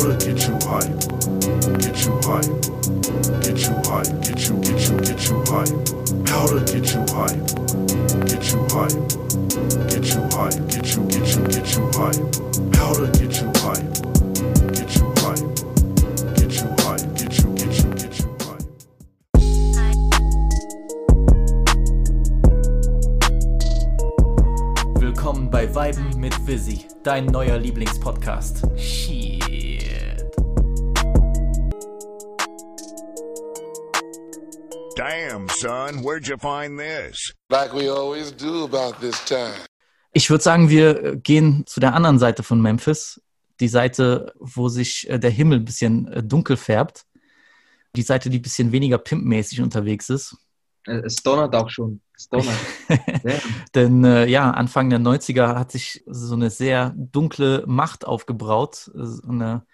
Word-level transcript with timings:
To 0.00 0.06
get 0.16 0.40
you 0.48 0.54
hype, 0.66 0.98
get 1.78 1.98
you 2.04 2.12
hype, 2.24 2.48
get 3.42 3.58
you 3.60 3.74
hype, 3.84 4.10
get 4.22 4.40
you, 4.48 4.54
get 4.60 4.80
you, 4.88 4.94
get 5.04 5.20
you 5.28 5.36
hype. 5.46 5.76
How 6.26 6.46
get 6.64 6.88
you 6.94 7.04
hype, 7.12 7.40
get 8.26 8.44
you 8.50 8.58
hype, 8.70 8.96
get 9.90 10.06
you 10.08 10.22
hype, 10.32 10.56
get 10.68 10.86
you, 10.96 11.00
get 11.04 11.26
you, 11.28 11.40
get 11.48 11.68
you 11.76 11.82
hype. 11.92 12.16
How 12.74 12.94
get 13.12 13.34
you 13.40 13.48
hype, 13.60 13.88
get 14.72 14.90
you 14.96 15.06
hype, 15.20 15.44
get 16.34 16.52
you 16.56 16.68
hype, 16.80 17.04
get 17.14 17.32
you, 17.38 17.48
get 17.54 17.72
you, 17.78 17.88
get 17.94 18.14
you 18.18 18.28
hype. 18.40 18.64
Willkommen 24.98 25.50
bei 25.50 25.74
Weiben 25.74 26.18
mit 26.18 26.34
Visi, 26.46 26.86
dein 27.04 27.26
neuer 27.26 27.58
Lieblingspodcast. 27.58 28.62
Shit. 28.76 29.19
Damn, 35.30 35.48
son, 35.48 36.02
where'd 36.02 36.26
you 36.26 36.36
find 36.38 36.78
this? 36.78 37.32
like 37.50 37.72
we 37.72 37.88
always 37.88 38.32
do 38.32 38.64
about 38.64 38.98
this 39.00 39.24
time. 39.24 39.54
Ich 40.12 40.28
würde 40.28 40.42
sagen, 40.42 40.68
wir 40.70 41.16
gehen 41.16 41.64
zu 41.66 41.78
der 41.78 41.94
anderen 41.94 42.18
Seite 42.18 42.42
von 42.42 42.60
Memphis. 42.60 43.20
Die 43.60 43.68
Seite, 43.68 44.32
wo 44.40 44.68
sich 44.68 45.08
äh, 45.08 45.18
der 45.20 45.30
Himmel 45.30 45.58
ein 45.60 45.64
bisschen 45.64 46.08
äh, 46.08 46.22
dunkel 46.22 46.56
färbt. 46.56 47.04
Die 47.94 48.02
Seite, 48.02 48.28
die 48.28 48.38
ein 48.38 48.42
bisschen 48.42 48.72
weniger 48.72 48.98
pimpmäßig 48.98 49.60
unterwegs 49.60 50.10
ist. 50.10 50.36
Äh, 50.86 51.02
Es 51.04 51.16
donnert 51.16 51.54
auch 51.54 51.70
schon. 51.70 52.00
Es 52.16 52.28
donnert. 52.28 52.56
Denn 53.74 54.02
äh, 54.04 54.26
ja, 54.26 54.50
Anfang 54.50 54.90
der 54.90 54.98
90er 54.98 55.54
hat 55.54 55.70
sich 55.70 56.02
so 56.06 56.34
eine 56.34 56.50
sehr 56.50 56.92
dunkle 56.96 57.62
Macht 57.68 58.04
aufgebraut. 58.04 58.90
äh, 58.96 59.04
so 59.04 59.28
Eine, 59.28 59.64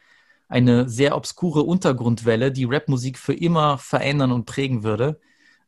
eine 0.48 0.86
sehr 0.88 1.16
obskure 1.16 1.62
Untergrundwelle, 1.62 2.52
die 2.52 2.64
Rapmusik 2.64 3.16
für 3.16 3.34
immer 3.34 3.78
verändern 3.78 4.33
und 4.33 4.45
prägen 4.45 4.83
würde. 4.83 5.19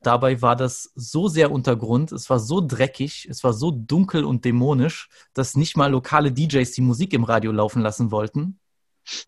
Dabei 0.03 0.41
war 0.43 0.55
das 0.55 0.93
so 0.95 1.29
sehr 1.29 1.51
Untergrund, 1.51 2.13
es 2.13 2.31
war 2.31 2.39
so 2.39 2.61
dreckig, 2.65 3.27
es 3.29 3.43
war 3.43 3.53
so 3.53 3.73
dunkel 3.73 4.25
und 4.25 4.45
dämonisch, 4.45 5.09
dass 5.35 5.57
nicht 5.57 5.77
mal 5.77 5.91
lokale 5.91 6.31
DJs 6.31 6.71
die 6.71 6.83
Musik 6.83 7.13
im 7.13 7.25
Radio 7.25 7.51
laufen 7.51 7.83
lassen 7.83 8.11
wollten. 8.13 8.61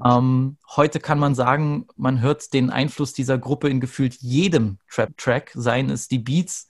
Ähm, 0.05 0.59
heute 0.77 1.01
kann 1.01 1.19
man 1.19 1.35
sagen, 1.35 1.87
man 1.97 2.21
hört 2.21 2.53
den 2.53 2.71
Einfluss 2.71 3.13
dieser 3.13 3.39
Gruppe 3.39 3.69
in 3.69 3.81
gefühlt 3.81 4.15
jedem 4.21 4.79
Trap-Track, 4.91 5.53
seien 5.55 5.91
es 5.91 6.07
die 6.07 6.19
Beats, 6.19 6.69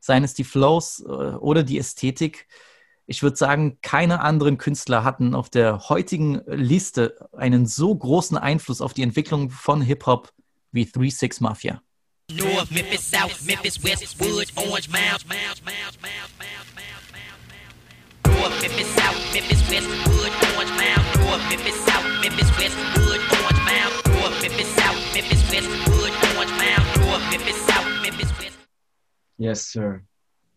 seien 0.00 0.24
es 0.24 0.34
die 0.34 0.44
Flows 0.44 1.00
äh, 1.00 1.12
oder 1.12 1.62
die 1.62 1.78
Ästhetik. 1.78 2.48
Ich 3.06 3.22
würde 3.22 3.36
sagen, 3.36 3.78
keine 3.82 4.20
anderen 4.20 4.58
Künstler 4.58 5.04
hatten 5.04 5.34
auf 5.34 5.50
der 5.50 5.88
heutigen 5.88 6.40
Liste 6.46 7.28
einen 7.32 7.66
so 7.66 7.94
großen 7.94 8.36
Einfluss 8.36 8.80
auf 8.80 8.94
die 8.94 9.02
Entwicklung 9.02 9.50
von 9.50 9.80
Hip-Hop 9.82 10.32
wie 10.72 10.84
3-6 10.84 11.42
Mafia. 11.42 11.82
North 12.32 12.72
Memphis, 12.72 13.04
South 13.04 13.46
Memphis, 13.46 13.82
West 13.84 14.18
Woods, 14.20 14.52
Orange 14.56 14.88
Mound. 14.90 15.24
North 18.24 18.62
Memphis, 18.62 18.86
South 18.96 19.32
Memphis, 19.32 19.70
West 19.70 19.88
Wood, 20.06 20.32
Orange 20.56 20.70
Mound. 20.74 21.04
North 21.22 21.50
Memphis, 21.50 21.76
South 21.86 22.04
Memphis, 22.22 22.50
West 22.58 22.76
Wood, 22.96 23.20
Orange 23.30 23.62
Mound. 23.64 23.94
North 24.18 24.42
Memphis, 24.42 24.74
South 24.74 25.14
Memphis, 25.14 25.52
West 25.52 25.68
Wood, 25.86 26.12
Orange 26.34 26.50
Mound. 26.58 27.06
North 27.06 27.30
Memphis, 27.30 27.66
South 27.66 28.02
Memphis, 28.02 28.30
West. 28.40 28.58
Yes, 29.38 29.70
sir. 29.70 30.00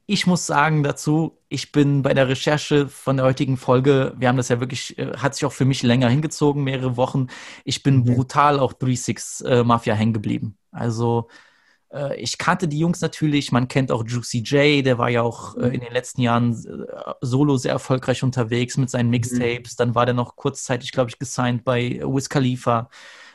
Ich 0.07 0.25
muss 0.25 0.47
sagen 0.47 0.81
dazu, 0.81 1.37
ich 1.49 1.71
bin 1.71 2.01
bei 2.01 2.15
der 2.15 2.27
Recherche 2.27 2.87
von 2.87 3.17
der 3.17 3.27
heutigen 3.27 3.57
Folge, 3.57 4.15
wir 4.17 4.27
haben 4.27 4.37
das 4.37 4.49
ja 4.49 4.59
wirklich, 4.59 4.97
äh, 4.97 5.15
hat 5.17 5.35
sich 5.35 5.45
auch 5.45 5.53
für 5.53 5.65
mich 5.65 5.83
länger 5.83 6.09
hingezogen, 6.09 6.63
mehrere 6.63 6.97
Wochen. 6.97 7.27
Ich 7.63 7.83
bin 7.83 7.97
mhm. 7.97 8.05
brutal 8.05 8.59
auch 8.59 8.73
36 8.73 9.47
äh, 9.47 9.63
Mafia 9.63 9.93
hängen 9.93 10.13
geblieben. 10.13 10.57
Also, 10.71 11.29
ich 12.17 12.37
kannte 12.37 12.67
die 12.67 12.79
Jungs 12.79 13.01
natürlich, 13.01 13.51
man 13.51 13.67
kennt 13.67 13.91
auch 13.91 14.03
Juicy 14.05 14.39
J, 14.39 14.85
der 14.85 14.97
war 14.97 15.09
ja 15.09 15.23
auch 15.23 15.55
äh, 15.57 15.69
in 15.69 15.81
den 15.81 15.91
letzten 15.91 16.21
Jahren 16.21 16.53
äh, 16.53 17.13
solo 17.21 17.57
sehr 17.57 17.71
erfolgreich 17.73 18.23
unterwegs 18.23 18.77
mit 18.77 18.89
seinen 18.89 19.09
Mixtapes. 19.09 19.75
Dann 19.75 19.95
war 19.95 20.05
der 20.05 20.13
noch 20.15 20.35
kurzzeitig, 20.35 20.91
glaube 20.91 21.09
ich, 21.09 21.17
gesigned 21.19 21.63
bei 21.63 21.99
Wiz 22.03 22.29
Khalifa. 22.29 22.89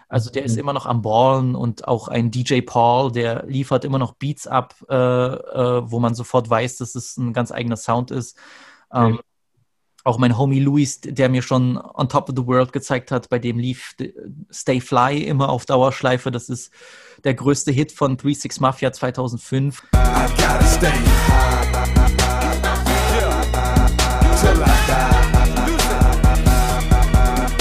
Also 0.08 0.30
der 0.30 0.44
ist 0.44 0.54
Mhm. 0.54 0.60
immer 0.60 0.72
noch 0.72 0.86
am 0.86 1.02
Ballen 1.02 1.56
und 1.56 1.88
auch 1.88 2.08
ein 2.08 2.30
DJ 2.30 2.60
Paul, 2.60 3.10
der 3.10 3.44
liefert 3.46 3.84
immer 3.84 3.98
noch 3.98 4.12
Beats 4.14 4.46
ab, 4.46 4.74
äh, 4.88 4.94
äh, 4.94 5.90
wo 5.90 5.98
man 5.98 6.14
sofort 6.14 6.48
weiß, 6.48 6.76
dass 6.76 6.94
es 6.94 7.16
ein 7.16 7.32
ganz 7.32 7.50
eigener 7.50 7.76
Sound 7.76 8.10
ist. 8.10 8.36
Ähm. 8.92 9.18
Auch 10.06 10.18
mein 10.18 10.36
Homie 10.36 10.60
Luis, 10.60 11.00
der 11.00 11.30
mir 11.30 11.40
schon 11.40 11.78
On 11.78 12.10
Top 12.10 12.28
of 12.28 12.34
the 12.36 12.46
World 12.46 12.74
gezeigt 12.74 13.10
hat, 13.10 13.30
bei 13.30 13.38
dem 13.38 13.58
lief 13.58 13.96
Stay 14.52 14.78
Fly 14.78 15.22
immer 15.22 15.48
auf 15.48 15.64
Dauerschleife. 15.64 16.30
Das 16.30 16.50
ist 16.50 16.70
der 17.24 17.32
größte 17.32 17.72
Hit 17.72 17.90
von 17.90 18.18
3-6 18.18 18.60
Mafia 18.60 18.92
2005. 18.92 19.82
I 19.94 19.96
gotta 20.36 20.62
stay 20.66 20.88
high. 20.88 21.72
Till 24.42 24.62
I 24.62 24.66
die. 24.86 25.24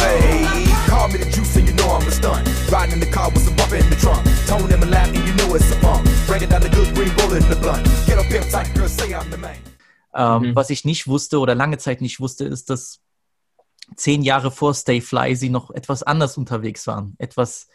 Hey, 0.01 0.45
call 0.89 1.07
me 1.07 1.19
the 1.19 1.31
juice 1.31 1.55
and 1.55 1.69
you 1.69 1.73
know 1.75 1.95
I'm 1.95 2.05
a 2.05 2.11
stunt. 2.11 2.45
Riding 2.69 2.95
in 2.95 2.99
the 2.99 3.09
car 3.09 3.31
with 3.31 3.43
some 3.43 3.55
bump 3.55 3.71
in 3.71 3.89
the 3.89 3.95
trunk. 3.95 4.27
Tone 4.47 4.69
in 4.69 4.81
my 4.81 4.87
lap 4.87 5.07
and 5.07 5.25
you 5.25 5.33
know 5.35 5.55
it's 5.55 5.71
a 5.71 5.79
bump. 5.79 6.05
Breaking 6.27 6.49
down 6.49 6.61
the 6.61 6.67
good 6.67 6.93
green 6.93 7.13
roll 7.19 7.31
in 7.31 7.47
the 7.47 7.55
blunt. 7.55 7.87
Get 8.05 8.17
up 8.17 8.25
pimp 8.25 8.49
tight, 8.49 8.73
girl, 8.75 8.89
say 8.89 9.13
I'm 9.13 9.29
the 9.29 9.37
man. 9.37 9.72
Ähm, 10.15 10.41
Mhm. 10.41 10.55
Was 10.55 10.69
ich 10.69 10.85
nicht 10.85 11.07
wusste 11.07 11.39
oder 11.39 11.55
lange 11.55 11.77
Zeit 11.77 12.01
nicht 12.01 12.19
wusste, 12.19 12.45
ist, 12.45 12.69
dass 12.69 13.01
zehn 13.95 14.21
Jahre 14.21 14.51
vor 14.51 14.73
Stay 14.73 15.01
Fly 15.01 15.35
sie 15.35 15.49
noch 15.49 15.71
etwas 15.71 16.03
anders 16.03 16.37
unterwegs 16.37 16.87
waren. 16.87 17.15
Etwas 17.17 17.67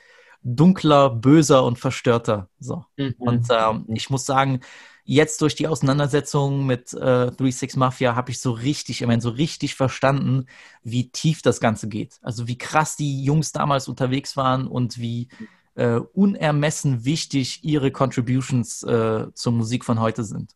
dunkler, 0.43 1.11
böser 1.11 1.65
und 1.65 1.79
verstörter. 1.79 2.49
So. 2.61 2.85
Mhm. 2.97 3.15
Und 3.19 3.47
ähm, 3.51 3.87
ich 3.89 4.09
muss 4.11 4.25
sagen, 4.25 4.61
jetzt 5.05 5.41
durch 5.43 5.55
die 5.55 5.69
Auseinandersetzung 5.69 6.67
mit 6.67 6.93
äh, 6.93 7.31
3-6 7.31 7.79
Mafia 7.79 8.15
habe 8.15 8.31
ich 8.31 8.41
so 8.41 8.53
richtig, 8.53 9.01
ich 9.01 9.07
meine, 9.07 9.23
so 9.23 9.31
richtig 9.31 9.75
verstanden, 9.75 10.47
wie 10.83 11.11
tief 11.11 11.43
das 11.43 11.61
Ganze 11.61 11.89
geht. 11.89 12.19
Also 12.23 12.47
wie 12.47 12.59
krass 12.59 12.97
die 12.97 13.25
Jungs 13.25 13.53
damals 13.53 13.89
unterwegs 13.89 14.37
waren 14.37 14.67
und 14.67 14.99
wie 14.99 15.29
äh, 15.75 15.97
unermessen 15.97 17.05
wichtig 17.05 17.65
ihre 17.65 17.91
Contributions 17.91 18.83
äh, 18.83 19.27
zur 19.33 19.53
Musik 19.53 19.85
von 19.85 20.01
heute 20.01 20.25
sind. 20.25 20.55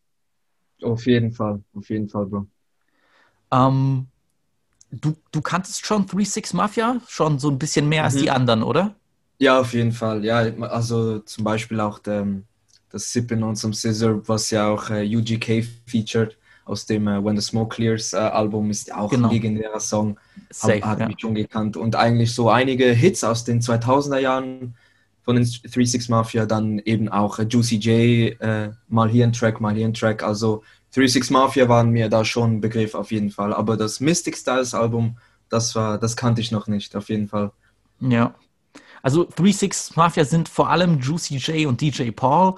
Auf 0.81 1.05
jeden 1.05 1.31
Fall. 1.31 1.61
Auf 1.75 1.89
jeden 1.89 2.09
Fall, 2.09 2.25
Bro. 2.25 2.47
Ähm, 3.51 4.07
du, 4.91 5.15
du 5.31 5.41
kanntest 5.41 5.85
schon 5.85 6.05
3-6 6.07 6.55
Mafia 6.55 6.99
schon 7.07 7.39
so 7.39 7.49
ein 7.49 7.59
bisschen 7.59 7.87
mehr 7.89 8.03
als 8.03 8.15
Mhm. 8.15 8.19
die 8.19 8.31
anderen, 8.31 8.63
oder? 8.63 8.95
Ja, 9.39 9.59
auf 9.59 9.73
jeden 9.73 9.91
Fall. 9.91 10.23
Ja, 10.23 10.37
also 10.61 11.19
zum 11.19 11.43
Beispiel 11.43 11.79
auch 11.79 11.99
der, 11.99 12.27
das 12.89 13.11
Sippen 13.11 13.43
on 13.43 13.55
some 13.55 13.73
Scissor, 13.73 14.27
was 14.27 14.49
ja 14.51 14.69
auch 14.69 14.89
äh, 14.89 15.05
UGK 15.15 15.63
featured 15.85 16.37
aus 16.65 16.85
dem 16.85 17.07
äh, 17.07 17.23
When 17.23 17.35
the 17.35 17.41
Smoke 17.41 17.75
Clears 17.75 18.13
äh, 18.13 18.17
Album, 18.17 18.69
ist 18.69 18.93
auch 18.93 19.09
Genau. 19.09 19.27
ein 19.27 19.33
legendärer 19.33 19.79
Song. 19.79 20.17
Safe, 20.49 20.75
Hab, 20.81 20.83
hat 20.91 20.99
ja. 21.01 21.07
mich 21.07 21.17
schon 21.19 21.35
gekannt. 21.35 21.75
Und 21.75 21.95
eigentlich 21.95 22.33
so 22.33 22.49
einige 22.49 22.85
Hits 22.91 23.23
aus 23.23 23.43
den 23.43 23.61
2000er 23.61 24.19
Jahren 24.19 24.75
von 25.23 25.35
den 25.35 25.45
36 25.45 26.09
Mafia, 26.09 26.45
dann 26.45 26.79
eben 26.79 27.09
auch 27.09 27.39
äh, 27.39 27.43
Juicy 27.43 27.77
J, 27.77 28.41
äh, 28.41 28.71
mal 28.87 29.09
hier 29.09 29.25
ein 29.25 29.33
Track, 29.33 29.61
mal 29.61 29.73
hier 29.75 29.87
ein 29.87 29.93
Track. 29.93 30.23
Also 30.23 30.63
36 30.91 31.31
Mafia 31.31 31.67
waren 31.69 31.89
mir 31.89 32.09
da 32.09 32.23
schon 32.25 32.55
ein 32.57 32.61
Begriff 32.61 32.93
auf 32.93 33.11
jeden 33.11 33.31
Fall. 33.31 33.53
Aber 33.53 33.77
das 33.77 33.99
Mystic 33.99 34.37
Styles 34.37 34.73
Album, 34.73 35.17
das 35.49 35.75
war, 35.75 35.97
das 35.97 36.15
kannte 36.15 36.41
ich 36.41 36.51
noch 36.51 36.67
nicht, 36.67 36.95
auf 36.95 37.09
jeden 37.09 37.27
Fall. 37.27 37.51
Ja. 37.99 38.35
Also 39.01 39.23
3-6 39.27 39.93
Mafia 39.95 40.25
sind 40.25 40.49
vor 40.49 40.69
allem 40.69 40.99
Juicy 40.99 41.37
J 41.37 41.67
und 41.67 41.81
DJ 41.81 42.11
Paul, 42.11 42.55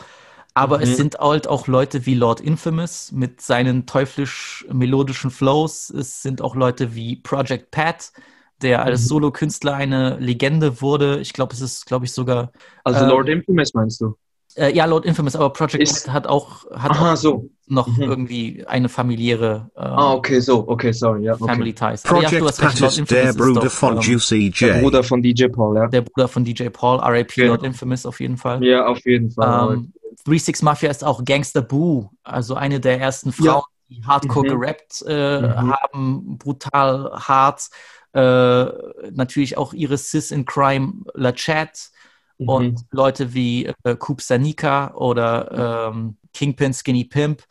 aber 0.53 0.81
es 0.81 0.91
Mhm. 0.91 0.95
sind 0.95 1.15
halt 1.19 1.47
auch 1.47 1.67
Leute 1.67 2.05
wie 2.05 2.13
Lord 2.15 2.39
Infamous 2.39 3.11
mit 3.11 3.41
seinen 3.41 3.85
teuflisch 3.85 4.65
melodischen 4.71 5.31
Flows. 5.31 5.89
Es 5.89 6.21
sind 6.21 6.41
auch 6.41 6.55
Leute 6.55 6.95
wie 6.95 7.17
Project 7.17 7.71
Pat, 7.71 8.11
der 8.61 8.83
als 8.83 9.01
Mhm. 9.03 9.07
Solokünstler 9.07 9.73
eine 9.75 10.17
Legende 10.19 10.81
wurde. 10.81 11.19
Ich 11.19 11.33
glaube, 11.33 11.53
es 11.53 11.61
ist, 11.61 11.85
glaube 11.85 12.05
ich, 12.05 12.13
sogar 12.13 12.51
Also 12.83 13.03
Ähm, 13.03 13.09
Lord 13.09 13.29
Infamous 13.29 13.73
meinst 13.73 13.99
du? 14.01 14.15
äh, 14.57 14.73
ja, 14.73 14.85
Lord 14.85 15.05
Infamous, 15.05 15.35
aber 15.35 15.49
Project 15.51 15.83
Ist- 15.83 16.09
hat 16.11 16.27
auch, 16.27 16.63
hat 16.71 16.91
Aha, 16.91 17.13
auch 17.13 17.17
so. 17.17 17.49
noch 17.67 17.87
Mhm. 17.87 18.03
irgendwie 18.03 18.65
eine 18.65 18.87
familiäre 18.87 19.69
äh, 19.75 19.79
Ah, 19.81 20.13
okay, 20.13 20.39
so, 20.39 20.65
okay, 20.69 20.93
sorry, 20.93 21.23
ja. 21.25 21.33
Okay. 21.33 21.45
Family 21.45 21.73
Ties. 21.73 22.05
Aber 22.05 22.21
ja, 22.21 22.29
du 22.29 22.37
Project 22.37 22.45
hast 22.45 22.61
recht, 22.61 22.71
Pat 22.71 22.79
Lord 22.79 22.91
ist 22.93 22.97
Infamous 22.99 23.21
der 23.21 23.29
ist 23.31 23.37
Bruder 23.37 23.61
doch, 23.61 23.71
von 23.71 23.93
ähm, 23.95 24.01
Juicy 24.01 24.51
Der 24.51 24.73
J. 24.75 24.81
Bruder 24.81 25.03
von 25.03 25.21
DJ 25.21 25.47
Paul, 25.49 25.75
ja. 25.75 25.87
der 25.87 26.01
Bruder 26.01 26.27
von 26.29 26.45
DJ 26.45 26.69
Paul, 26.69 26.99
RIP 26.99 27.33
Genau. 27.35 27.47
Lord 27.49 27.63
Infamous 27.63 28.05
auf 28.05 28.19
jeden 28.21 28.37
Fall. 28.37 28.63
Ja, 28.63 28.85
auf 28.85 29.05
jeden 29.05 29.31
Fall. 29.31 29.73
Ähm, 29.73 29.91
3-6 30.25 30.63
Mafia 30.63 30.89
ist 30.89 31.03
auch 31.03 31.25
Gangster 31.25 31.61
Boo, 31.61 32.09
also 32.23 32.55
eine 32.55 32.79
der 32.79 32.99
ersten 33.01 33.33
Ja. 33.41 33.51
Frauen, 33.53 33.63
die 33.89 34.03
hardcore 34.05 34.45
Mhm. 34.47 34.49
gerappt 34.61 35.03
äh, 35.07 35.41
Mhm. 35.41 35.71
haben, 35.73 36.37
brutal 36.37 37.11
hart. 37.19 37.69
Äh, 38.15 39.11
natürlich 39.11 39.57
auch 39.57 39.73
ihre 39.73 39.97
Sis 39.97 40.31
in 40.31 40.45
Crime 40.45 41.03
La 41.13 41.31
Chat 41.33 41.91
Mhm. 42.37 42.49
und 42.49 42.85
Leute 42.91 43.33
wie 43.33 43.67
äh, 43.83 43.95
Coop 43.97 44.21
Sanika 44.21 44.93
oder 44.95 45.87
ähm, 45.89 46.17
Kingpin 46.33 46.73
Skinny 46.73 47.05
Pimp. 47.05 47.43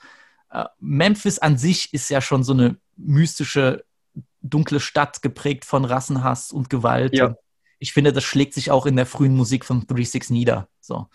Äh, 0.50 0.64
Memphis 0.78 1.38
an 1.38 1.56
sich 1.56 1.94
ist 1.94 2.10
ja 2.10 2.20
schon 2.20 2.44
so 2.44 2.52
eine 2.52 2.76
mystische, 2.96 3.84
dunkle 4.42 4.80
Stadt, 4.80 5.22
geprägt 5.22 5.64
von 5.64 5.86
Rassenhass 5.86 6.52
und 6.52 6.68
Gewalt. 6.68 7.16
Ja. 7.16 7.34
ich 7.78 7.94
finde, 7.94 8.12
das 8.12 8.24
schlägt 8.24 8.52
sich 8.52 8.70
auch 8.70 8.84
in 8.84 8.96
der 8.96 9.06
frühen 9.06 9.34
Musik 9.34 9.64
von 9.64 9.80
36 9.80 10.28
nieder. 10.28 10.68
So. 10.80 11.08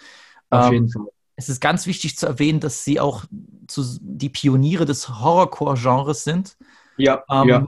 Auf 0.49 0.67
Ähm, 0.67 0.73
jeden 0.73 0.89
Fall. 0.89 1.05
es 1.35 1.47
ist 1.47 1.59
ganz 1.61 1.85
wichtig 1.85 2.17
zu 2.17 2.25
erwähnen, 2.25 2.59
dass 2.59 2.83
sie 2.83 2.99
auch 2.99 3.25
zu, 3.67 3.83
die 4.01 4.29
Pioniere 4.29 4.85
des 4.85 5.09
Horrorcore-Genres 5.09 6.23
sind. 6.23 6.57
Ja, 6.97 7.23
ähm, 7.29 7.47
ja. 7.47 7.67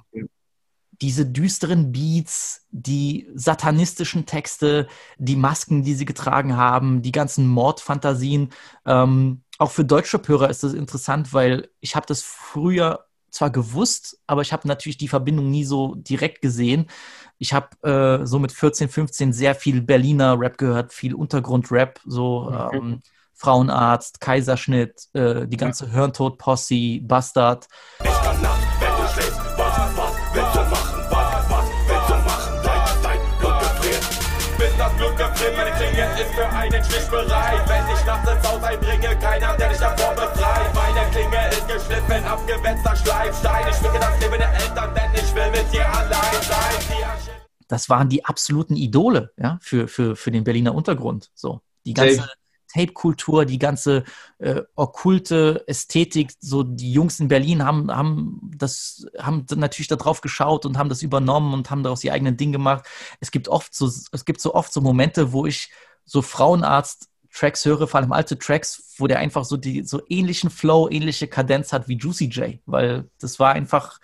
Diese 1.01 1.25
düsteren 1.25 1.91
Beats, 1.91 2.67
die 2.69 3.27
satanistischen 3.33 4.25
Texte, 4.25 4.87
die 5.17 5.35
Masken, 5.35 5.83
die 5.83 5.95
sie 5.95 6.05
getragen 6.05 6.55
haben, 6.55 7.01
die 7.01 7.11
ganzen 7.11 7.47
Mordfantasien. 7.47 8.49
Ähm, 8.85 9.41
auch 9.57 9.71
für 9.71 9.83
Deutschrap-Hörer 9.83 10.49
ist 10.49 10.63
das 10.63 10.73
interessant, 10.73 11.33
weil 11.33 11.69
ich 11.79 11.95
habe 11.95 12.05
das 12.05 12.21
früher 12.21 13.05
zwar 13.31 13.49
gewusst, 13.49 14.19
aber 14.27 14.41
ich 14.41 14.53
habe 14.53 14.67
natürlich 14.67 14.97
die 14.97 15.07
Verbindung 15.07 15.49
nie 15.49 15.63
so 15.63 15.95
direkt 15.95 16.41
gesehen. 16.41 16.87
Ich 17.37 17.53
habe 17.53 18.21
äh, 18.21 18.25
so 18.25 18.39
mit 18.39 18.51
14, 18.51 18.89
15 18.89 19.33
sehr 19.33 19.55
viel 19.55 19.81
Berliner 19.81 20.39
Rap 20.39 20.57
gehört, 20.57 20.93
viel 20.93 21.15
Untergrund-Rap, 21.15 21.99
so 22.05 22.51
Mhm. 22.51 22.77
ähm, 22.77 23.01
Frauenarzt, 23.33 24.21
Kaiserschnitt, 24.21 25.07
äh, 25.13 25.47
die 25.47 25.57
ganze 25.57 25.89
Hirntod-Posse, 25.91 26.99
Bastard. 27.01 27.67
Bin 28.03 28.70
Klinge 35.91 36.21
ist 36.21 36.33
für 36.33 36.49
einen 36.49 36.83
Stich 36.83 37.07
bereit. 37.09 37.67
Wenn 37.67 37.95
ich 37.95 38.05
nachts 38.05 38.31
ins 38.31 38.47
Haus 38.47 38.63
einbringe, 38.63 39.15
keiner, 39.19 39.57
der 39.57 39.69
dich 39.69 39.77
davor 39.77 40.13
befreit. 40.15 40.73
Meine 40.73 41.11
Klinge 41.11 41.49
ist 41.49 41.67
geschliffen, 41.67 42.23
abgewetzter 42.23 42.95
Schleifstein. 42.95 43.67
Ich 43.69 43.75
schwinge 43.75 43.99
das 43.99 44.19
Leben 44.21 44.37
der 44.37 44.53
Eltern, 44.53 44.95
denn 44.95 45.11
ich 45.13 45.35
will 45.35 45.51
mit 45.51 45.73
dir 45.73 45.87
allein 45.93 46.41
sein. 46.41 46.97
Das 47.67 47.89
waren 47.89 48.09
die 48.09 48.23
absoluten 48.25 48.75
Idole 48.75 49.31
ja, 49.37 49.57
für, 49.61 49.87
für, 49.87 50.15
für 50.15 50.31
den 50.31 50.43
Berliner 50.43 50.73
Untergrund. 50.75 51.29
So, 51.33 51.61
die 51.85 51.93
ganze 51.93 52.15
Safe. 52.15 52.29
Tape-Kultur, 52.71 53.45
die 53.45 53.59
ganze 53.59 54.03
äh, 54.39 54.61
okkulte 54.75 55.63
Ästhetik, 55.67 56.33
so 56.39 56.63
die 56.63 56.91
Jungs 56.91 57.19
in 57.19 57.27
Berlin 57.27 57.63
haben, 57.65 57.91
haben 57.91 58.51
das, 58.55 59.05
haben 59.17 59.45
natürlich 59.55 59.87
darauf 59.87 60.21
geschaut 60.21 60.65
und 60.65 60.77
haben 60.77 60.89
das 60.89 61.01
übernommen 61.01 61.53
und 61.53 61.69
haben 61.69 61.83
daraus 61.83 62.03
ihr 62.03 62.13
eigenen 62.13 62.37
Ding 62.37 62.51
gemacht. 62.51 62.85
Es 63.19 63.31
gibt 63.31 63.47
oft 63.47 63.73
so, 63.73 63.87
es 63.87 64.25
gibt 64.25 64.41
so 64.41 64.53
oft 64.53 64.71
so 64.71 64.81
Momente, 64.81 65.33
wo 65.33 65.45
ich 65.45 65.71
so 66.05 66.21
Frauenarzt 66.21 67.09
Tracks 67.33 67.65
höre, 67.65 67.87
vor 67.87 67.99
allem 67.99 68.11
alte 68.11 68.37
Tracks, 68.37 68.93
wo 68.97 69.07
der 69.07 69.19
einfach 69.19 69.45
so 69.45 69.57
die 69.57 69.83
so 69.83 70.01
ähnlichen 70.09 70.49
Flow, 70.49 70.89
ähnliche 70.89 71.27
Kadenz 71.27 71.71
hat 71.71 71.87
wie 71.87 71.97
Juicy 71.97 72.25
J, 72.25 72.59
weil 72.65 73.09
das 73.19 73.39
war 73.39 73.53
einfach, 73.53 73.99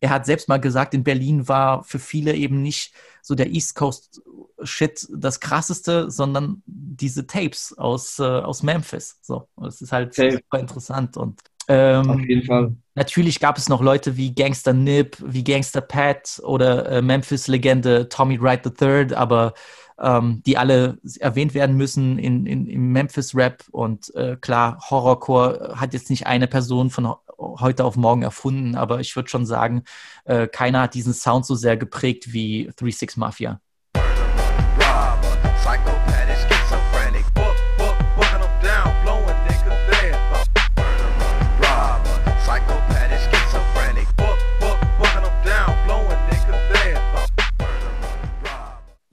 er 0.00 0.10
hat 0.10 0.26
selbst 0.26 0.48
mal 0.48 0.60
gesagt, 0.60 0.94
in 0.94 1.02
Berlin 1.02 1.48
war 1.48 1.82
für 1.84 1.98
viele 1.98 2.34
eben 2.34 2.62
nicht 2.62 2.92
so 3.22 3.34
der 3.34 3.50
East 3.50 3.74
Coast 3.74 4.22
Shit 4.62 5.06
das 5.10 5.40
krasseste, 5.40 6.10
sondern 6.10 6.62
diese 6.66 7.26
Tapes 7.26 7.76
aus, 7.76 8.18
äh, 8.18 8.22
aus 8.22 8.62
Memphis. 8.62 9.18
So, 9.22 9.48
das 9.56 9.80
ist 9.80 9.92
halt 9.92 10.14
Safe. 10.14 10.32
super 10.32 10.58
interessant 10.58 11.16
und 11.16 11.40
ähm, 11.68 12.10
Auf 12.10 12.20
jeden 12.20 12.44
Fall. 12.44 12.74
Natürlich 12.94 13.40
gab 13.40 13.58
es 13.58 13.68
noch 13.68 13.82
Leute 13.82 14.16
wie 14.16 14.34
Gangster 14.34 14.72
Nip, 14.72 15.18
wie 15.24 15.44
Gangster 15.44 15.82
Pat 15.82 16.40
oder 16.42 16.90
äh, 16.90 17.02
Memphis-Legende 17.02 18.08
Tommy 18.08 18.40
Wright 18.40 18.64
III, 18.66 19.14
aber 19.14 19.52
ähm, 20.00 20.42
die 20.46 20.56
alle 20.56 20.98
erwähnt 21.20 21.54
werden 21.54 21.76
müssen 21.76 22.18
in, 22.18 22.46
in, 22.46 22.66
im 22.66 22.92
Memphis-Rap. 22.92 23.64
Und 23.70 24.14
äh, 24.14 24.36
klar, 24.40 24.78
Horrorcore 24.88 25.74
hat 25.76 25.92
jetzt 25.92 26.08
nicht 26.08 26.26
eine 26.26 26.46
Person 26.48 26.88
von 26.90 27.14
heute 27.38 27.84
auf 27.84 27.96
morgen 27.96 28.22
erfunden, 28.22 28.74
aber 28.74 29.00
ich 29.00 29.14
würde 29.14 29.28
schon 29.28 29.46
sagen, 29.46 29.84
äh, 30.24 30.48
keiner 30.48 30.82
hat 30.82 30.94
diesen 30.94 31.12
Sound 31.12 31.46
so 31.46 31.54
sehr 31.54 31.76
geprägt 31.76 32.32
wie 32.32 32.64
36 32.64 33.16
Mafia. 33.18 33.60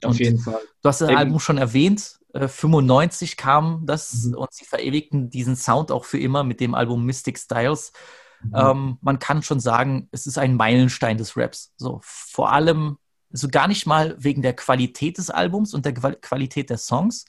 Auf 0.05 0.11
Und- 0.11 0.19
jeden 0.19 0.39
Fall. 0.39 0.61
Du 0.81 0.89
hast 0.89 1.01
das 1.01 1.09
Eben. 1.09 1.17
Album 1.17 1.39
schon 1.39 1.57
erwähnt. 1.57 2.19
Äh, 2.33 2.47
95 2.47 3.37
kam 3.37 3.85
das 3.85 4.25
Mhm. 4.25 4.35
und 4.35 4.53
sie 4.53 4.65
verewigten 4.65 5.29
diesen 5.29 5.55
Sound 5.55 5.91
auch 5.91 6.05
für 6.05 6.19
immer 6.19 6.43
mit 6.43 6.59
dem 6.59 6.75
Album 6.75 7.05
Mystic 7.05 7.37
Styles. 7.39 7.93
Mhm. 8.43 8.51
Ähm, 8.55 8.97
man 9.01 9.19
kann 9.19 9.41
schon 9.41 9.59
sagen, 9.59 10.09
es 10.11 10.27
ist 10.27 10.37
ein 10.37 10.55
Meilenstein 10.55 11.17
des 11.17 11.37
Raps. 11.37 11.73
So 11.77 11.99
vor 12.03 12.51
allem, 12.51 12.97
so 13.31 13.47
gar 13.47 13.67
nicht 13.67 13.85
mal 13.87 14.15
wegen 14.19 14.41
der 14.41 14.53
Qualität 14.55 15.17
des 15.17 15.29
Albums 15.29 15.73
und 15.73 15.85
der 15.85 15.93
Qual- 15.93 16.17
Qualität 16.21 16.69
der 16.69 16.77
Songs, 16.77 17.25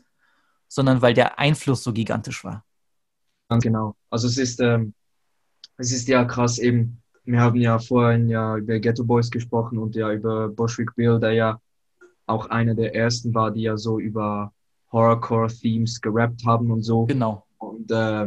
sondern 0.68 1.02
weil 1.02 1.14
der 1.14 1.38
Einfluss 1.38 1.82
so 1.84 1.92
gigantisch 1.92 2.42
war. 2.44 2.64
Ganz 3.48 3.62
genau. 3.62 3.94
Also 4.10 4.26
es 4.26 4.36
ist, 4.38 4.60
ähm, 4.60 4.92
es 5.78 5.92
ist 5.92 6.08
ja 6.08 6.24
krass 6.24 6.58
eben, 6.58 7.00
wir 7.24 7.40
haben 7.40 7.60
ja 7.60 7.78
vorhin 7.78 8.28
ja 8.28 8.56
über 8.56 8.78
Ghetto 8.80 9.04
Boys 9.04 9.30
gesprochen 9.30 9.78
und 9.78 9.94
ja 9.94 10.12
über 10.12 10.48
Bushwick 10.48 10.94
Bill, 10.96 11.18
der 11.20 11.32
ja 11.32 11.60
auch 12.26 12.46
einer 12.46 12.74
der 12.74 12.94
ersten 12.94 13.34
war, 13.34 13.50
die 13.50 13.62
ja 13.62 13.76
so 13.76 13.98
über 13.98 14.52
Horrorcore-Themes 14.92 16.00
gerappt 16.00 16.44
haben 16.44 16.70
und 16.70 16.82
so. 16.82 17.06
Genau. 17.06 17.46
Und 17.58 17.90
äh, 17.90 18.26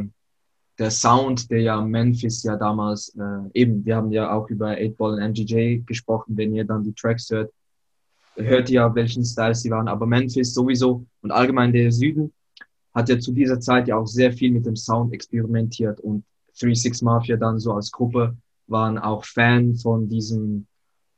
der 0.78 0.92
Sound, 0.92 1.52
der 1.52 1.62
ja 1.62 1.82
Memphis 1.82 2.44
ja 2.44 2.56
damals, 2.56 3.16
äh, 3.18 3.50
eben, 3.54 3.86
wir 3.86 3.98
haben 3.98 4.12
ja 4.12 4.32
auch 4.34 4.50
über 4.50 4.70
8-Ball 4.70 5.14
und 5.14 5.20
MGJ 5.20 5.80
gesprochen, 5.86 6.38
wenn 6.38 6.56
ihr 6.56 6.66
dann 6.66 6.84
die 6.84 6.94
Tracks 6.94 7.30
hört, 7.30 7.52
hört 8.36 8.70
ihr 8.70 8.76
ja, 8.76 8.96
welchen 8.96 9.26
Styles 9.26 9.62
sie 9.62 9.70
waren. 9.70 9.90
Aber 9.90 10.06
Memphis 10.06 10.54
sowieso 10.54 11.06
und 11.22 11.32
allgemein 11.32 11.74
der 11.74 11.92
Süden 11.92 12.34
hat 12.94 13.10
ja 13.10 13.20
zu 13.20 13.34
dieser 13.34 13.60
Zeit 13.60 13.88
ja 13.88 13.98
auch 13.98 14.08
sehr 14.08 14.32
viel 14.32 14.52
mit 14.52 14.66
dem 14.66 14.76
Sound 14.76 15.14
experimentiert 15.14 16.00
und 16.00 16.24
36 16.54 17.04
Mafia 17.04 17.38
dann 17.38 17.60
so 17.60 17.74
als 17.74 17.92
Gruppe 17.92 18.36
waren 18.68 18.98
auch 18.98 19.26
Fan 19.26 19.76
von 19.76 20.10
diesem 20.10 20.68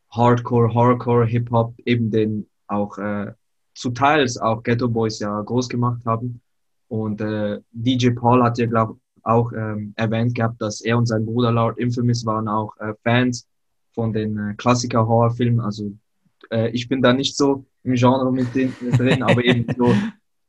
Hardcore, 0.10 0.74
Horrorcore, 0.74 1.26
Hip-Hop, 1.26 1.76
eben 1.86 2.12
den 2.12 2.48
auch 2.72 2.98
äh, 2.98 3.34
zu 3.76 3.92
Teils 3.92 4.38
auch 4.38 4.64
Ghetto 4.64 4.88
Boys 4.88 5.20
ja 5.20 5.42
groß 5.42 5.70
gemacht 5.70 6.02
haben. 6.06 6.42
Und 6.88 7.22
äh, 7.22 7.60
DJ 7.72 8.10
Paul 8.12 8.44
hat 8.44 8.58
ja, 8.58 8.66
glaube 8.66 8.98
auch 9.24 9.52
ähm, 9.54 9.94
erwähnt 9.96 10.34
gehabt, 10.36 10.62
dass 10.62 10.82
er 10.82 10.98
und 10.98 11.06
sein 11.06 11.26
Bruder 11.26 11.52
Lord 11.52 11.78
Infamous 11.78 12.26
waren 12.26 12.48
auch 12.48 12.76
äh, 12.78 12.94
Fans 13.04 13.48
von 13.94 14.12
den 14.14 14.38
äh, 14.38 14.54
Klassiker-Horrorfilmen. 14.56 15.60
Also 15.60 15.92
äh, 16.52 16.70
ich 16.72 16.90
bin 16.90 17.02
da 17.02 17.14
nicht 17.14 17.38
so 17.38 17.66
im 17.84 17.94
Genre 17.94 18.32
mit 18.32 18.54
den, 18.56 18.74
mit 18.82 18.98
drin, 19.00 19.24
aber 19.24 19.44
eben 19.46 19.66
so 19.78 19.94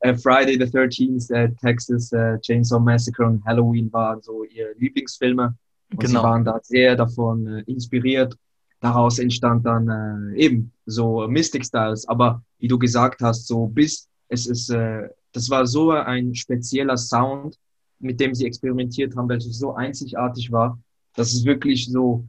äh, 0.00 0.14
Friday 0.14 0.54
the 0.54 0.64
13th, 0.64 1.32
äh, 1.32 1.52
Texas 1.60 2.10
Chainsaw 2.40 2.80
Massacre 2.80 3.26
und 3.26 3.44
Halloween 3.44 3.92
waren 3.92 4.20
so 4.22 4.44
ihre 4.44 4.72
Lieblingsfilme. 4.78 5.54
Und 5.92 6.00
Genau. 6.00 6.20
sie 6.20 6.24
waren 6.24 6.44
da 6.44 6.58
sehr 6.62 6.96
davon 6.96 7.46
inspiriert. 7.66 8.34
Daraus 8.82 9.20
entstand 9.20 9.64
dann 9.64 10.34
äh, 10.34 10.40
eben 10.40 10.72
so 10.86 11.28
Mystic 11.28 11.64
Styles. 11.64 12.06
Aber 12.08 12.42
wie 12.58 12.66
du 12.66 12.80
gesagt 12.80 13.22
hast, 13.22 13.46
so 13.46 13.66
bis 13.66 14.08
es 14.28 14.46
ist, 14.46 14.70
äh, 14.70 15.08
das 15.30 15.48
war 15.50 15.68
so 15.68 15.92
ein 15.92 16.34
spezieller 16.34 16.96
Sound, 16.96 17.56
mit 18.00 18.18
dem 18.18 18.34
sie 18.34 18.44
experimentiert 18.44 19.14
haben, 19.14 19.28
welches 19.28 19.56
so 19.56 19.72
einzigartig 19.74 20.50
war, 20.50 20.80
dass 21.14 21.32
es 21.32 21.44
wirklich 21.44 21.88
so 21.92 22.26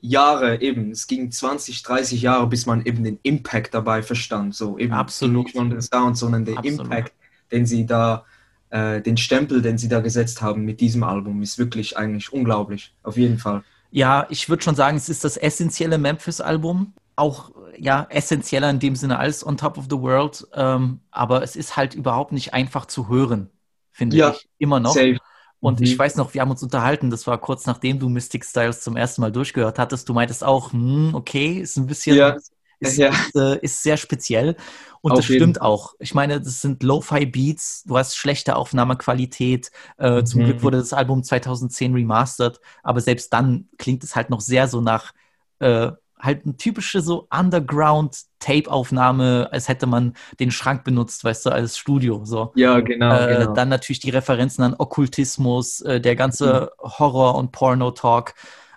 Jahre 0.00 0.62
eben, 0.62 0.90
es 0.90 1.06
ging 1.06 1.30
20, 1.30 1.82
30 1.82 2.22
Jahre, 2.22 2.46
bis 2.46 2.64
man 2.64 2.86
eben 2.86 3.04
den 3.04 3.18
Impact 3.22 3.74
dabei 3.74 4.02
verstand. 4.02 4.54
So 4.54 4.78
eben 4.78 4.94
Absolut. 4.94 5.44
nicht 5.44 5.54
nur 5.54 5.68
den 5.68 5.82
Sound, 5.82 6.16
sondern 6.16 6.46
den 6.46 6.56
Absolut. 6.56 6.80
Impact, 6.80 7.12
den 7.52 7.66
sie 7.66 7.84
da, 7.84 8.24
äh, 8.70 9.02
den 9.02 9.18
Stempel, 9.18 9.60
den 9.60 9.76
sie 9.76 9.88
da 9.88 10.00
gesetzt 10.00 10.40
haben 10.40 10.64
mit 10.64 10.80
diesem 10.80 11.02
Album, 11.02 11.42
ist 11.42 11.58
wirklich 11.58 11.98
eigentlich 11.98 12.32
unglaublich. 12.32 12.94
Auf 13.02 13.18
jeden 13.18 13.36
Fall. 13.36 13.64
Ja, 13.94 14.26
ich 14.30 14.48
würde 14.48 14.62
schon 14.62 14.74
sagen, 14.74 14.96
es 14.96 15.08
ist 15.08 15.24
das 15.24 15.36
essentielle 15.36 15.98
Memphis-Album. 15.98 16.94
Auch 17.16 17.52
ja, 17.78 18.06
essentieller 18.10 18.68
in 18.70 18.80
dem 18.80 18.96
Sinne 18.96 19.18
als 19.18 19.46
On 19.46 19.56
Top 19.56 19.78
of 19.78 19.84
the 19.88 19.98
World. 20.00 20.46
Ähm, 20.54 21.00
aber 21.12 21.42
es 21.42 21.54
ist 21.56 21.76
halt 21.76 21.94
überhaupt 21.94 22.32
nicht 22.32 22.52
einfach 22.54 22.86
zu 22.86 23.08
hören, 23.08 23.50
finde 23.92 24.16
Ja, 24.16 24.28
ich. 24.28 24.48
Immer 24.58 24.80
noch. 24.80 25.06
Safe. 25.06 25.18
Und 25.60 25.80
Mhm. 25.80 25.84
ich 25.84 25.98
weiß 25.98 26.16
noch, 26.16 26.34
wir 26.34 26.40
haben 26.42 26.50
uns 26.50 26.62
unterhalten, 26.62 27.10
das 27.10 27.26
war 27.26 27.38
kurz 27.40 27.66
nachdem 27.66 27.98
du 28.00 28.08
Mystic 28.08 28.44
Styles 28.44 28.82
zum 28.82 28.96
ersten 28.96 29.22
Mal 29.22 29.32
durchgehört 29.32 29.78
hattest. 29.78 30.08
Du 30.08 30.12
meintest 30.14 30.42
auch, 30.44 30.72
hm, 30.72 31.14
okay, 31.14 31.54
ist 31.60 31.76
ein 31.76 31.86
bisschen, 31.86 32.18
Ja, 32.18 32.36
ist, 32.80 32.98
ja. 32.98 33.10
ist, 33.10 33.34
äh, 33.36 33.58
ist 33.62 33.82
sehr 33.82 33.96
speziell. 33.96 34.56
Und 35.04 35.12
Auf 35.12 35.18
das 35.18 35.28
jeden 35.28 35.42
stimmt 35.42 35.60
auch. 35.60 35.92
Ich 35.98 36.14
meine, 36.14 36.40
das 36.40 36.62
sind 36.62 36.82
Lo-Fi-Beats, 36.82 37.84
du 37.84 37.98
hast 37.98 38.16
schlechte 38.16 38.56
Aufnahmequalität. 38.56 39.70
Äh, 39.98 40.24
Zum 40.24 40.40
Mhm. 40.40 40.44
Glück 40.44 40.62
wurde 40.62 40.78
das 40.78 40.94
Album 40.94 41.22
2010 41.22 41.92
remastered, 41.94 42.58
aber 42.82 43.02
selbst 43.02 43.30
dann 43.34 43.68
klingt 43.76 44.02
es 44.02 44.16
halt 44.16 44.30
noch 44.30 44.40
sehr 44.40 44.66
so 44.66 44.80
nach 44.80 45.12
äh, 45.58 45.90
halt 46.18 46.46
eine 46.46 46.56
typische 46.56 47.02
so 47.02 47.28
Underground-Tape-Aufnahme, 47.30 49.48
als 49.52 49.68
hätte 49.68 49.84
man 49.86 50.14
den 50.40 50.50
Schrank 50.50 50.84
benutzt, 50.84 51.22
weißt 51.24 51.44
du, 51.46 51.50
als 51.50 51.76
Studio. 51.76 52.24
So. 52.24 52.52
Ja, 52.54 52.80
genau, 52.80 53.14
Äh, 53.14 53.26
genau. 53.26 53.52
Dann 53.52 53.68
natürlich 53.68 54.00
die 54.00 54.08
Referenzen 54.10 54.64
an 54.64 54.74
Okkultismus, 54.78 55.82
äh, 55.82 56.00
der 56.00 56.16
ganze 56.16 56.72
Horror- 56.80 57.34
und 57.36 57.52
Porno-Talk. 57.52 58.32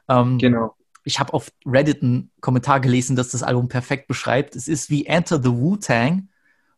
Ähm, 0.10 0.38
genau. 0.40 0.76
Ich 1.08 1.20
habe 1.20 1.34
auf 1.34 1.52
Reddit 1.66 2.04
einen 2.04 2.30
Kommentar 2.42 2.80
gelesen, 2.82 3.16
dass 3.16 3.30
das 3.32 3.42
Album 3.44 3.68
perfekt 3.70 4.08
beschreibt. 4.08 4.56
Es 4.56 4.68
ist 4.68 4.90
wie 4.90 5.06
Enter 5.06 5.42
the 5.42 5.50
Wu-Tang, 5.50 6.28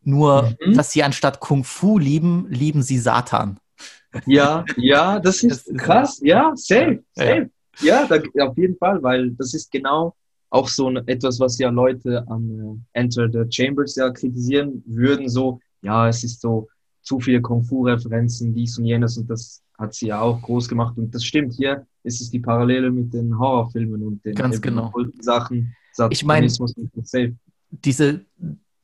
nur 0.04 0.56
Mhm. 0.66 0.74
dass 0.76 0.92
sie 0.92 1.04
anstatt 1.04 1.40
Kung 1.40 1.64
Fu 1.64 1.98
lieben, 1.98 2.48
lieben 2.50 2.82
sie 2.84 3.00
Satan. 3.00 3.60
Ja, 4.26 4.66
ja, 4.78 5.20
das 5.20 5.44
ist 5.44 5.52
Das 5.52 5.68
ist- 5.68 5.78
krass. 5.80 6.20
Ja, 6.24 6.52
safe, 6.56 7.04
Ja. 7.18 7.24
safe. 7.26 7.50
Ja, 7.82 8.08
da, 8.08 8.46
auf 8.48 8.58
jeden 8.58 8.78
Fall, 8.78 9.02
weil 9.04 9.32
das 9.32 9.54
ist 9.54 9.72
genau 9.72 10.16
auch 10.50 10.68
so 10.68 10.90
ein- 10.90 11.08
etwas, 11.08 11.40
was 11.40 11.58
ja 11.60 11.70
Leute 11.70 12.24
an 12.28 12.82
äh, 12.94 13.00
Enter 13.00 13.30
the 13.32 13.44
Chambers 13.50 13.96
ja 13.96 14.10
kritisieren 14.10 14.84
würden. 14.86 15.30
So, 15.30 15.60
ja, 15.82 16.08
es 16.08 16.24
ist 16.24 16.42
so 16.42 16.68
zu 17.04 17.20
viele 17.20 17.42
Kung-Fu-Referenzen, 17.42 18.54
dies 18.54 18.78
und 18.78 18.86
jenes 18.86 19.18
und 19.18 19.30
das 19.30 19.62
hat 19.80 19.94
sie 19.94 20.08
ja 20.08 20.22
auch 20.22 20.42
groß 20.42 20.68
gemacht. 20.68 20.98
Und 20.98 21.16
das 21.16 21.24
stimmt, 21.24 21.54
hier 21.54 21.88
ist 22.04 22.22
es 22.22 22.30
die 22.30 22.40
Parallele 22.40 22.92
mit 22.92 23.14
den 23.14 23.38
Horrorfilmen 23.40 24.04
und 24.04 24.24
den 24.26 24.36
Ganz 24.36 24.62
genau. 24.62 24.94
Sachen. 25.20 25.76
Ich 26.10 26.24
mein- 26.24 26.48
Satanismus 26.50 26.74
und 26.74 27.08
safe. 27.08 27.36
Diese 27.72 28.26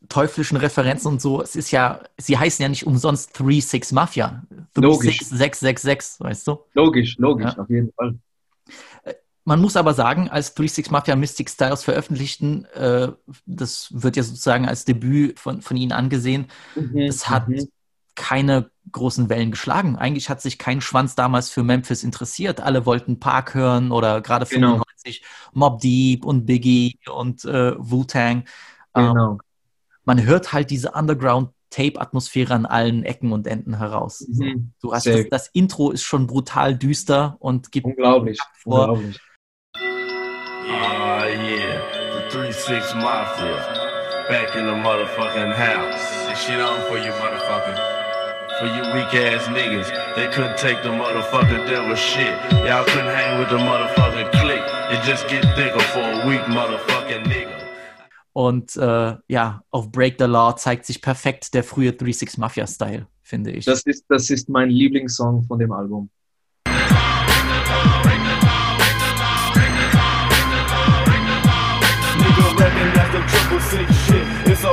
teuflischen 0.10 0.58
Referenzen 0.58 1.08
und 1.08 1.22
so, 1.22 1.42
es 1.42 1.56
ist 1.56 1.72
ja, 1.72 2.02
sie 2.18 2.38
heißen 2.38 2.62
ja 2.62 2.70
nicht 2.70 2.86
umsonst 2.86 3.36
3-6 3.38 3.94
Mafia. 3.94 4.44
Logisch. 4.76 5.20
666, 5.20 6.20
weißt 6.20 6.48
du? 6.48 6.58
Logisch, 6.74 7.18
logisch, 7.18 7.54
Ja. 7.56 7.62
auf 7.62 7.70
jeden 7.70 7.92
Fall. 7.94 8.16
Man 9.48 9.62
muss 9.62 9.76
aber 9.78 9.94
sagen, 9.94 10.28
als 10.30 10.48
36 10.48 10.90
Mafia 10.92 11.16
Mystic 11.16 11.50
Styles 11.50 11.84
veröffentlichten, 11.84 12.66
äh, 12.74 13.10
das 13.46 13.90
wird 13.92 14.16
ja 14.16 14.24
sozusagen 14.24 14.68
als 14.68 14.86
Debüt 14.86 15.40
von, 15.40 15.62
von 15.62 15.78
ihnen 15.78 15.92
angesehen, 15.92 16.48
Mhm, 16.76 16.98
es 16.98 17.30
hat 17.30 17.48
mhm. 17.48 17.68
Keine 18.16 18.70
großen 18.92 19.30
Wellen 19.30 19.52
geschlagen. 19.52 19.96
Eigentlich 19.98 20.30
hat 20.30 20.42
sich 20.42 20.58
kein 20.58 20.80
Schwanz 20.82 21.16
damals 21.16 21.50
für 21.50 21.64
Memphis 21.64 22.04
interessiert. 22.04 22.62
Alle 22.62 22.86
wollten 22.86 23.20
Park 23.20 23.54
hören 23.54 23.92
oder 23.92 24.22
gerade 24.22 24.46
Genau. 24.46 24.74
95 24.74 25.24
Mob 25.54 25.80
Deep 25.82 26.26
und 26.26 26.46
Biggie 26.46 26.98
und 27.12 27.44
äh, 27.46 27.74
Wu-Tang. 27.78 28.46
Ähm, 28.96 29.08
Genau. 29.14 29.38
man 30.06 30.24
hört 30.24 30.54
halt 30.54 30.70
diese 30.70 30.92
Underground-Tape-Atmosphäre 30.92 32.54
an 32.54 32.66
allen 32.66 33.04
Ecken 33.04 33.32
und 33.34 33.48
Enden 33.48 33.78
heraus. 33.78 34.26
Mhm. 34.28 34.72
Du 34.82 34.94
hast 34.94 35.08
das, 35.08 35.26
das 35.30 35.48
Intro 35.50 35.92
ist 35.92 36.04
schon 36.04 36.28
brutal 36.28 36.76
düster 36.78 37.36
und 37.40 37.72
gibt 37.72 37.86
Unglaublich, 37.88 38.40
vor. 38.64 38.90
unglaublich. 38.90 39.20
Ah, 39.78 41.26
yeah. 41.26 41.82
The 42.30 42.38
3-6 42.38 42.96
Mafia. 42.96 43.58
Back 44.30 44.56
in 44.56 44.66
the 44.66 44.72
motherfucking 44.74 45.54
house. 45.54 46.28
This 46.30 46.40
shit 46.44 46.60
on 46.60 46.82
for 46.88 46.98
you, 46.98 47.12
motherfucker. 47.12 48.05
For 48.60 48.68
you 48.68 48.84
weak 48.94 49.14
ass 49.14 49.50
niggas, 49.50 49.90
they 50.16 50.28
couldn't 50.32 50.58
take 50.58 50.82
the 50.82 50.90
motherfucker 50.90 51.68
devil 51.68 51.94
shit. 51.94 52.34
Y'all 52.66 52.86
couldn't 52.86 53.14
hang 53.14 53.38
with 53.38 53.50
the 53.50 53.58
motherfucking 53.58 54.32
clique. 54.32 54.64
It 54.94 55.04
just 55.04 55.28
get 55.28 55.44
thicker 55.58 55.84
for 55.92 56.00
a 56.00 56.26
weak 56.26 56.40
motherfucking 56.48 57.26
nigga. 57.28 57.52
Und 58.32 58.78
äh, 58.78 59.18
ja, 59.28 59.62
auf 59.72 59.92
Break 59.92 60.16
the 60.20 60.26
Law 60.26 60.56
zeigt 60.56 60.86
sich 60.86 61.02
perfekt 61.02 61.54
der 61.54 61.66
frühe 61.66 61.92
3-6 61.92 62.40
Mafia-Style, 62.40 63.08
finde 63.24 63.52
ich. 63.52 63.66
Das 63.66 63.82
ist, 63.84 64.06
das 64.08 64.30
ist 64.30 64.48
mein 64.48 64.70
Lieblingssong 64.70 65.44
von 65.44 65.60
dem 65.60 65.74
Album. 65.74 66.10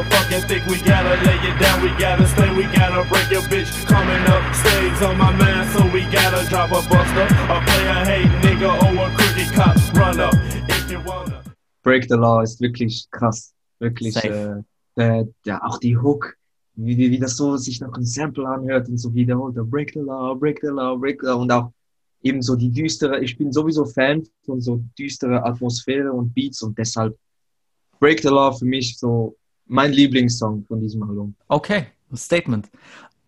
Shit. 0.05 0.13
It's 0.13 0.27
so 0.27 0.39
fucking 0.39 0.49
thick, 0.49 0.67
we 0.67 0.79
gotta 0.87 1.15
lay 1.25 1.37
it 1.49 1.59
down, 1.61 1.83
we 1.83 1.89
gotta 1.99 2.27
stay, 2.27 2.55
we 2.57 2.65
gotta 2.65 3.09
break 3.09 3.31
your 3.31 3.43
bitch. 3.43 3.87
Coming 3.87 4.27
up, 4.29 4.55
stays 4.55 5.03
on 5.03 5.19
my 5.19 5.33
mind, 5.33 5.71
so 5.71 5.85
we 5.93 6.03
gotta 6.11 6.49
drop 6.49 6.71
a 6.71 6.83
buster. 6.89 7.27
A 7.49 7.61
player 7.61 8.05
hate 8.05 8.31
nigga 8.43 8.71
or 8.83 9.07
a 9.07 9.11
crooked 9.17 9.53
cop, 9.55 9.95
run 9.95 10.21
up 10.21 10.35
if 10.69 10.91
you 10.91 11.01
wanna. 11.01 11.43
Break 11.83 12.09
the 12.09 12.17
Law 12.17 12.43
ist 12.43 12.61
wirklich 12.61 13.11
krass. 13.11 13.53
Wirklich, 13.81 14.15
Safe. 14.15 14.29
äh, 14.29 14.63
der, 14.97 15.29
ja, 15.45 15.61
auch 15.65 15.79
die 15.79 15.97
Hook, 15.97 16.37
wie, 16.75 16.97
wie 16.97 17.11
wie 17.11 17.19
das 17.19 17.37
so 17.37 17.57
sich 17.57 17.81
nach 17.81 17.93
einem 17.95 18.05
Sample 18.05 18.47
anhört 18.47 18.89
und 18.89 18.99
so 18.99 19.13
wiederholt, 19.15 19.57
Break 19.71 19.93
the 19.93 20.01
Law, 20.01 20.35
Break 20.35 20.61
the 20.63 20.69
Law, 20.69 20.97
Break 20.97 21.21
the 21.21 21.27
Law 21.27 21.41
und 21.41 21.51
auch 21.51 21.73
eben 22.23 22.41
so 22.41 22.55
die 22.55 22.71
düstere, 22.71 23.21
ich 23.21 23.37
bin 23.37 23.53
sowieso 23.53 23.85
Fan 23.85 24.23
von 24.45 24.61
so 24.61 24.83
düstere 24.97 25.45
Atmosphäre 25.45 26.13
und 26.13 26.33
Beats 26.35 26.63
und 26.63 26.79
deshalb 26.79 27.19
Break 27.99 28.21
the 28.21 28.29
Law 28.29 28.53
für 28.53 28.65
mich 28.65 28.97
so 28.99 29.37
mein 29.73 29.93
Lieblingssong 29.93 30.65
von 30.69 30.81
diesem 30.81 31.03
Album. 31.03 31.35
Okay, 31.49 31.87
ein 32.11 32.17
Statement. 32.17 32.71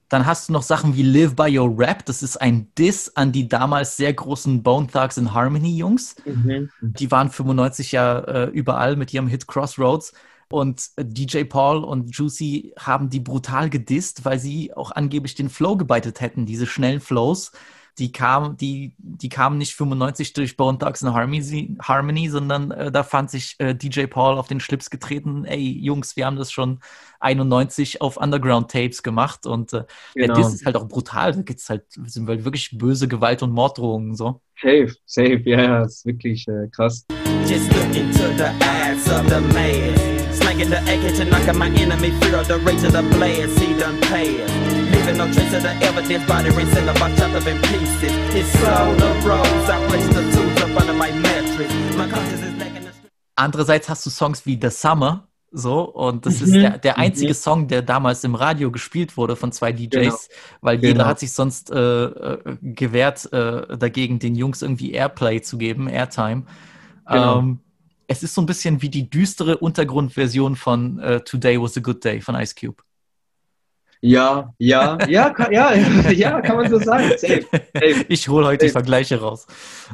Dann 0.09 0.27
hast 0.27 0.49
du 0.49 0.53
noch 0.53 0.63
Sachen 0.63 0.95
wie 0.95 1.03
Live 1.03 1.35
by 1.35 1.59
Your 1.59 1.77
Rap. 1.77 2.05
Das 2.05 2.23
ist 2.23 2.37
ein 2.37 2.69
Diss 2.79 3.11
an 3.17 3.33
die 3.33 3.49
damals 3.49 3.97
sehr 3.97 4.13
großen 4.13 4.63
Bone 4.63 4.87
Thugs 4.87 5.17
in 5.17 5.33
Harmony 5.33 5.77
Jungs. 5.77 6.15
Mhm. 6.25 6.71
Die 6.81 7.11
waren 7.11 7.31
95 7.31 7.93
ja 7.93 8.19
äh, 8.21 8.45
überall 8.51 8.97
mit 8.97 9.13
ihrem 9.13 9.27
Hit 9.27 9.49
Crossroads. 9.49 10.13
Und 10.51 10.91
äh, 10.97 11.05
DJ 11.05 11.45
Paul 11.45 11.83
und 11.83 12.15
Juicy 12.15 12.75
haben 12.79 13.09
die 13.09 13.21
brutal 13.21 13.71
gedisst, 13.71 14.25
weil 14.25 14.39
sie 14.39 14.73
auch 14.75 14.93
angeblich 14.93 15.35
den 15.35 15.49
Flow 15.49 15.77
gebeitet 15.77 16.21
hätten, 16.21 16.47
diese 16.47 16.67
schnellen 16.67 17.01
Flows. 17.01 17.53
Die 17.99 18.11
kamen, 18.11 18.57
die, 18.57 18.95
die 18.99 19.29
kamen 19.29 19.57
nicht 19.59 19.75
95 19.75 20.33
durch 20.33 20.57
Bone 20.57 20.79
Thugs 20.79 21.03
in 21.03 21.13
Harmony, 21.13 21.77
Harmony 21.81 22.29
sondern 22.29 22.71
äh, 22.73 22.91
da 22.91 23.03
fand 23.05 23.31
sich 23.31 23.55
äh, 23.59 23.75
DJ 23.75 24.07
Paul 24.07 24.37
auf 24.37 24.49
den 24.49 24.61
Schlips 24.61 24.91
getreten. 24.91 25.45
Ey, 25.45 25.79
Jungs, 25.81 26.17
wir 26.17 26.27
haben 26.27 26.37
das 26.37 26.51
schon 26.51 26.81
91 27.21 28.03
auf 28.03 28.17
Underground-Tapes 28.17 29.03
gemacht 29.03 29.47
und 29.47 29.73
äh, 29.73 29.85
der 30.17 30.27
Genau. 30.27 30.35
Diss 30.35 30.55
ist 30.55 30.67
halt 30.67 30.77
auch 30.77 30.89
brutal. 30.89 31.33
Da 31.33 31.43
gibt's 31.43 31.69
halt, 31.69 31.85
sind 31.89 32.29
halt 32.29 32.45
wirklich 32.45 32.77
böse 32.77 33.09
Gewalt 33.09 33.43
und 33.43 33.53
Morddrohungen 33.53 34.15
so. 34.15 34.41
Safe, 34.61 34.93
safe, 35.07 35.43
ja, 35.45 35.63
ja, 35.63 35.83
ist 35.85 36.05
wirklich 36.07 36.47
äh, 36.49 36.69
krass. 36.69 37.07
Just 37.47 37.73
look 37.73 37.95
into 37.97 38.29
the 38.37 38.51
eyes 38.61 39.09
of 39.11 39.29
the 39.29 39.41
man. 39.53 40.14
Slanging 40.35 40.71
the 40.71 40.81
AK 40.93 41.17
to 41.17 41.25
knock 41.25 41.49
out 41.49 41.57
my 41.57 41.69
enemy. 41.69 42.11
Fear 42.21 42.37
of 42.37 42.49
the 42.49 42.59
rage 42.59 42.83
of 42.85 42.93
the 42.93 43.03
blast. 43.03 43.59
He 43.59 43.79
done 43.79 44.01
passed. 44.03 44.55
Leaving 44.93 45.17
no 45.19 45.27
trace 45.33 45.55
of 45.55 45.63
the 45.63 45.75
evidence. 45.83 46.27
Body 46.27 46.51
rinsing 46.51 46.89
up, 46.89 47.01
I 47.01 47.15
chopped 47.17 47.35
up 47.35 47.47
in 47.47 47.61
pieces. 47.63 48.13
His 48.33 48.49
soul 48.61 48.95
arose. 49.09 49.69
I 49.71 49.87
placed 49.89 50.13
the 50.13 50.23
tools 50.33 50.63
up 50.63 50.81
under 50.81 50.93
my 50.95 51.11
mattress. 51.13 51.73
My 51.97 52.09
conscience 52.09 52.43
is 52.43 52.55
lacking 52.59 52.85
the 52.85 52.93
Andererseits 53.37 53.89
hast 53.89 54.07
du 54.07 54.11
Songs 54.11 54.47
wie 54.47 54.59
The 54.61 54.71
Summer, 54.71 55.29
so, 55.57 55.83
und 55.83 56.27
das 56.27 56.43
ist 56.43 56.53
Mhm, 56.53 56.61
der, 56.61 56.79
der 56.79 56.99
einzige 56.99 57.31
mhm. 57.31 57.35
Song, 57.35 57.69
der 57.69 57.83
damals 57.83 58.25
im 58.25 58.35
Radio 58.35 58.73
gespielt 58.73 59.17
wurde 59.17 59.37
von 59.37 59.53
zwei 59.53 59.71
DJs, 59.73 59.91
Genau, 59.91 60.17
weil 60.61 60.77
jeder 60.81 60.93
genau. 60.95 61.05
hat 61.07 61.21
sich 61.21 61.33
sonst 61.33 61.71
äh, 61.71 62.05
äh, 62.05 62.57
gewehrt, 62.61 63.33
äh, 63.33 63.77
dagegen 63.77 64.19
den 64.19 64.35
Jungs 64.35 64.63
irgendwie 64.63 64.93
Airplay 64.93 65.43
zu 65.43 65.57
geben, 65.57 65.89
Airtime. 65.89 66.43
Genau. 67.09 67.39
Ähm, 67.39 67.61
es 68.07 68.23
ist 68.23 68.35
so 68.35 68.43
ein 68.43 68.47
bisschen 68.47 68.81
wie 68.83 68.89
die 68.89 69.09
düstere 69.09 69.59
Untergrundversion 69.59 70.57
von 70.57 70.99
äh, 70.99 71.21
Today 71.21 71.61
Was 71.61 71.77
a 71.77 71.81
Good 71.81 72.05
Day 72.05 72.21
von 72.21 72.35
Ice 72.37 72.55
Cube. 72.59 72.83
Ja, 74.01 74.53
ja, 74.59 74.99
ja, 75.09 75.31
kann, 75.31 75.51
ja, 75.51 75.75
ja, 76.11 76.41
kann 76.43 76.57
man 76.57 76.71
so 76.71 76.79
sagen. 76.79 77.09
Safe, 77.17 77.47
safe. 77.51 78.05
Ich 78.09 78.29
hole 78.29 78.47
heute 78.47 78.67
die 78.67 78.69
Safe. 78.69 78.81
Vergleiche 78.81 79.19
raus. 79.21 79.47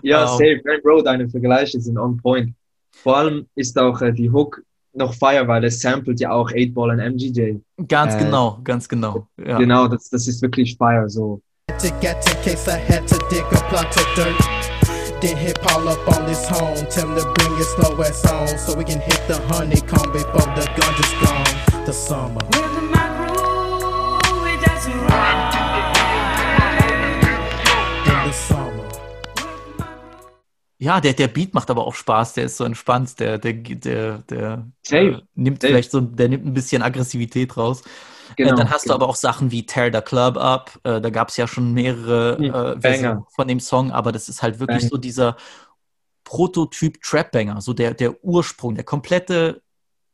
Ja, 0.03 0.23
Ähm, 0.23 0.29
safe. 0.29 0.61
Nein, 0.65 0.81
Bro, 0.83 1.03
deine 1.03 1.29
Vergleiche 1.29 1.81
sind 1.81 1.97
on 1.97 2.17
point. 2.17 2.53
Vor 2.91 3.17
allem 3.19 3.47
ist 3.55 3.79
auch 3.79 4.01
äh, 4.03 4.13
die 4.13 4.29
Hook 4.31 4.63
noch 4.93 5.15
fire, 5.15 5.47
weil 5.47 5.63
es 5.65 5.81
samplet 5.81 6.19
ja 6.19 6.33
auch 6.33 6.51
8-Ball 6.51 6.91
und 6.91 6.99
MGJ. 6.99 7.59
Ganz 7.87 8.15
Äh, 8.17 8.25
genau, 8.25 8.59
ganz 8.65 8.89
genau. 8.89 9.29
Ja. 9.39 9.59
Genau, 9.59 9.87
das, 9.87 10.09
das 10.11 10.27
ist 10.27 10.43
wirklich 10.43 10.77
fire. 10.77 11.09
So. 11.09 11.41
to 11.79 11.89
get 12.01 12.17
in 12.27 12.43
case 12.43 12.69
I 12.69 12.77
had 12.93 13.07
to 13.07 13.17
dig 13.31 13.45
a 13.45 13.61
plot 13.69 13.97
of 13.97 14.07
dirt. 14.17 14.80
Then 15.21 15.37
hit 15.37 15.61
Paul 15.61 15.87
up 15.89 16.09
on 16.09 16.27
his 16.27 16.49
home, 16.49 16.77
tell 16.89 17.07
him 17.09 17.17
to 17.17 17.31
bring 17.35 17.57
his 17.59 17.69
slow 17.75 18.03
ass 18.03 18.25
on 18.25 18.49
so 18.59 18.75
we 18.75 18.85
can 18.85 19.01
hit 19.01 19.21
the 19.29 19.39
honeycomb 19.49 20.11
before 20.13 20.49
the 20.57 20.65
gun 20.77 20.95
is 21.05 21.13
gone. 21.21 21.85
The 21.85 21.93
summer. 21.93 22.41
In 28.07 28.29
the 28.29 28.33
summer. 28.33 28.89
Ja, 30.79 31.01
der, 31.01 31.13
der 31.13 31.29
Beat 31.29 31.53
macht 31.53 31.71
aber 31.71 31.87
auch 31.87 31.95
Spaß, 31.95 32.33
der 32.35 32.45
ist 32.45 32.57
so 32.57 32.65
entspannt, 32.65 33.21
der, 33.21 33.37
der, 33.39 33.53
der, 33.53 34.19
der 34.19 34.67
Safe. 34.83 34.97
äh, 34.97 35.23
nimmt 35.35 35.61
vielleicht 35.61 35.91
so, 35.91 36.01
der 36.01 36.29
nimmt 36.31 36.47
ein 36.47 36.55
bisschen 36.55 36.83
Aggressivität 36.83 37.57
raus. 37.59 37.83
Genau, 38.37 38.55
dann 38.57 38.71
hast 38.71 38.83
genau. 38.85 38.97
du 38.99 39.03
aber 39.05 39.09
auch 39.11 39.17
Sachen 39.17 39.51
wie 39.51 39.67
Tear 39.67 39.91
the 39.93 40.01
Club 40.01 40.37
Up, 40.37 40.79
äh, 40.85 41.01
da 41.01 41.11
gab 41.11 41.29
es 41.29 41.37
ja 41.37 41.47
schon 41.47 41.73
mehrere 41.73 42.39
Hm, 42.39 42.45
äh, 42.55 42.77
Banger. 42.77 42.81
Versionen 42.81 43.25
von 43.29 43.49
dem 43.49 43.61
Song, 43.61 43.91
aber 43.93 44.13
das 44.13 44.29
ist 44.29 44.43
halt 44.43 44.59
wirklich 44.61 44.85
Banger. 44.85 44.91
so 44.91 44.97
dieser 44.97 45.37
Prototyp 46.25 47.01
Trap-Banger, 47.03 47.61
so 47.61 47.73
der, 47.73 47.95
der 47.95 48.23
Ursprung, 48.25 48.75
der 48.75 48.85
komplette, 48.85 49.63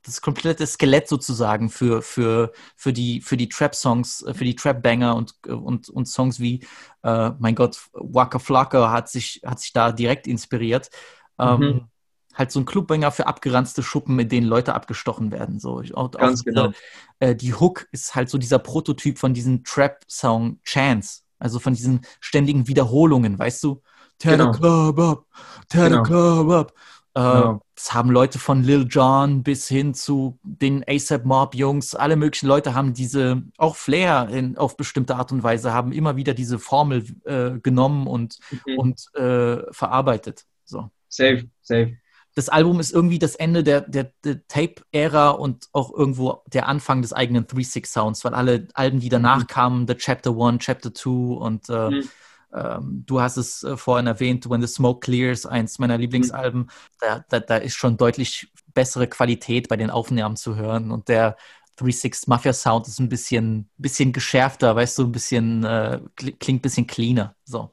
das 0.02 0.20
komplette 0.20 0.66
Skelett 0.66 1.08
sozusagen 1.08 1.68
für, 1.68 2.00
für, 2.00 2.52
für 2.76 2.92
die, 2.92 3.20
für 3.20 3.36
die 3.36 3.48
Trap-Songs, 3.48 4.22
äh, 4.22 4.34
für 4.34 4.44
die 4.44 4.56
Trap-Banger 4.56 5.14
und, 5.16 5.34
und, 5.46 5.88
und 5.88 6.06
Songs 6.06 6.40
wie, 6.40 6.64
äh, 7.02 7.30
mein 7.38 7.54
Gott, 7.54 7.78
Waka 7.92 8.38
Flocka 8.38 8.90
hat 8.92 9.08
sich, 9.10 9.42
hat 9.44 9.60
sich 9.60 9.72
da 9.72 9.92
direkt 9.92 10.26
inspiriert. 10.26 10.90
Ähm, 11.38 11.58
Mhm. 11.60 11.88
Halt 12.36 12.52
so 12.52 12.60
ein 12.60 12.66
Clubbanger 12.66 13.10
für 13.10 13.26
abgeranzte 13.26 13.82
Schuppen, 13.82 14.18
in 14.18 14.28
denen 14.28 14.46
Leute 14.46 14.74
abgestochen 14.74 15.32
werden. 15.32 15.58
So. 15.58 15.82
Auch 15.94 16.10
Ganz 16.10 16.42
diese- 16.44 16.54
genau. 16.54 16.72
äh, 17.18 17.34
die 17.34 17.54
Hook 17.54 17.86
ist 17.92 18.14
halt 18.14 18.28
so 18.28 18.38
dieser 18.38 18.58
Prototyp 18.58 19.18
von 19.18 19.32
diesem 19.34 19.64
Trap-Song 19.64 20.60
Chance. 20.64 21.22
Also 21.38 21.58
von 21.58 21.74
diesen 21.74 22.00
ständigen 22.20 22.68
Wiederholungen, 22.68 23.38
weißt 23.38 23.62
du? 23.64 23.82
Tear 24.18 24.36
Genau. 24.38 24.52
the 24.52 24.58
club 24.58 24.98
up, 24.98 25.26
tear 25.68 25.90
Genau. 25.90 26.04
the 26.04 26.10
club 26.10 26.50
up. 26.50 26.72
Äh, 27.14 27.20
Ja. 27.20 27.60
Das 27.74 27.92
haben 27.92 28.10
Leute 28.10 28.38
von 28.38 28.62
Lil 28.62 28.86
Jon 28.88 29.42
bis 29.42 29.68
hin 29.68 29.92
zu 29.92 30.38
den 30.42 30.82
ASAP 30.88 31.26
Mob 31.26 31.54
Jungs, 31.54 31.94
alle 31.94 32.16
möglichen 32.16 32.46
Leute 32.46 32.74
haben 32.74 32.94
diese, 32.94 33.42
auch 33.58 33.76
Flair 33.76 34.28
in, 34.30 34.56
auf 34.56 34.78
bestimmte 34.78 35.16
Art 35.16 35.30
und 35.32 35.42
Weise, 35.42 35.74
haben 35.74 35.92
immer 35.92 36.16
wieder 36.16 36.32
diese 36.32 36.58
Formel 36.58 37.04
äh, 37.24 37.58
genommen 37.60 38.06
und, 38.06 38.38
Mhm. 38.66 38.78
und 38.78 39.14
äh, 39.14 39.58
verarbeitet. 39.72 40.44
So. 40.64 40.90
Safe, 41.08 41.44
safe. 41.60 41.96
Das 42.36 42.50
Album 42.50 42.80
ist 42.80 42.92
irgendwie 42.92 43.18
das 43.18 43.34
Ende 43.34 43.64
der, 43.64 43.80
der, 43.82 44.12
der 44.24 44.46
Tape-Ära 44.48 45.30
und 45.30 45.68
auch 45.72 45.92
irgendwo 45.92 46.42
der 46.52 46.68
Anfang 46.68 47.02
des 47.02 47.12
eigenen 47.14 47.48
3-6-Sounds, 47.48 48.24
weil 48.24 48.34
alle 48.34 48.68
Alben, 48.74 49.00
die 49.00 49.08
danach 49.08 49.48
kamen, 49.48 49.88
The 49.88 49.96
Chapter 49.96 50.32
1, 50.38 50.58
Chapter 50.60 50.94
2 50.94 51.10
und 51.36 51.68
äh, 51.70 51.92
Mhm. 51.92 52.10
ähm, 52.54 53.04
du 53.06 53.20
hast 53.20 53.36
es 53.38 53.62
äh, 53.64 53.76
vorhin 53.76 54.06
erwähnt, 54.06 54.48
When 54.48 54.60
the 54.60 54.66
Smoke 54.68 55.00
Clears, 55.00 55.46
eins 55.46 55.78
meiner 55.78 55.98
Lieblingsalben, 55.98 56.70
da, 57.00 57.24
da, 57.28 57.40
da 57.40 57.56
ist 57.56 57.74
schon 57.74 57.96
deutlich 57.96 58.52
bessere 58.74 59.08
Qualität 59.08 59.68
bei 59.68 59.76
den 59.76 59.90
Aufnahmen 59.90 60.36
zu 60.36 60.56
hören 60.56 60.90
und 60.90 61.08
der 61.08 61.36
3-6 61.76 62.26
Mafia 62.26 62.52
Sound 62.54 62.88
ist 62.88 63.00
ein 63.00 63.08
bisschen, 63.08 63.68
bisschen 63.78 64.12
geschärfter, 64.12 64.76
weißt 64.76 64.98
du, 64.98 65.04
ein 65.04 65.12
bisschen, 65.12 65.64
äh, 65.64 66.00
kli- 66.18 66.36
klingt 66.38 66.60
ein 66.60 66.62
bisschen 66.62 66.86
cleaner. 66.86 67.34
So. 67.44 67.72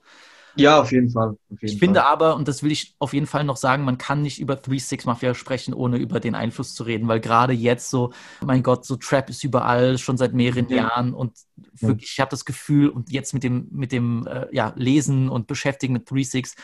Ja, 0.55 0.81
auf 0.81 0.91
jeden 0.91 1.09
Fall. 1.09 1.29
Auf 1.29 1.61
jeden 1.61 1.73
Ich 1.73 1.79
finde 1.79 2.01
Fall. 2.01 2.11
aber, 2.11 2.35
und 2.35 2.47
das 2.47 2.61
will 2.61 2.71
ich 2.71 2.95
auf 2.99 3.13
jeden 3.13 3.25
Fall 3.25 3.43
noch 3.43 3.57
sagen, 3.57 3.83
man 3.85 3.97
kann 3.97 4.21
nicht 4.21 4.39
über 4.39 4.55
3-6 4.55 5.05
Mafia 5.05 5.33
sprechen, 5.33 5.73
ohne 5.73 5.97
über 5.97 6.19
den 6.19 6.35
Einfluss 6.35 6.75
zu 6.75 6.83
reden, 6.83 7.07
weil 7.07 7.19
gerade 7.19 7.53
jetzt 7.53 7.89
so, 7.89 8.11
mein 8.45 8.63
Gott, 8.63 8.85
so 8.85 8.95
Trap 8.97 9.29
ist 9.29 9.43
überall, 9.43 9.97
schon 9.97 10.17
seit 10.17 10.33
mehreren 10.33 10.67
Ja. 10.69 10.75
Jahren 10.89 11.13
und 11.13 11.37
wirklich, 11.79 12.11
ich 12.13 12.19
habe 12.19 12.29
das 12.29 12.45
Gefühl, 12.45 12.89
und 12.89 13.11
jetzt 13.11 13.33
mit 13.33 13.43
dem, 13.43 13.67
mit 13.71 13.91
dem 13.91 14.27
äh, 14.27 14.47
ja, 14.51 14.73
Lesen 14.75 15.29
und 15.29 15.47
Beschäftigen 15.47 15.93
mit 15.93 16.09
3-6, 16.09 16.55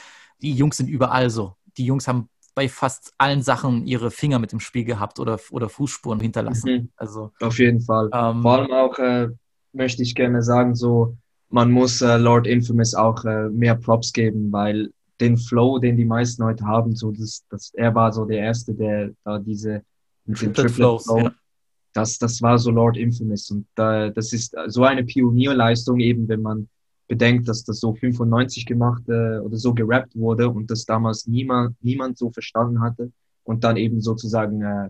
die 0.42 0.54
Jungs 0.54 0.78
sind 0.78 0.88
überall 0.90 1.30
so. 1.30 1.56
Die 1.78 1.86
Jungs 1.86 2.08
haben 2.08 2.30
bei 2.56 2.68
fast 2.68 3.14
allen 3.18 3.42
Sachen 3.42 3.86
ihre 3.88 4.12
Finger 4.12 4.38
mit 4.40 4.52
im 4.52 4.60
Spiel 4.60 4.84
gehabt 4.84 5.20
oder, 5.20 5.40
oder 5.52 5.70
Fußspuren 5.70 6.20
hinterlassen. 6.20 6.72
Mhm. 6.72 6.90
Also, 6.98 7.32
Auf 7.40 7.58
jeden 7.58 7.82
Fall. 7.82 8.10
ähm, 8.14 8.42
Vor 8.42 8.52
allem 8.52 8.72
auch 8.74 8.98
äh, 9.00 9.30
möchte 9.72 10.04
ich 10.04 10.14
gerne 10.16 10.42
sagen, 10.44 10.76
so 10.76 11.16
man 11.50 11.72
muss 11.72 12.02
äh, 12.02 12.18
Lord 12.18 12.48
Infamous 12.48 12.94
auch 12.94 13.24
äh, 13.26 13.50
mehr 13.50 13.76
Props 13.76 14.14
geben, 14.14 14.52
weil 14.52 14.92
den 15.20 15.38
Flow, 15.38 15.80
den 15.80 15.98
die 15.98 16.06
meisten 16.06 16.44
heute 16.44 16.66
haben, 16.66 16.96
so 16.96 17.12
das, 17.12 17.44
das 17.50 17.74
er 17.74 17.94
war 17.94 18.14
so 18.14 18.26
der 18.26 18.40
erste, 18.40 18.74
der 18.74 19.12
da 19.24 19.40
diese 19.40 19.84
mit 20.26 20.42
dem 20.42 20.54
Triplet 20.54 20.72
Flow, 20.72 21.02
ja. 21.18 21.32
das 21.94 22.18
das 22.18 22.42
war 22.42 22.58
so 22.58 22.72
Lord 22.72 22.98
Infamous 22.98 23.50
und 23.52 23.66
äh, 23.78 24.12
das 24.12 24.32
ist 24.32 24.56
so 24.68 24.84
eine 24.84 25.04
Pionierleistung 25.04 26.00
eben, 26.00 26.28
wenn 26.28 26.42
man 26.42 26.70
bedenkt, 27.08 27.48
dass 27.48 27.64
das 27.64 27.80
so 27.80 27.94
95 27.96 28.66
gemacht 28.66 29.02
äh, 29.10 29.40
oder 29.40 29.58
so 29.58 29.74
gerappt 29.74 30.16
wurde 30.16 30.50
und 30.50 30.70
das 30.70 30.86
damals 30.86 31.26
niemand 31.26 31.76
niemand 31.82 32.18
so 32.18 32.30
verstanden 32.30 32.82
hatte 32.82 33.12
und 33.44 33.64
dann 33.64 33.78
eben 33.78 34.00
sozusagen 34.00 34.62
äh, 34.62 34.90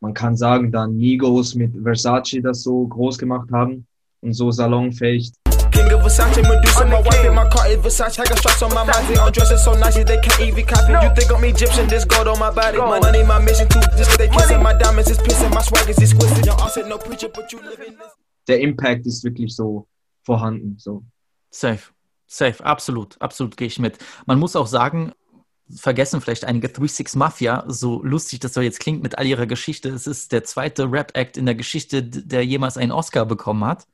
man 0.00 0.14
kann 0.14 0.34
sagen, 0.36 0.72
dann 0.72 0.96
Migos 0.96 1.54
mit 1.54 1.74
Versace 1.82 2.40
das 2.42 2.62
so 2.62 2.86
groß 2.88 3.18
gemacht 3.18 3.50
haben 3.52 3.86
und 4.20 4.32
so 4.32 4.50
salonfähig. 4.50 5.32
King 5.80 5.92
of 5.92 6.02
Versace, 6.02 6.42
Medusa, 6.42 6.84
my 6.86 7.00
wife 7.00 7.24
in 7.24 7.34
my 7.34 7.48
car 7.48 7.66
is 7.68 7.78
Versace. 7.78 8.20
I 8.20 8.24
got 8.24 8.38
stripes 8.38 8.62
on 8.62 8.74
my 8.74 8.84
mind, 8.84 9.08
they 9.08 9.16
all 9.16 9.30
dressing 9.30 9.56
so 9.56 9.72
nicely, 9.74 10.04
they 10.04 10.18
can't 10.18 10.40
even 10.40 10.66
copy. 10.66 10.92
You 10.92 11.14
think 11.14 11.32
I'm 11.32 11.44
Egyptian, 11.44 11.88
this 11.88 12.04
gold 12.04 12.28
on 12.28 12.38
my 12.38 12.50
body. 12.50 12.78
My 12.78 13.00
money, 13.00 13.22
my 13.22 13.38
mission 13.38 13.66
too, 13.68 13.80
just 13.96 14.18
they 14.18 14.28
kissing. 14.28 14.62
My 14.62 14.74
diamonds 14.74 15.10
is 15.10 15.18
pissing, 15.18 15.52
my 15.54 15.62
swag 15.62 15.88
is 15.88 15.98
exquisite. 15.98 16.44
Y'all 16.44 16.60
all 16.60 16.68
said 16.68 16.86
no 16.86 16.98
preacher, 16.98 17.28
but 17.28 17.50
you 17.52 17.60
live 17.62 17.80
in 17.80 17.96
this. 17.96 18.12
Der 18.46 18.60
Impact 18.60 19.06
ist 19.06 19.24
wirklich 19.24 19.54
so 19.54 19.86
vorhanden. 20.22 20.76
So. 20.78 21.02
Safe. 21.50 21.92
Safe, 22.26 22.62
absolut, 22.64 23.16
absolut 23.20 23.56
gehe 23.56 23.66
ich 23.66 23.78
mit. 23.78 23.98
Man 24.26 24.38
muss 24.38 24.56
auch 24.56 24.66
sagen, 24.66 25.12
vergessen 25.74 26.20
vielleicht 26.20 26.44
einige 26.44 26.68
3-6 26.68 27.16
Mafia, 27.16 27.64
so 27.66 28.02
lustig 28.04 28.40
das 28.40 28.54
so 28.54 28.60
jetzt 28.60 28.80
klingt 28.80 29.02
mit 29.02 29.18
all 29.18 29.26
ihrer 29.26 29.46
Geschichte, 29.46 29.88
es 29.88 30.06
ist 30.06 30.30
der 30.32 30.44
zweite 30.44 30.90
Rap-Act 30.92 31.36
in 31.36 31.46
der 31.46 31.54
Geschichte, 31.54 32.02
der 32.02 32.44
jemals 32.44 32.76
einen 32.76 32.92
Oscar 32.92 33.24
bekommen 33.24 33.64
hat. 33.64 33.86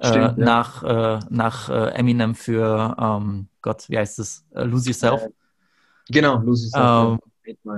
Stimmt, 0.00 0.38
äh, 0.38 0.40
ja. 0.40 0.44
Nach, 0.44 0.82
äh, 0.82 1.20
nach 1.30 1.68
äh, 1.68 1.88
Eminem 1.94 2.34
für, 2.34 2.96
ähm, 2.98 3.48
Gott, 3.62 3.88
wie 3.88 3.98
heißt 3.98 4.18
es? 4.18 4.44
Äh, 4.54 4.64
Lose 4.64 4.88
Yourself. 4.90 5.22
Genau, 6.08 6.38
Lucy 6.38 6.70
Ähm, 6.76 7.18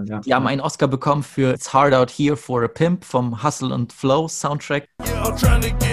ja. 0.07 0.21
Die 0.21 0.35
haben 0.35 0.47
einen 0.47 0.61
Oscar 0.61 0.89
bekommen 0.89 1.23
für 1.23 1.55
It's 1.55 1.73
Hard 1.73 1.95
Out 1.95 2.11
Here 2.11 2.37
for 2.37 2.65
a 2.65 2.69
Pimp 2.69 3.05
vom 3.05 3.43
Hustle 3.43 3.73
and 3.73 3.93
Flow 3.93 4.27
Soundtrack. 4.29 4.89
I'm 5.01 5.88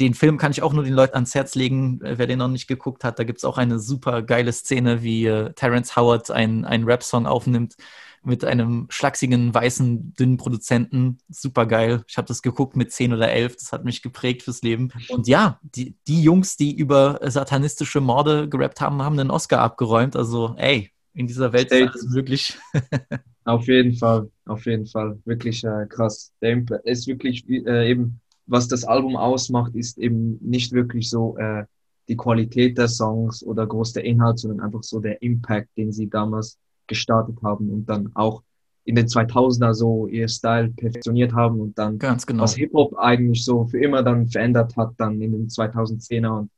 Den 0.00 0.14
Film 0.14 0.38
kann 0.38 0.52
ich 0.52 0.62
auch 0.62 0.72
nur 0.72 0.84
den 0.84 0.94
Leuten 0.94 1.14
ans 1.14 1.34
Herz 1.34 1.54
legen, 1.54 2.00
äh, 2.02 2.18
wer 2.18 2.26
den 2.26 2.38
noch 2.38 2.48
nicht 2.48 2.68
geguckt 2.68 3.04
hat. 3.04 3.18
Da 3.18 3.24
gibt 3.24 3.38
es 3.38 3.44
auch 3.44 3.58
eine 3.58 3.78
super 3.78 4.22
geile 4.22 4.52
Szene, 4.52 5.02
wie 5.02 5.26
äh, 5.26 5.52
Terrence 5.54 5.96
Howard 5.96 6.30
einen 6.30 6.84
Rap-Song 6.84 7.26
aufnimmt 7.26 7.76
mit 8.22 8.44
einem 8.44 8.86
schlachsigen, 8.90 9.54
weißen, 9.54 10.14
dünnen 10.14 10.36
Produzenten. 10.36 11.18
Super 11.28 11.66
geil. 11.66 12.04
Ich 12.06 12.16
habe 12.16 12.28
das 12.28 12.42
geguckt 12.42 12.76
mit 12.76 12.92
10 12.92 13.12
oder 13.12 13.30
11. 13.30 13.56
Das 13.56 13.72
hat 13.72 13.84
mich 13.84 14.02
geprägt 14.02 14.42
fürs 14.42 14.62
Leben. 14.62 14.90
Und 15.08 15.26
ja, 15.28 15.58
die, 15.62 15.96
die 16.06 16.22
Jungs, 16.22 16.56
die 16.56 16.76
über 16.76 17.22
äh, 17.22 17.30
satanistische 17.30 18.00
Morde 18.00 18.48
gerappt 18.48 18.80
haben, 18.80 19.02
haben 19.02 19.18
einen 19.18 19.30
Oscar 19.30 19.60
abgeräumt. 19.60 20.16
Also, 20.16 20.54
ey, 20.58 20.90
in 21.14 21.26
dieser 21.26 21.52
Welt 21.52 21.72
ist 21.72 21.88
alles 21.88 22.08
möglich. 22.10 22.58
Auf 23.44 23.66
jeden 23.66 23.94
Fall, 23.94 24.30
auf 24.44 24.66
jeden 24.66 24.84
Fall. 24.84 25.18
Wirklich 25.24 25.64
äh, 25.64 25.86
krass. 25.88 26.34
Der 26.42 26.50
Impact 26.50 26.84
ist 26.84 27.06
wirklich 27.06 27.48
äh, 27.48 27.90
eben, 27.90 28.20
was 28.48 28.66
das 28.66 28.84
Album 28.84 29.16
ausmacht, 29.16 29.74
ist 29.74 29.98
eben 29.98 30.38
nicht 30.40 30.72
wirklich 30.72 31.08
so 31.08 31.36
äh, 31.36 31.64
die 32.08 32.16
Qualität 32.16 32.78
der 32.78 32.88
Songs 32.88 33.44
oder 33.44 33.66
groß 33.66 33.92
der 33.92 34.04
Inhalt, 34.04 34.38
sondern 34.38 34.60
einfach 34.60 34.82
so 34.82 34.98
der 34.98 35.22
Impact, 35.22 35.68
den 35.76 35.92
sie 35.92 36.08
damals 36.08 36.58
gestartet 36.86 37.36
haben 37.42 37.70
und 37.70 37.88
dann 37.88 38.10
auch 38.14 38.42
in 38.84 38.94
den 38.94 39.06
2000er 39.06 39.74
so 39.74 40.06
ihr 40.06 40.28
Style 40.28 40.70
perfektioniert 40.70 41.34
haben 41.34 41.60
und 41.60 41.78
dann 41.78 41.98
Ganz 41.98 42.26
genau. 42.26 42.44
was 42.44 42.54
Hip-Hop 42.54 42.96
eigentlich 42.96 43.44
so 43.44 43.66
für 43.66 43.78
immer 43.78 44.02
dann 44.02 44.28
verändert 44.28 44.74
hat, 44.78 44.94
dann 44.96 45.20
in 45.20 45.32
den 45.32 45.48
2010er 45.48 46.38
und 46.38 46.50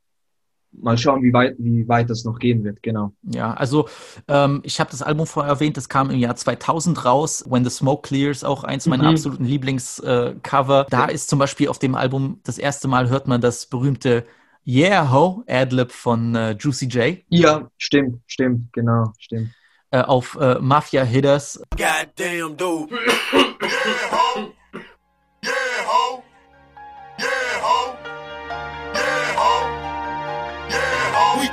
mal 0.72 0.96
schauen, 0.98 1.22
wie 1.22 1.32
weit, 1.32 1.56
wie 1.58 1.86
weit 1.88 2.08
das 2.10 2.24
noch 2.24 2.38
gehen 2.38 2.62
wird, 2.64 2.82
genau. 2.82 3.12
Ja, 3.22 3.52
also 3.54 3.88
ähm, 4.28 4.60
ich 4.64 4.78
habe 4.80 4.90
das 4.90 5.02
Album 5.02 5.26
vorher 5.26 5.52
erwähnt, 5.52 5.76
das 5.76 5.88
kam 5.88 6.10
im 6.10 6.18
Jahr 6.18 6.36
2000 6.36 7.04
raus, 7.04 7.44
When 7.48 7.64
the 7.64 7.70
Smoke 7.70 8.02
Clears, 8.08 8.44
auch 8.44 8.64
eins 8.64 8.86
meiner 8.86 9.04
Mhm. 9.04 9.10
absoluten 9.10 9.44
Lieblingscover. 9.44 10.80
Äh, 10.82 10.90
da 10.90 11.04
ist 11.06 11.28
zum 11.28 11.38
Beispiel 11.38 11.68
auf 11.68 11.78
dem 11.78 11.94
Album 11.94 12.40
das 12.44 12.58
erste 12.58 12.88
Mal 12.88 13.08
hört 13.08 13.26
man 13.26 13.40
das 13.40 13.66
berühmte 13.66 14.24
Yeah 14.66 15.10
Ho 15.12 15.42
Adlib 15.48 15.90
von 15.92 16.34
äh, 16.34 16.52
Juicy 16.52 16.86
J 16.86 17.18
Ja, 17.28 17.68
stimmt, 17.78 18.20
stimmt, 18.26 18.72
genau, 18.72 19.12
stimmt. 19.18 19.50
äh, 19.90 20.02
auf 20.02 20.36
äh, 20.40 20.58
Mafia 20.60 21.02
Hitters. 21.02 21.60
Goddamn, 21.76 22.56
dude. 22.56 22.92
We 22.92 24.52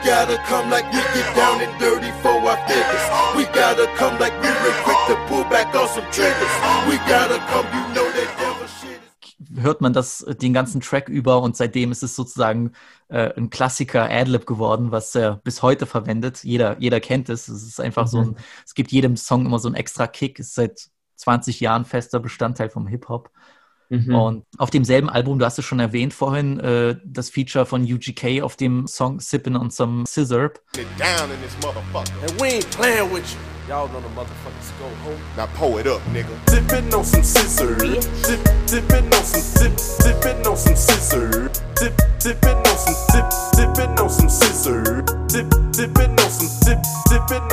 gotta 0.08 0.38
come 0.48 0.70
like 0.70 0.86
we 0.94 1.02
get 1.14 1.36
down 1.36 1.60
and 1.62 1.74
dirty 1.80 2.12
for 2.24 2.36
our 2.50 2.58
figures. 2.66 3.06
We 3.36 3.44
gotta 3.54 3.88
come 3.98 4.18
like 4.20 4.34
we 4.42 4.48
were 4.64 4.76
quick 4.86 5.02
to 5.10 5.16
pull 5.28 5.44
back 5.56 5.76
on 5.76 5.88
some 5.90 6.08
triggers. 6.12 6.54
We 6.88 6.96
gotta 7.12 7.40
come, 7.52 7.68
you 7.76 7.84
know 7.94 8.08
that 8.18 8.30
devil 8.40 8.68
shit 8.68 9.02
is. 9.52 9.64
hört 9.64 9.82
man 9.82 9.92
das 9.92 10.22
äh, 10.22 10.34
den 10.34 10.54
ganzen 10.54 10.80
Track 10.80 11.10
über 11.10 11.42
und 11.42 11.58
seitdem 11.58 11.92
ist 11.92 12.04
es 12.04 12.16
sozusagen 12.16 12.72
äh, 13.10 13.34
ein 13.36 13.50
Klassiker 13.50 14.10
Adlib 14.10 14.46
geworden, 14.46 14.92
was 14.92 15.14
er 15.14 15.42
bis 15.44 15.62
heute 15.62 15.86
verwendet. 15.86 16.42
Jeder, 16.44 16.78
jeder 16.80 17.02
kennt 17.02 17.28
es. 17.28 17.50
Es 17.50 17.64
ist 17.64 17.82
einfach 17.82 18.08
so 18.08 18.20
ein, 18.20 18.36
es 18.66 18.76
gibt 18.76 18.94
jedem 18.94 19.18
Song 19.18 19.46
immer 19.46 19.60
so 19.60 19.68
einen 19.68 19.76
extra 19.76 20.08
Kick, 20.08 20.40
ist 20.40 20.56
seit 20.56 20.88
20 21.18 21.60
Jahren 21.60 21.84
fester 21.84 22.22
Bestandteil 22.22 22.70
vom 22.70 22.88
Hip-Hop. 22.88 23.30
Mhm. 23.90 24.16
Und 24.16 24.46
auf 24.58 24.70
demselben 24.70 25.10
Album, 25.10 25.40
du 25.40 25.46
hast 25.46 25.58
es 25.60 25.66
schon 25.66 25.80
erwähnt 25.80 26.14
vorhin, 26.14 26.60
äh, 26.60 26.98
das 27.06 27.30
Feature 27.30 27.66
von 27.66 27.84
UGK 27.84 28.42
auf 28.42 28.56
dem 28.56 28.86
Song 28.88 29.20
Sippin' 29.20 29.56
on 29.56 29.72
Some 29.72 30.06
Scissor. 30.06 30.52
Y'all 33.68 33.90
know 33.90 34.00
the. 34.00 34.08
Now 35.36 35.46
pull 35.58 35.78
it 35.78 35.88
up, 35.88 36.00
nigga. 36.14 36.32
On 36.96 37.04
some. 37.04 37.28
Dip, 37.28 38.00
on 40.48 40.56
some 40.56 40.72
on 40.72 41.02
some. 41.02 41.50
Dip, 41.76 41.94
on 42.06 42.26
some 42.26 42.40
on 42.48 42.80
some. 42.80 43.12
Dip, 43.56 43.76
on 44.00 44.10
some 44.10 44.28
on 44.28 44.54
some. 44.54 45.06
Dip, 45.28 45.52
on 45.52 45.74
some 46.20 47.48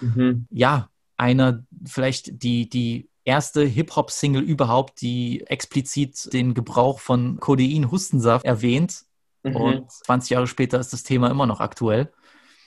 Mhm. 0.00 0.46
Ja, 0.50 0.88
einer, 1.16 1.64
vielleicht 1.86 2.42
die, 2.42 2.68
die 2.68 3.08
erste 3.24 3.64
Hip-Hop-Single 3.64 4.42
überhaupt, 4.42 5.00
die 5.00 5.46
explizit 5.46 6.32
den 6.32 6.54
Gebrauch 6.54 7.00
von 7.00 7.38
Codein, 7.40 7.90
Hustensaft 7.90 8.44
erwähnt. 8.44 9.04
Mhm. 9.42 9.56
Und 9.56 9.90
20 9.90 10.30
Jahre 10.30 10.46
später 10.46 10.78
ist 10.78 10.92
das 10.92 11.02
Thema 11.02 11.30
immer 11.30 11.46
noch 11.46 11.60
aktuell. 11.60 12.12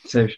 Safe. 0.06 0.34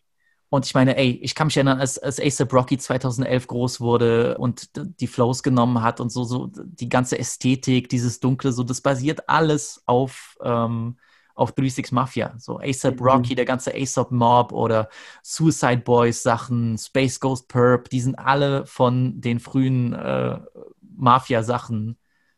Und 0.49 0.65
ich 0.65 0.73
meine, 0.73 0.97
ey, 0.97 1.11
ich 1.21 1.35
kann 1.35 1.47
mich 1.47 1.57
erinnern, 1.57 1.79
als, 1.79 1.99
als 1.99 2.19
ASAP 2.19 2.51
Rocky 2.53 2.77
2011 2.77 3.47
groß 3.47 3.81
wurde 3.81 4.37
und 4.39 4.71
die 4.99 5.07
Flows 5.07 5.43
genommen 5.43 5.83
hat 5.83 5.99
und 5.99 6.11
so, 6.11 6.23
so 6.23 6.49
die 6.51 6.89
ganze 6.89 7.19
Ästhetik, 7.19 7.87
dieses 7.87 8.19
Dunkle, 8.19 8.51
so, 8.51 8.63
das 8.63 8.81
basiert 8.81 9.29
alles 9.29 9.83
auf, 9.85 10.37
ähm, 10.43 10.97
auf 11.39 11.49
36 11.55 11.91
Mafia. 11.91 12.33
So 12.37 12.59
ASAP 12.59 12.99
Mhm. 12.99 13.05
Rocky, 13.07 13.35
der 13.35 13.45
ganze 13.45 13.73
ASAP 13.73 14.11
Mob 14.11 14.51
oder 14.51 14.89
Suicide 15.23 15.81
Boys 15.83 16.21
Sachen, 16.23 16.77
Space 16.77 17.19
Ghost 17.19 17.47
Perp, 17.47 17.89
die 17.89 18.01
sind 18.01 18.15
alle 18.15 18.65
von 18.65 19.19
den 19.21 19.39
frühen 19.39 19.93
äh, 19.93 20.39
Mafia-Sachen 20.95 21.97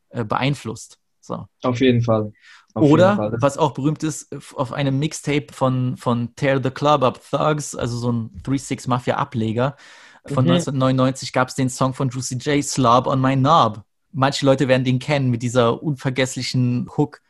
äh, 0.10 0.24
beeinflusst. 0.24 1.00
So. 1.20 1.48
Auf 1.64 1.80
jeden 1.82 2.02
Fall. 2.02 2.32
Auf 2.74 2.90
Oder, 2.90 3.16
Fall. 3.16 3.36
was 3.40 3.58
auch 3.58 3.74
berühmt 3.74 4.02
ist, 4.04 4.34
auf 4.56 4.72
einem 4.72 4.98
Mixtape 4.98 5.48
von, 5.52 5.98
von 5.98 6.36
Tear 6.36 6.62
the 6.64 6.70
Club 6.72 7.04
Up 7.04 7.20
Thugs, 7.30 7.76
also 7.76 7.98
so 7.98 8.12
ein 8.12 8.30
3-6 8.44 8.88
Mafia-Ableger 8.88 9.76
von 10.26 10.46
Mhm. 10.46 10.52
1999, 10.52 11.34
gab 11.34 11.50
es 11.50 11.56
den 11.56 11.70
Song 11.70 11.94
von 11.94 12.10
Juicy 12.10 12.36
J, 12.36 12.64
Slob 12.64 13.08
on 13.08 13.20
My 13.20 13.36
Knob. 13.36 13.84
Manche 14.14 14.46
Leute 14.46 14.68
werden 14.68 14.84
den 14.84 15.00
kennen 15.00 15.30
mit 15.30 15.42
dieser 15.42 15.82
unvergesslichen 15.84 16.90
Hook. 16.98 17.22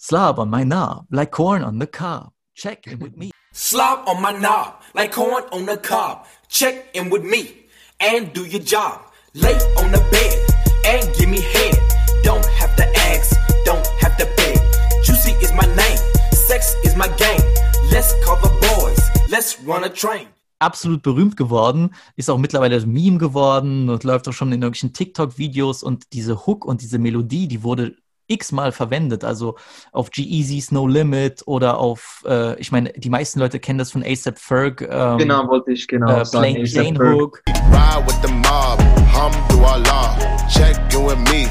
Slob 0.00 0.38
on 0.38 0.48
my 0.48 0.62
knob, 0.62 1.06
like 1.10 1.32
corn 1.32 1.60
on 1.60 1.80
the 1.80 1.86
cob. 1.88 2.30
Check 2.54 2.86
it 2.86 3.00
with 3.00 3.16
me. 3.16 3.32
Slob 3.52 4.08
on 4.08 4.22
my 4.22 4.30
knob, 4.30 4.80
like 4.94 5.10
corn 5.10 5.42
on 5.50 5.66
the 5.66 5.76
cob. 5.76 6.24
Check 6.48 6.94
in 6.94 7.10
with 7.10 7.24
me 7.24 7.66
and 7.98 8.32
do 8.32 8.46
your 8.46 8.62
job. 8.62 9.00
Lay 9.34 9.54
on 9.76 9.90
the 9.90 9.98
bed 10.12 10.38
and 10.86 11.02
give 11.18 11.28
me 11.28 11.40
head. 11.40 11.76
Don't 12.22 12.46
have 12.46 12.76
to 12.76 12.86
ask, 13.10 13.36
don't 13.64 13.84
have 13.98 14.16
to 14.18 14.26
beg. 14.36 14.60
Juicy 15.02 15.32
is 15.42 15.52
my 15.52 15.66
name, 15.74 15.98
sex 16.32 16.76
is 16.84 16.94
my 16.94 17.08
game. 17.16 17.42
Let's 17.90 18.14
call 18.24 18.36
the 18.36 18.54
boys, 18.70 19.00
let's 19.28 19.60
run 19.62 19.82
a 19.82 19.88
train. 19.88 20.28
absolut 20.60 21.02
berühmt 21.02 21.36
geworden, 21.36 21.94
ist 22.16 22.30
auch 22.30 22.38
mittlerweile 22.38 22.76
ein 22.76 22.92
Meme 22.92 23.18
geworden 23.18 23.88
und 23.88 24.04
läuft 24.04 24.28
auch 24.28 24.32
schon 24.32 24.52
in 24.52 24.62
irgendwelchen 24.62 24.92
TikTok-Videos 24.92 25.82
und 25.82 26.12
diese 26.12 26.46
Hook 26.46 26.64
und 26.64 26.82
diese 26.82 26.98
Melodie, 26.98 27.48
die 27.48 27.62
wurde 27.62 27.96
x-mal 28.28 28.72
verwendet, 28.72 29.24
also 29.24 29.56
auf 29.92 30.10
G-Eazy's 30.10 30.70
No 30.70 30.86
Limit 30.86 31.42
oder 31.46 31.78
auf, 31.78 32.22
äh, 32.26 32.58
ich 32.60 32.70
meine, 32.70 32.92
die 32.92 33.10
meisten 33.10 33.40
Leute 33.40 33.58
kennen 33.58 33.78
das 33.78 33.90
von 33.90 34.02
ASAP 34.04 34.38
Ferg. 34.38 34.82
Ähm, 34.82 35.18
Genau, 35.18 35.48
wollte 35.48 35.72
ich 35.72 35.88
genau 35.88 36.20
äh, 36.20 36.24
sagen. 36.24 36.54
Plain 36.54 36.64
Jane 36.66 36.96
Ferg. 36.96 37.20
Hook. 37.20 37.42
Ride 37.70 38.06
with 38.06 38.16
the 38.22 38.32
mob, 38.32 38.78
hum 39.12 39.32
through 39.48 39.64
our 39.64 39.78
law. 39.78 40.16
Check 40.48 40.76
in 40.94 41.04
with 41.04 41.18
me 41.30 41.48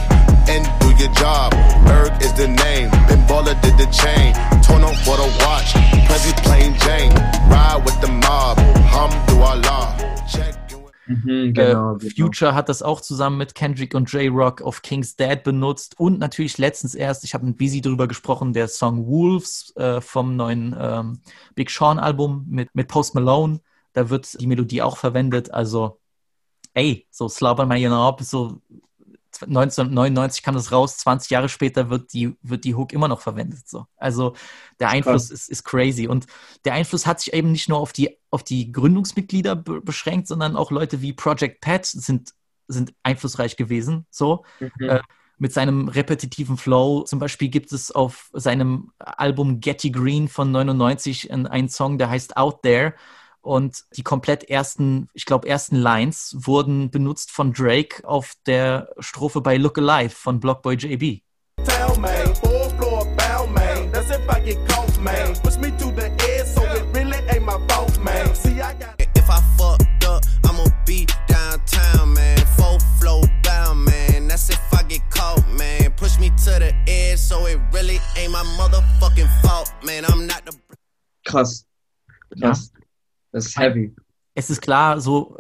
and 0.50 0.66
do 0.80 0.88
your 1.04 1.12
job. 1.13 1.52
Berg 1.86 2.12
is 2.22 2.34
the 2.34 2.48
name, 2.48 2.90
Ben 3.08 3.20
Baller 3.28 3.60
did 3.62 3.78
the 3.78 3.88
chain. 3.92 4.34
Torn 4.63 4.84
up 4.84 4.96
for 5.04 5.18
the 5.18 5.28
watch, 5.46 5.66
genau, 11.58 11.96
äh, 11.96 11.98
genau. 12.00 12.13
Future 12.15 12.56
hat 12.56 12.70
das 12.70 12.82
auch 12.82 13.02
zusammen 13.02 13.38
mit 13.38 13.56
Kendrick 13.56 13.93
und 13.93 14.12
J-Rock 14.12 14.62
auf 14.62 14.82
King's 14.82 15.15
Dad 15.15 15.43
benutzt. 15.43 16.00
Und 16.00 16.20
natürlich 16.20 16.58
letztens 16.58 16.96
erst, 16.96 17.24
ich 17.24 17.34
habe 17.34 17.46
mit 17.46 17.58
Busy 17.58 17.82
drüber 17.82 18.08
gesprochen, 18.08 18.54
der 18.54 18.67
Song 18.67 19.06
Wolves 19.06 19.76
äh, 19.76 20.02
vom 20.02 20.36
neuen 20.36 20.76
ähm, 20.80 21.20
Big 21.56 21.70
Sean 21.70 22.00
Album 22.00 22.46
mit, 22.50 22.74
mit 22.74 22.88
Post 22.88 23.15
Malone, 23.15 23.60
da 23.93 24.10
wird 24.10 24.39
die 24.39 24.48
Melodie 24.48 24.82
auch 24.82 24.98
verwendet, 24.98 25.52
also 25.52 26.00
ey, 26.74 27.08
so 27.10 27.28
Slobber 27.28 27.65
My 27.65 27.84
Knob, 27.84 28.22
so 28.22 28.62
1999 29.41 30.43
kam 30.43 30.56
das 30.56 30.71
raus, 30.71 30.97
20 30.97 31.30
Jahre 31.30 31.50
später 31.50 31.89
wird 31.89 32.13
die, 32.13 32.36
wird 32.41 32.63
die 32.63 32.76
Hook 32.76 32.93
immer 32.93 33.08
noch 33.08 33.21
verwendet. 33.21 33.67
So. 33.67 33.86
Also 33.95 34.36
der 34.80 34.89
Einfluss 34.89 35.30
ist, 35.30 35.50
ist 35.50 35.63
crazy. 35.63 36.08
Und 36.08 36.26
der 36.65 36.73
Einfluss 36.73 37.06
hat 37.06 37.19
sich 37.19 37.34
eben 37.34 37.52
nicht 37.52 37.69
nur 37.69 37.80
auf 37.80 37.93
die, 37.93 38.17
auf 38.30 38.43
die 38.43 38.71
Gründungsmitglieder 38.71 39.56
be 39.56 39.82
beschränkt, 39.82 40.28
sondern 40.28 40.56
auch 40.56 40.71
Leute 40.71 41.02
wie 41.02 41.13
Project 41.13 41.62
Pat 41.62 41.86
sind, 41.86 42.34
sind 42.67 42.93
einflussreich 43.04 43.58
gewesen. 43.58 44.06
So. 44.10 44.43
Mhm. 44.60 44.89
Äh, 44.89 45.02
mit 45.39 45.54
seinem 45.54 45.88
repetitiven 45.88 46.58
Flow. 46.58 47.04
Zum 47.04 47.19
Beispiel 47.19 47.50
gibt 47.50 47.71
es 47.71 47.91
auf 47.91 48.30
seinem 48.34 48.91
Album 48.97 49.60
Getty 49.60 49.91
Green 49.91 50.28
von 50.28 50.52
99 50.52 51.32
einen, 51.32 51.47
einen 51.47 51.69
Song, 51.69 51.97
der 51.97 52.10
heißt 52.10 52.38
Out 52.38 52.63
There. 52.63 52.93
Und 53.48 53.86
die 53.96 54.04
komplett 54.04 54.50
ersten, 54.50 55.08
ich 55.14 55.24
glaube, 55.24 55.48
ersten 55.48 55.78
Lines 55.78 56.36
wurden 56.38 56.92
benutzt 56.92 57.32
von 57.32 57.54
Drake 57.54 58.06
auf 58.06 58.34
der 58.46 58.90
Strophe 59.00 59.40
bei 59.40 59.56
Look 59.56 59.78
Alive 59.78 60.10
von 60.14 60.42
Blockboy 60.42 60.76
JB. 60.76 61.22
Tell 61.64 61.98
man, 61.98 62.36
fourth 62.36 62.74
floor 62.78 63.06
bow 63.16 63.48
man. 63.48 63.90
That's 63.94 64.10
if 64.10 64.28
I 64.30 64.42
get 64.42 64.58
caught, 64.68 65.00
man. 65.02 65.34
Push 65.44 65.60
me 65.60 65.72
to 65.72 65.86
the 65.96 66.12
edge, 66.28 66.48
so 66.48 66.62
it 66.64 66.84
really 66.94 67.20
ain't 67.34 67.46
my 67.46 67.58
fault, 67.70 67.98
man. 68.04 68.36
See, 68.36 68.60
I 68.60 68.74
got. 68.74 69.00
If 69.00 69.30
I 69.30 69.40
fucked 69.58 70.04
up, 70.04 70.26
I'ma 70.44 70.66
be 70.86 71.08
downtown, 71.30 72.16
man. 72.16 72.40
Full 72.58 72.80
flow 73.00 73.22
bound, 73.44 73.86
man. 73.86 74.28
That's 74.28 74.50
if 74.50 74.60
I 74.74 74.84
get 74.84 75.10
caught, 75.10 75.42
man. 75.58 75.94
Push 75.96 76.20
me 76.20 76.32
to 76.32 76.60
the 76.60 76.76
edge, 76.86 77.20
so 77.20 77.46
it 77.46 77.62
really 77.72 78.02
ain't 78.18 78.34
my 78.34 78.44
motherfucking 78.60 79.30
fault, 79.42 79.72
man. 79.86 80.04
I'm 80.04 80.28
not 80.28 80.44
the. 80.44 80.54
Krass. 81.26 81.64
Krass. 82.38 82.72
Das 83.32 83.46
ist 83.46 83.58
heavy. 83.58 83.96
Es 84.36 84.50
ist 84.50 84.62
klar, 84.62 85.00
so 85.02 85.38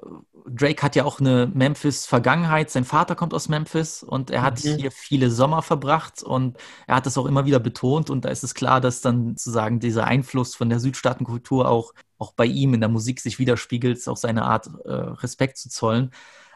Drake 0.49 0.81
hat 0.81 0.95
ja 0.95 1.03
auch 1.03 1.19
eine 1.19 1.47
Memphis-Vergangenheit. 1.53 2.69
Sein 2.69 2.85
Vater 2.85 3.15
kommt 3.15 3.33
aus 3.33 3.49
Memphis 3.49 4.01
und 4.01 4.31
er 4.31 4.41
hat 4.41 4.63
Mhm. 4.63 4.77
hier 4.77 4.91
viele 4.91 5.29
Sommer 5.29 5.61
verbracht 5.61 6.23
und 6.23 6.57
er 6.87 6.95
hat 6.95 7.05
das 7.05 7.17
auch 7.17 7.25
immer 7.25 7.45
wieder 7.45 7.59
betont. 7.59 8.09
Und 8.09 8.23
da 8.25 8.29
ist 8.29 8.43
es 8.43 8.53
klar, 8.53 8.79
dass 8.81 9.01
dann 9.01 9.29
sozusagen 9.35 9.79
dieser 9.79 10.05
Einfluss 10.05 10.55
von 10.55 10.69
der 10.69 10.79
Südstaatenkultur 10.79 11.67
auch, 11.67 11.93
auch 12.17 12.31
bei 12.33 12.45
ihm 12.45 12.73
in 12.73 12.79
der 12.79 12.89
Musik 12.89 13.19
sich 13.19 13.39
widerspiegelt, 13.39 13.97
ist 13.97 14.07
auch 14.07 14.17
seine 14.17 14.43
Art, 14.45 14.67
äh, 14.85 14.91
Respekt 14.91 15.57
zu 15.57 15.69
zollen. 15.69 16.11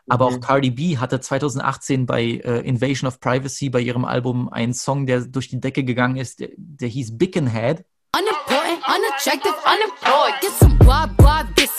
Aber 0.10 0.30
Mhm. 0.32 0.36
auch 0.38 0.40
Cardi 0.42 0.72
B 0.72 0.98
hatte 0.98 1.20
2018 1.20 2.06
bei 2.06 2.24
äh, 2.24 2.62
Invasion 2.62 3.08
of 3.08 3.20
Privacy, 3.20 3.70
bei 3.70 3.82
ihrem 3.82 4.06
Album, 4.06 4.50
einen 4.50 4.74
Song, 4.74 5.06
der 5.06 5.22
durch 5.22 5.50
die 5.50 5.60
Decke 5.60 5.84
gegangen 5.84 6.16
ist, 6.18 6.40
der, 6.40 6.50
der 6.58 6.88
hieß 6.88 7.18
Bickenhead. 7.18 7.86
Unimportant, 8.18 8.80
unattractive, 8.88 9.54
unemployed. 9.66 10.42
Get 10.42 10.52
some 10.60 10.78
get 10.80 11.21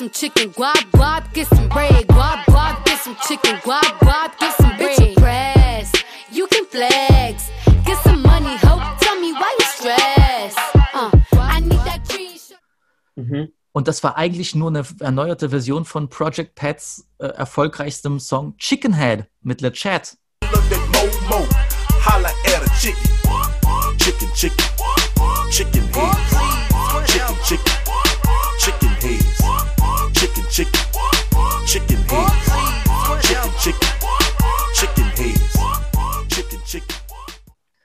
some 0.02 0.10
chicken. 0.10 0.50
Guap, 0.52 0.82
guap, 0.90 1.32
get 1.32 1.46
some 1.46 1.68
bread. 1.68 2.06
Guap, 2.08 2.44
guap, 2.46 2.84
get 2.84 2.98
some 2.98 3.16
chicken. 3.28 3.54
Guap, 3.58 3.98
guap, 4.00 4.36
get 4.38 4.52
some 4.56 4.76
bread. 4.76 4.98
Bitch, 4.98 5.14
press. 5.14 5.92
You 6.30 6.46
can 6.48 6.64
flex. 6.66 7.50
Get 7.86 7.98
some 7.98 8.20
money, 8.22 8.56
hope. 8.66 8.82
Tell 8.98 9.20
me 9.20 9.32
why 9.32 9.56
you 9.58 9.66
stress. 9.66 10.56
Uh, 10.92 11.10
I 11.34 11.60
need 11.60 11.82
that 11.84 12.00
green. 12.08 12.38
Mhm. 13.16 13.52
Und 13.72 13.88
das 13.88 14.02
war 14.02 14.16
eigentlich 14.16 14.54
nur 14.54 14.70
eine 14.70 14.84
erneuerte 15.00 15.50
Version 15.50 15.84
von 15.84 16.08
Project 16.08 16.56
Pats 16.56 17.08
äh, 17.18 17.26
erfolgreichstem 17.26 18.18
Song 18.18 18.56
Chickenhead 18.58 19.28
mit 19.40 19.60
LeChat. 19.60 20.14
Look 20.14 20.21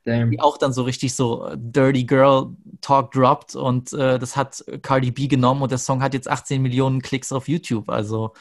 Damn. 0.07 0.31
Die 0.31 0.39
auch 0.39 0.57
dann 0.57 0.71
so 0.71 0.83
richtig 0.83 1.13
so 1.15 1.45
äh, 1.47 1.57
Dirty 1.59 2.05
Girl 2.05 2.55
Talk 2.79 3.11
droppt 3.11 3.55
und 3.55 3.91
äh, 3.91 4.17
das 4.17 4.37
hat 4.37 4.63
Cardi 4.81 5.11
B 5.11 5.27
genommen 5.27 5.61
und 5.61 5.69
der 5.71 5.77
Song 5.79 6.01
hat 6.01 6.13
jetzt 6.13 6.29
18 6.29 6.61
Millionen 6.61 7.01
Klicks 7.01 7.33
auf 7.33 7.49
YouTube. 7.49 7.89
Also 7.89 8.33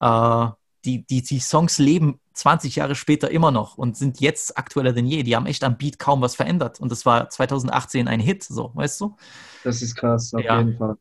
äh, 0.00 0.46
die, 0.84 1.04
die, 1.04 1.22
die 1.22 1.40
Songs 1.40 1.78
leben 1.78 2.20
20 2.34 2.76
Jahre 2.76 2.94
später 2.94 3.32
immer 3.32 3.50
noch 3.50 3.76
und 3.78 3.96
sind 3.96 4.20
jetzt 4.20 4.56
aktueller 4.56 4.92
denn 4.92 5.06
je. 5.06 5.24
Die 5.24 5.34
haben 5.34 5.46
echt 5.46 5.64
am 5.64 5.76
Beat 5.76 5.98
kaum 5.98 6.20
was 6.22 6.36
verändert 6.36 6.78
und 6.78 6.92
das 6.92 7.04
war 7.04 7.28
2018 7.28 8.06
ein 8.06 8.20
Hit, 8.20 8.44
so, 8.44 8.70
weißt 8.74 9.00
du? 9.00 9.16
Das 9.64 9.82
ist 9.82 9.96
krass, 9.96 10.32
auf 10.32 10.40
Ja. 10.44 10.58
jeden 10.58 10.78
Fall. 10.78 10.96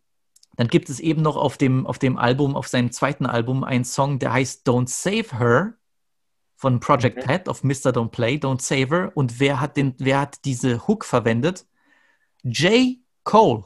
Dann 0.56 0.68
gibt 0.68 0.90
es 0.90 1.00
eben 1.00 1.22
noch 1.22 1.36
auf 1.36 1.58
dem, 1.60 1.86
auf 1.86 2.00
dem 2.00 2.18
Album, 2.18 2.56
auf 2.56 2.68
seinem 2.68 2.92
zweiten 2.92 3.28
Album, 3.28 3.64
einen 3.64 3.86
Song, 3.86 4.18
der 4.18 4.34
heißt 4.34 4.68
Don't 4.68 4.90
Save 4.90 5.38
Her 5.38 5.74
von 6.58 6.80
Project 6.80 7.26
Pat 7.26 7.48
auf 7.48 7.64
Mr. 7.64 7.92
Don't 7.94 8.10
Play, 8.10 8.36
Don't 8.36 8.62
Save 8.62 8.90
Her. 8.90 9.12
Und 9.16 9.40
wer 9.40 9.62
hat, 9.62 9.78
den, 9.78 9.96
wer 10.00 10.20
hat 10.22 10.44
diese 10.44 10.88
Hook 10.88 11.06
verwendet? 11.06 11.66
J. 12.44 12.98
Cole 13.24 13.64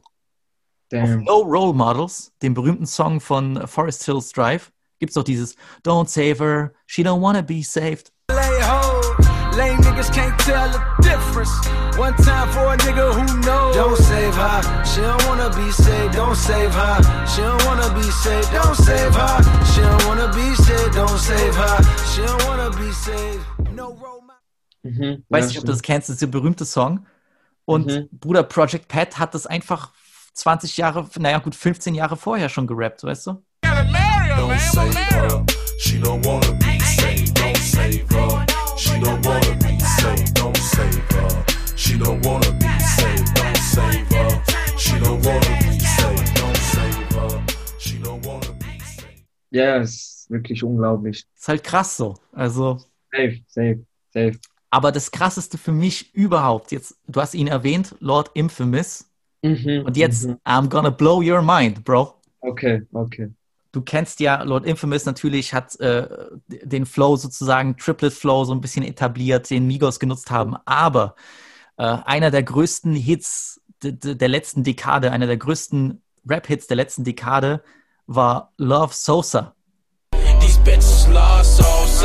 auf. 0.93 1.09
No 1.21 1.41
Role 1.41 1.73
Models, 1.73 2.33
dem 2.41 2.53
berühmten 2.53 2.85
Song 2.85 3.19
von 3.19 3.65
Forest 3.67 4.05
Hills 4.05 4.31
Drive. 4.31 4.71
Gibt 4.99 5.11
es 5.11 5.13
doch 5.15 5.23
dieses 5.23 5.55
Don't 5.83 6.07
Save 6.07 6.43
Her, 6.43 6.73
she 6.85 7.01
don't 7.01 7.21
wanna 7.21 7.41
be 7.41 7.63
saved. 7.63 8.11
Lay 8.29 8.61
hold. 8.61 9.20
Lame 9.57 9.77
niggas 9.83 10.09
can't 10.13 10.37
tell 10.39 10.69
the 10.71 10.81
difference. 11.01 11.51
One 11.97 12.15
time 12.17 12.47
for 12.49 12.73
a 12.73 12.77
nigga 12.77 13.13
who 13.13 13.23
knows. 13.41 13.75
Don't 13.75 13.97
save 13.97 14.33
her. 14.35 14.61
She 14.85 15.01
don't 15.01 15.23
wanna 15.27 15.49
be 15.49 15.71
saved. 15.71 16.15
Don't 16.15 16.35
save 16.35 16.73
her. 16.73 16.97
She 17.27 17.41
don't 17.41 17.63
wanna 17.65 17.89
be 17.93 18.03
saved. 18.23 18.49
Don't 18.53 18.75
save 18.75 19.13
her. 19.13 19.37
She 19.73 19.81
don't 19.81 20.05
wanna 20.07 20.27
be 20.33 20.55
saved. 20.55 20.93
Don't 20.95 21.17
save 21.19 21.55
her. 21.55 21.77
She 22.13 22.21
don't 22.21 22.43
wanna 22.47 22.69
be 22.71 22.91
saved. 22.91 23.45
No 23.75 23.87
role 23.93 24.21
model. 24.21 24.41
Mhm. 24.83 25.23
Weiß 25.29 25.43
Ja, 25.45 25.47
nicht, 25.49 25.57
ob 25.59 25.65
du 25.65 25.71
das 25.71 25.81
kennst, 25.81 26.09
das 26.09 26.15
ist 26.15 26.21
der 26.21 26.27
berühmte 26.27 26.65
Song. 26.65 27.05
Und 27.65 27.87
Mhm. 27.87 28.09
Bruder 28.11 28.43
Project 28.43 28.87
Pat 28.87 29.19
hat 29.19 29.33
das 29.33 29.45
einfach 29.45 29.91
20 30.33 30.77
Jahre, 30.77 31.07
naja 31.19 31.39
gut, 31.39 31.55
15 31.55 31.93
Jahre 31.93 32.15
vorher 32.17 32.49
schon 32.49 32.67
gerappt, 32.67 33.03
weißt 33.03 33.27
du? 33.27 33.43
don't 33.63 34.59
save 34.59 34.95
her. 34.95 35.45
She 35.79 35.97
don't 35.99 36.25
wanna 36.25 36.51
be 36.53 36.79
saved, 36.79 37.37
don't 37.37 37.57
save 37.57 38.05
her. 38.15 38.45
She 38.83 38.99
don't 38.99 39.23
wanna 39.27 39.55
be 39.57 39.79
saved, 39.79 40.33
don't 40.35 40.57
save 40.57 41.03
her. 41.13 41.45
She 41.75 41.97
don't 41.99 42.25
wanna 42.25 42.51
be 42.53 42.67
saved, 42.97 43.27
don't 43.35 43.57
save 43.57 44.07
her. 44.09 44.41
She 44.75 44.93
don't 44.99 45.23
wanna 45.23 45.53
be 45.61 45.79
saved, 45.79 46.35
don't 46.39 46.57
save 46.73 47.11
her. 47.15 47.43
She 47.77 47.97
don't 47.99 48.25
wanna 48.25 48.51
be 48.53 48.79
saved. 48.83 49.23
Ja, 49.51 49.77
ist 49.77 50.25
wirklich 50.31 50.63
unglaublich. 50.63 51.25
Ist 51.37 51.47
halt 51.47 51.63
krass 51.63 51.95
so. 51.95 52.15
Also. 52.31 52.79
Safe, 53.11 53.43
safe, 53.47 53.85
safe. 54.11 54.39
Aber 54.71 54.91
das 54.91 55.11
krasseste 55.11 55.59
für 55.59 55.73
mich 55.73 56.11
überhaupt, 56.15 56.71
jetzt, 56.71 56.95
du 57.07 57.21
hast 57.21 57.35
ihn 57.35 57.47
erwähnt, 57.47 57.95
Lord 57.99 58.31
Infamous. 58.33 59.05
Mhm, 59.43 59.83
Und 59.85 59.95
jetzt, 59.95 60.25
mhm. 60.25 60.37
I'm 60.43 60.69
gonna 60.69 60.89
blow 60.89 61.21
your 61.21 61.43
mind, 61.43 61.83
Bro. 61.83 62.15
Okay, 62.39 62.81
okay. 62.93 63.29
Du 63.71 63.81
kennst 63.81 64.19
ja 64.19 64.43
Lord 64.43 64.65
Infamous 64.65 65.05
natürlich, 65.05 65.53
hat 65.53 65.79
äh, 65.79 66.07
den 66.47 66.85
Flow 66.85 67.15
sozusagen, 67.15 67.77
Triplet 67.77 68.13
Flow 68.13 68.43
so 68.43 68.53
ein 68.53 68.61
bisschen 68.61 68.83
etabliert, 68.83 69.49
den 69.49 69.65
Migos 69.65 69.99
genutzt 69.99 70.29
haben. 70.29 70.57
Aber 70.65 71.15
äh, 71.77 71.83
einer 71.83 72.31
der 72.31 72.43
größten 72.43 72.93
Hits 72.95 73.61
de, 73.81 73.93
de, 73.93 74.15
der 74.15 74.27
letzten 74.27 74.63
Dekade, 74.63 75.11
einer 75.11 75.27
der 75.27 75.37
größten 75.37 76.01
Rap-Hits 76.27 76.67
der 76.67 76.77
letzten 76.77 77.03
Dekade 77.03 77.63
war 78.07 78.51
Love 78.57 78.93
Sosa. 78.93 79.55
These 80.39 80.59
bitches 80.61 81.07
love 81.07 81.43
Sosa. 81.43 82.00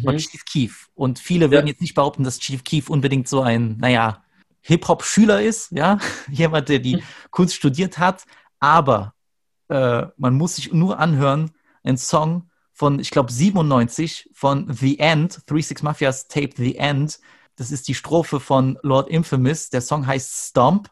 Von 0.00 0.16
Chief 0.16 0.44
Keef. 0.44 0.88
Und 0.94 1.18
viele 1.18 1.50
würden 1.50 1.66
jetzt 1.66 1.80
nicht 1.80 1.94
behaupten, 1.94 2.24
dass 2.24 2.38
Chief 2.38 2.62
Keef 2.64 2.90
unbedingt 2.90 3.28
so 3.28 3.42
ein, 3.42 3.76
naja, 3.78 4.22
Hip-Hop-Schüler 4.62 5.42
ist, 5.42 5.72
ja, 5.72 5.98
jemand, 6.30 6.68
der 6.68 6.78
die 6.78 7.02
Kunst 7.30 7.54
studiert 7.54 7.98
hat. 7.98 8.24
Aber 8.60 9.14
äh, 9.68 10.06
man 10.16 10.34
muss 10.34 10.56
sich 10.56 10.72
nur 10.72 10.98
anhören, 10.98 11.50
ein 11.82 11.96
Song 11.96 12.50
von, 12.72 12.98
ich 12.98 13.10
glaube, 13.10 13.32
97 13.32 14.30
von 14.32 14.72
The 14.72 14.98
End, 14.98 15.32
36 15.32 15.82
Mafias 15.82 16.28
Tape 16.28 16.50
The 16.56 16.76
End. 16.76 17.20
Das 17.56 17.70
ist 17.70 17.88
die 17.88 17.94
Strophe 17.94 18.40
von 18.40 18.78
Lord 18.82 19.08
Infamous. 19.08 19.68
Der 19.70 19.80
Song 19.80 20.06
heißt 20.06 20.48
Stomp. 20.48 20.90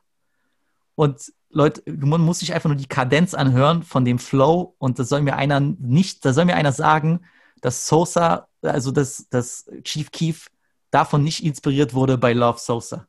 Und 0.94 1.32
Leute, 1.48 1.82
man 1.90 2.20
muss 2.20 2.40
sich 2.40 2.54
einfach 2.54 2.68
nur 2.68 2.76
die 2.76 2.86
Kadenz 2.86 3.34
anhören 3.34 3.82
von 3.82 4.04
dem 4.04 4.18
Flow 4.18 4.76
und 4.78 4.98
da 4.98 5.04
soll 5.04 5.22
mir 5.22 5.36
einer 5.36 5.58
nicht, 5.58 6.24
da 6.24 6.32
soll 6.32 6.44
mir 6.44 6.54
einer 6.54 6.72
sagen, 6.72 7.20
dass 7.60 7.86
Sosa, 7.86 8.48
also 8.62 8.90
dass, 8.90 9.26
dass 9.28 9.70
Chief 9.82 10.10
Keef 10.10 10.48
davon 10.90 11.22
nicht 11.22 11.44
inspiriert 11.44 11.94
wurde 11.94 12.18
bei 12.18 12.32
Love 12.32 12.58
Sosa. 12.58 13.06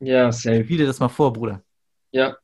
Ja, 0.00 0.32
safe. 0.32 0.64
Spiel 0.64 0.78
dir 0.78 0.86
das 0.86 0.98
mal 0.98 1.08
vor, 1.08 1.32
Bruder. 1.32 1.62
Ja. 2.12 2.36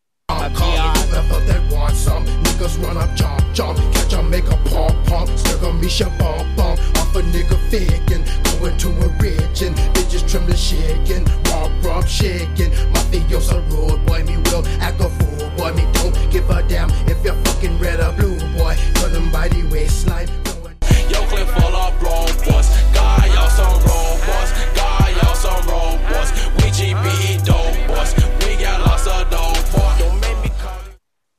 Clip 21.31 21.47
full 21.49 21.75
of 21.77 21.93
broke 22.01 22.37
boys. 22.45 22.69
God, 22.95 23.27
y'all 23.35 23.51
some 23.51 23.79
road 23.89 24.19
boys. 24.29 24.51
God, 24.75 25.09
y'all 25.19 25.35
some 25.35 25.63
road 25.69 25.99
boys. 26.09 26.31
We 26.59 26.71
GBE 26.79 27.45
dope 27.45 27.79
boys. 27.89 28.13
We 28.45 28.57
got 28.63 28.81
lots 28.87 29.07
of 29.07 29.23
dope 29.31 29.65
boys. 29.73 29.97
Don't 30.01 30.21
make 30.21 30.39
me 30.45 30.51
call 30.61 30.79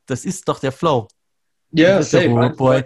Das 0.08 0.26
ist 0.26 0.47
doch 0.47 0.60
der 0.60 0.71
Flow. 0.71 1.08
Ja, 1.71 1.97
Das 1.97 2.06
ist 2.06 2.13
der 2.13 2.21
safe, 2.21 2.34
Road 2.34 2.58
Boy. 2.58 2.84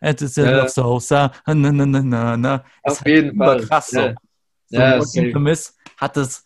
Das 0.00 0.22
ist 0.22 0.36
der 0.38 0.44
Ja. 0.50 0.56
Love 0.58 0.68
Sosa. 0.70 1.32
Na, 1.46 1.54
na, 1.54 1.72
na, 1.86 2.02
na, 2.02 2.36
na. 2.36 2.64
Auf 2.82 2.92
Ist 2.94 2.98
halt 3.00 3.06
jeden 3.08 3.36
Fall. 3.36 3.60
Krass 3.66 3.88
so. 3.88 4.00
Ja. 4.70 5.02
So, 5.02 5.20
Ja. 5.20 5.26
Infamous 5.26 5.74
hat 5.98 6.16
es 6.16 6.44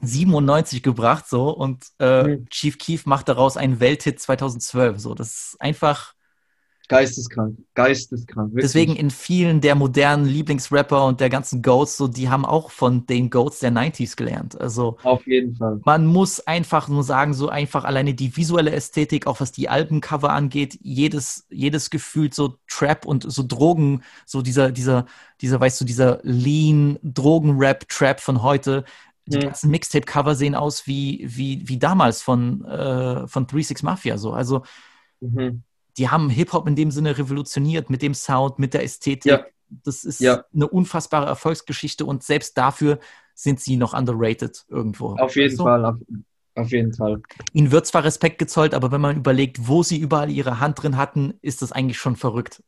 97 0.00 0.82
gebracht 0.82 1.28
so 1.28 1.50
und 1.50 1.84
äh, 1.98 2.22
Mhm. 2.22 2.46
Chief 2.50 2.78
Keef 2.78 3.06
macht 3.06 3.28
daraus 3.28 3.56
einen 3.56 3.80
Welthit 3.80 4.20
2012. 4.20 5.00
So, 5.00 5.14
das 5.14 5.28
ist 5.28 5.56
einfach 5.60 6.14
Geisteskrank. 6.88 7.58
Geisteskrank. 7.74 8.48
Wirklich. 8.52 8.64
Deswegen 8.64 8.96
in 8.96 9.10
vielen 9.10 9.60
der 9.60 9.74
modernen 9.74 10.24
Lieblingsrapper 10.24 11.04
und 11.04 11.20
der 11.20 11.28
ganzen 11.28 11.60
Goats, 11.60 11.98
so 11.98 12.08
die 12.08 12.30
haben 12.30 12.46
auch 12.46 12.70
von 12.70 13.04
den 13.06 13.28
Goats 13.28 13.58
der 13.58 13.70
90s 13.70 14.16
gelernt. 14.16 14.58
Also 14.58 14.96
Auf 15.02 15.26
jeden 15.26 15.54
Fall. 15.54 15.80
man 15.84 16.06
muss 16.06 16.40
einfach 16.46 16.88
nur 16.88 17.04
sagen, 17.04 17.34
so 17.34 17.50
einfach 17.50 17.84
alleine 17.84 18.14
die 18.14 18.34
visuelle 18.34 18.72
Ästhetik, 18.72 19.26
auch 19.26 19.40
was 19.40 19.52
die 19.52 19.68
Albencover 19.68 20.30
angeht, 20.30 20.78
jedes, 20.80 21.46
jedes 21.50 21.90
Gefühl 21.90 22.32
so 22.32 22.56
Trap 22.66 23.04
und 23.04 23.30
so 23.30 23.42
Drogen, 23.46 24.02
so 24.24 24.40
dieser, 24.40 24.72
dieser, 24.72 25.04
dieser, 25.42 25.60
weißt 25.60 25.78
du, 25.80 25.84
dieser 25.84 26.20
Lean 26.22 26.98
Drogen-Rap-Trap 27.02 28.18
von 28.20 28.42
heute. 28.42 28.84
Die 29.26 29.36
Mhm. 29.36 29.42
ganzen 29.42 29.70
Mixtape-Cover 29.70 30.34
sehen 30.34 30.54
aus 30.54 30.86
wie, 30.86 31.22
wie, 31.28 31.68
wie 31.68 31.78
damals 31.78 32.22
von, 32.22 32.64
äh, 32.64 33.26
von 33.26 33.44
36 33.46 33.82
Mafia, 33.82 34.16
so. 34.16 34.32
Also, 34.32 34.62
Mhm. 35.20 35.64
Die 35.98 36.08
haben 36.08 36.30
Hip-Hop 36.30 36.66
in 36.68 36.76
dem 36.76 36.90
Sinne 36.90 37.18
revolutioniert 37.18 37.90
mit 37.90 38.02
dem 38.02 38.14
Sound, 38.14 38.58
mit 38.58 38.72
der 38.74 38.84
Ästhetik. 38.84 39.30
Ja. 39.32 39.44
Das 39.84 40.04
ist 40.04 40.20
Ja. 40.20 40.44
eine 40.54 40.66
unfassbare 40.68 41.26
Erfolgsgeschichte 41.26 42.06
und 42.06 42.22
selbst 42.22 42.56
dafür 42.56 42.98
sind 43.34 43.60
sie 43.60 43.76
noch 43.76 43.92
underrated 43.92 44.64
irgendwo. 44.68 45.16
Auf 45.16 45.36
jeden 45.36 45.56
du? 45.56 45.62
Fall. 45.64 45.84
Auf, 45.84 45.96
auf 46.54 46.70
jeden 46.70 46.94
Fall. 46.94 47.20
Ihnen 47.52 47.70
wird 47.70 47.86
zwar 47.86 48.04
Respekt 48.04 48.38
gezollt, 48.38 48.74
aber 48.74 48.90
wenn 48.90 49.00
man 49.00 49.16
überlegt, 49.16 49.68
wo 49.68 49.82
sie 49.82 49.98
überall 49.98 50.30
ihre 50.30 50.58
Hand 50.60 50.82
drin 50.82 50.96
hatten, 50.96 51.34
ist 51.42 51.60
das 51.62 51.72
eigentlich 51.72 51.98
schon 51.98 52.16
verrückt. 52.16 52.62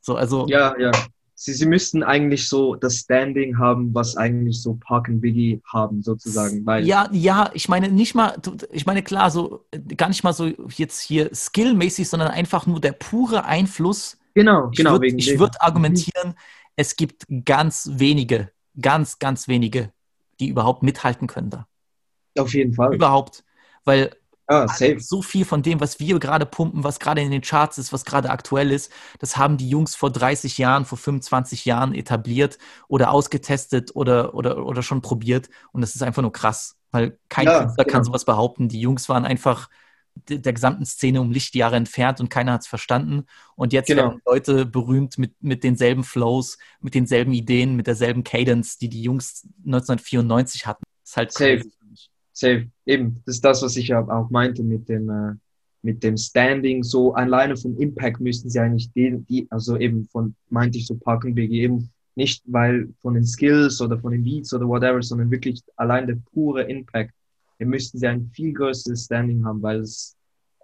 So, 0.00 0.14
also 0.16 0.46
Ja, 0.48 0.78
ja. 0.78 0.92
Sie, 1.36 1.52
sie 1.52 1.66
müssten 1.66 2.02
eigentlich 2.02 2.48
so 2.48 2.76
das 2.76 2.96
Standing 2.98 3.58
haben, 3.58 3.92
was 3.94 4.16
eigentlich 4.16 4.62
so 4.62 4.74
Park 4.74 5.08
und 5.08 5.20
Biggie 5.20 5.60
haben, 5.72 6.02
sozusagen. 6.02 6.64
Weil, 6.64 6.86
Ja, 6.86 7.08
ja, 7.12 7.50
ich 7.54 7.68
meine 7.68 7.88
nicht 7.88 8.14
mal, 8.14 8.36
ich 8.70 8.86
meine 8.86 9.02
klar, 9.02 9.30
so 9.30 9.64
äh, 9.72 9.78
gar 9.96 10.08
nicht 10.08 10.22
mal 10.22 10.32
so 10.32 10.46
jetzt 10.76 11.00
hier 11.00 11.30
skillmäßig, 11.34 12.08
sondern 12.08 12.28
einfach 12.28 12.66
nur 12.66 12.80
der 12.80 12.92
pure 12.92 13.44
Einfluss. 13.44 14.16
Genau, 14.34 14.68
Ich 14.70 14.78
genau, 14.78 14.96
würd- 14.96 15.14
Ich 15.16 15.38
würde 15.38 15.60
argumentieren, 15.60 16.34
es 16.76 16.96
gibt 16.96 17.26
ganz 17.44 17.90
wenige, 17.94 18.50
ganz, 18.80 19.18
ganz 19.18 19.48
wenige, 19.48 19.92
die 20.40 20.48
überhaupt 20.48 20.82
mithalten 20.82 21.26
können 21.26 21.50
da. 21.50 21.66
Auf 22.38 22.54
jeden 22.54 22.74
Fall. 22.74 22.94
Überhaupt. 22.94 23.44
Weil 23.84 24.10
Ah, 24.48 24.66
safe. 24.68 25.00
so 25.00 25.22
viel 25.22 25.44
von 25.44 25.62
dem, 25.62 25.80
was 25.80 25.98
wir 26.00 26.18
gerade 26.18 26.46
pumpen, 26.46 26.84
was 26.84 27.00
gerade 27.00 27.20
in 27.20 27.30
den 27.30 27.42
Charts 27.42 27.78
ist, 27.78 27.92
was 27.92 28.04
gerade 28.04 28.30
aktuell 28.30 28.70
ist, 28.70 28.92
das 29.18 29.36
haben 29.36 29.56
die 29.56 29.68
Jungs 29.68 29.96
vor 29.96 30.10
30 30.10 30.58
Jahren, 30.58 30.84
vor 30.84 30.98
25 30.98 31.64
Jahren 31.64 31.94
etabliert 31.94 32.58
oder 32.88 33.10
ausgetestet 33.10 33.94
oder, 33.96 34.34
oder, 34.34 34.64
oder 34.66 34.82
schon 34.82 35.02
probiert. 35.02 35.48
Und 35.72 35.80
das 35.80 35.94
ist 35.94 36.02
einfach 36.02 36.22
nur 36.22 36.32
krass, 36.32 36.76
weil 36.90 37.18
kein 37.28 37.46
Ja, 37.46 37.58
Künstler 37.58 37.84
kann 37.84 38.02
genau. 38.02 38.04
sowas 38.04 38.24
behaupten. 38.24 38.68
Die 38.68 38.80
Jungs 38.80 39.08
waren 39.08 39.24
einfach 39.24 39.68
de- 40.28 40.38
der 40.38 40.52
gesamten 40.52 40.84
Szene 40.86 41.20
um 41.20 41.30
Lichtjahre 41.32 41.76
entfernt 41.76 42.20
und 42.20 42.28
keiner 42.30 42.52
hat 42.52 42.62
es 42.62 42.66
verstanden. 42.66 43.26
Und 43.56 43.72
jetzt 43.72 43.88
Genau. 43.88 44.02
werden 44.04 44.20
Leute 44.26 44.66
berühmt 44.66 45.18
mit, 45.18 45.34
mit 45.42 45.64
denselben 45.64 46.04
Flows, 46.04 46.58
mit 46.80 46.94
denselben 46.94 47.32
Ideen, 47.32 47.76
mit 47.76 47.86
derselben 47.86 48.24
Cadence, 48.24 48.78
die 48.78 48.88
die 48.88 49.02
Jungs 49.02 49.46
1994 49.64 50.66
hatten. 50.66 50.84
Das 51.02 51.10
ist 51.10 51.16
halt 51.16 51.32
Safe. 51.32 51.62
crazy. 51.62 51.72
Safe. 52.34 52.68
Eben, 52.84 53.22
das 53.24 53.36
ist 53.36 53.44
das, 53.44 53.62
was 53.62 53.76
ich 53.76 53.88
ja 53.88 54.06
auch 54.06 54.28
meinte 54.28 54.62
mit 54.62 54.88
dem, 54.88 55.08
äh, 55.08 55.34
mit 55.82 56.02
dem 56.02 56.16
Standing. 56.16 56.82
So 56.82 57.14
alleine 57.14 57.56
vom 57.56 57.78
Impact 57.78 58.20
müssten 58.20 58.50
sie 58.50 58.58
eigentlich 58.58 58.90
die, 58.92 59.18
die, 59.28 59.46
also 59.50 59.78
eben 59.78 60.08
von, 60.10 60.34
meinte 60.50 60.78
ich 60.78 60.86
so 60.86 60.96
Park 60.96 61.24
und 61.24 61.34
Biggie, 61.34 61.62
eben 61.62 61.90
nicht 62.16 62.42
weil 62.46 62.88
von 63.00 63.14
den 63.14 63.24
Skills 63.24 63.80
oder 63.80 63.98
von 63.98 64.12
den 64.12 64.24
Beats 64.24 64.52
oder 64.52 64.66
whatever, 64.66 65.02
sondern 65.02 65.30
wirklich 65.30 65.62
allein 65.76 66.06
der 66.06 66.18
pure 66.32 66.62
Impact. 66.64 67.12
Hier 67.58 67.66
müssten 67.66 67.98
sie 67.98 68.06
ein 68.08 68.30
viel 68.34 68.52
größeres 68.52 69.04
Standing 69.04 69.44
haben, 69.44 69.62
weil 69.62 69.80
es 69.80 70.16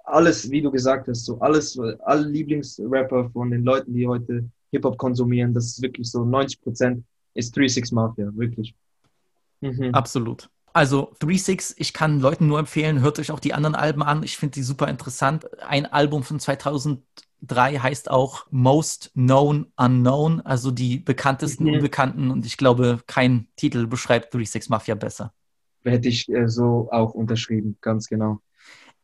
alles, 0.05 0.51
wie 0.51 0.63
du 0.63 0.71
gesagt 0.71 1.07
hast, 1.09 1.25
so 1.25 1.39
alles, 1.39 1.79
alle 1.79 2.29
Lieblingsrapper 2.29 3.31
von 3.31 3.51
den 3.51 3.63
Leuten, 3.63 3.95
die 3.95 4.09
heute 4.09 4.49
Hip-Hop 4.73 4.99
konsumieren, 4.99 5.55
das 5.55 5.67
ist 5.67 5.83
wirklich 5.83 6.11
so 6.11 6.25
90 6.25 6.61
Prozent 6.63 7.05
ist 7.35 7.57
3-6 7.57 7.95
Mafia, 7.95 8.31
wirklich. 8.35 8.75
Mhm. 9.61 9.91
Absolut. 9.93 10.49
Also 10.73 11.13
3-6, 11.21 11.75
ich 11.79 11.93
kann 11.93 12.21
Leuten 12.21 12.47
nur 12.47 12.59
empfehlen, 12.59 13.01
hört 13.01 13.19
euch 13.19 13.31
auch 13.31 13.41
die 13.41 13.55
anderen 13.55 13.75
Alben 13.75 14.03
an. 14.03 14.23
Ich 14.23 14.37
finde 14.37 14.55
die 14.55 14.63
super 14.63 14.89
interessant. 14.89 15.47
Ein 15.63 15.87
Album 15.87 16.23
von 16.23 16.39
2003 16.39 17.79
heißt 17.79 18.11
auch 18.11 18.47
Most 18.51 19.11
Known 19.15 19.73
Unknown, 19.77 20.41
also 20.43 20.71
die 20.71 20.99
bekanntesten 20.99 21.65
Mhm. 21.65 21.75
Unbekannten. 21.75 22.31
Und 22.31 22.47
ich 22.47 22.57
glaube, 22.57 23.01
kein 23.07 23.49
Titel 23.57 23.87
beschreibt 23.87 24.35
3-6 24.35 24.71
Mafia 24.71 24.95
besser. 24.95 25.33
Hätte 25.83 26.09
ich 26.09 26.29
äh, 26.29 26.47
so 26.47 26.89
auch 26.93 27.15
unterschrieben, 27.15 27.77
ganz 27.81 28.09
genau. 28.09 28.41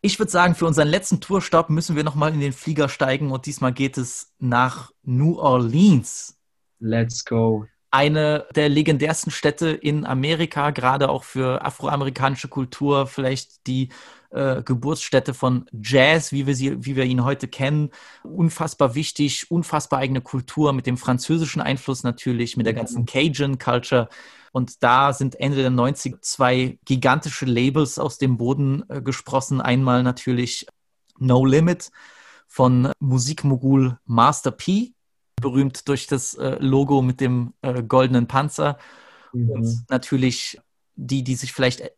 Ich 0.02 0.18
würde 0.18 0.30
sagen, 0.30 0.54
für 0.54 0.66
unseren 0.66 0.88
letzten 0.88 1.20
Tourstopp 1.20 1.70
müssen 1.70 1.96
wir 1.96 2.04
nochmal 2.04 2.32
in 2.32 2.40
den 2.40 2.52
Flieger 2.52 2.88
steigen 2.88 3.32
und 3.32 3.46
diesmal 3.46 3.72
geht 3.72 3.98
es 3.98 4.32
nach 4.38 4.92
New 5.02 5.38
Orleans. 5.38 6.38
Let's 6.78 7.24
go. 7.24 7.66
Eine 7.96 8.44
der 8.54 8.68
legendärsten 8.68 9.32
Städte 9.32 9.70
in 9.70 10.04
Amerika, 10.04 10.68
gerade 10.68 11.08
auch 11.08 11.24
für 11.24 11.64
afroamerikanische 11.64 12.48
Kultur, 12.48 13.06
vielleicht 13.06 13.66
die 13.66 13.88
äh, 14.28 14.62
Geburtsstätte 14.62 15.32
von 15.32 15.64
Jazz, 15.72 16.30
wie 16.30 16.46
wir, 16.46 16.54
sie, 16.54 16.84
wie 16.84 16.94
wir 16.94 17.04
ihn 17.04 17.24
heute 17.24 17.48
kennen. 17.48 17.88
Unfassbar 18.22 18.94
wichtig, 18.94 19.50
unfassbar 19.50 20.00
eigene 20.00 20.20
Kultur 20.20 20.74
mit 20.74 20.84
dem 20.84 20.98
französischen 20.98 21.62
Einfluss 21.62 22.02
natürlich, 22.02 22.58
mit 22.58 22.66
der 22.66 22.74
ganzen 22.74 23.06
Cajun-Culture. 23.06 24.10
Und 24.52 24.82
da 24.82 25.14
sind 25.14 25.40
Ende 25.40 25.56
der 25.56 25.70
90 25.70 26.20
zwei 26.20 26.78
gigantische 26.84 27.46
Labels 27.46 27.98
aus 27.98 28.18
dem 28.18 28.36
Boden 28.36 28.84
äh, 28.90 29.00
gesprossen. 29.00 29.62
Einmal 29.62 30.02
natürlich 30.02 30.66
No 31.18 31.46
Limit 31.46 31.90
von 32.46 32.92
Musikmogul 33.00 33.98
Master 34.04 34.50
P, 34.50 34.92
berühmt 35.40 35.88
durch 35.88 36.06
das 36.06 36.34
äh, 36.34 36.56
Logo 36.60 37.02
mit 37.02 37.20
dem 37.20 37.52
äh, 37.62 37.82
goldenen 37.82 38.26
Panzer. 38.26 38.78
Mhm. 39.32 39.50
Und 39.50 39.84
natürlich 39.88 40.58
die, 40.94 41.22
die 41.22 41.34
sich 41.34 41.52
vielleicht 41.52 41.80
e- 41.80 41.90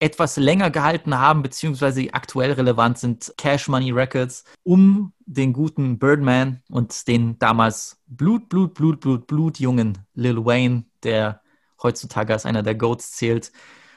etwas 0.00 0.36
länger 0.36 0.70
gehalten 0.70 1.18
haben, 1.18 1.42
beziehungsweise 1.42 2.12
aktuell 2.12 2.52
relevant 2.52 2.98
sind, 2.98 3.34
Cash 3.36 3.68
Money 3.68 3.90
Records, 3.90 4.44
um 4.62 5.12
den 5.26 5.52
guten 5.52 5.98
Birdman 5.98 6.62
und 6.70 7.06
den 7.06 7.38
damals 7.38 8.00
Blut, 8.06 8.48
Blut, 8.48 8.74
Blut, 8.74 9.00
Blut, 9.00 9.26
Blut 9.26 9.60
jungen 9.60 9.98
Lil 10.14 10.44
Wayne, 10.44 10.86
der 11.02 11.42
heutzutage 11.82 12.32
als 12.32 12.46
einer 12.46 12.62
der 12.62 12.74
Goats 12.74 13.12
zählt. 13.12 13.52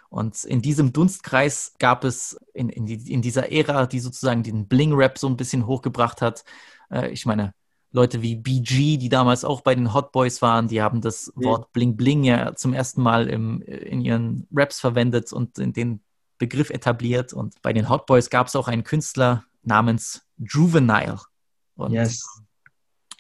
Und 0.09 0.43
in 0.43 0.61
diesem 0.61 0.93
Dunstkreis 0.93 1.73
gab 1.79 2.03
es 2.03 2.37
in, 2.53 2.69
in, 2.69 2.85
die, 2.85 3.11
in 3.11 3.21
dieser 3.21 3.51
Ära, 3.51 3.87
die 3.87 3.99
sozusagen 3.99 4.43
den 4.43 4.67
Bling-Rap 4.67 5.17
so 5.17 5.27
ein 5.27 5.37
bisschen 5.37 5.65
hochgebracht 5.65 6.21
hat, 6.21 6.43
äh, 6.91 7.09
ich 7.09 7.25
meine, 7.25 7.53
Leute 7.93 8.21
wie 8.23 8.35
BG, 8.35 8.97
die 8.97 9.07
damals 9.09 9.45
auch 9.45 9.61
bei 9.61 9.75
den 9.75 9.93
Hot 9.93 10.11
Boys 10.11 10.41
waren, 10.41 10.67
die 10.67 10.81
haben 10.81 10.99
das 10.99 11.31
Mhm. 11.35 11.43
Wort 11.43 11.71
Bling 11.73 11.95
Bling 11.95 12.23
ja 12.23 12.55
zum 12.55 12.73
ersten 12.73 13.01
Mal 13.03 13.29
im, 13.29 13.61
in 13.61 14.01
ihren 14.01 14.47
Raps 14.51 14.79
verwendet 14.79 15.31
und 15.31 15.59
in 15.59 15.73
den 15.73 16.01
Begriff 16.39 16.71
etabliert. 16.71 17.33
Und 17.33 17.61
bei 17.61 17.71
den 17.71 17.89
Hot 17.89 18.07
Boys 18.07 18.29
gab 18.31 18.47
es 18.47 18.55
auch 18.55 18.67
einen 18.67 18.83
Künstler 18.83 19.45
namens 19.61 20.27
Juvenile. 20.37 21.19
Und 21.75 21.91
Yes. 21.93 22.25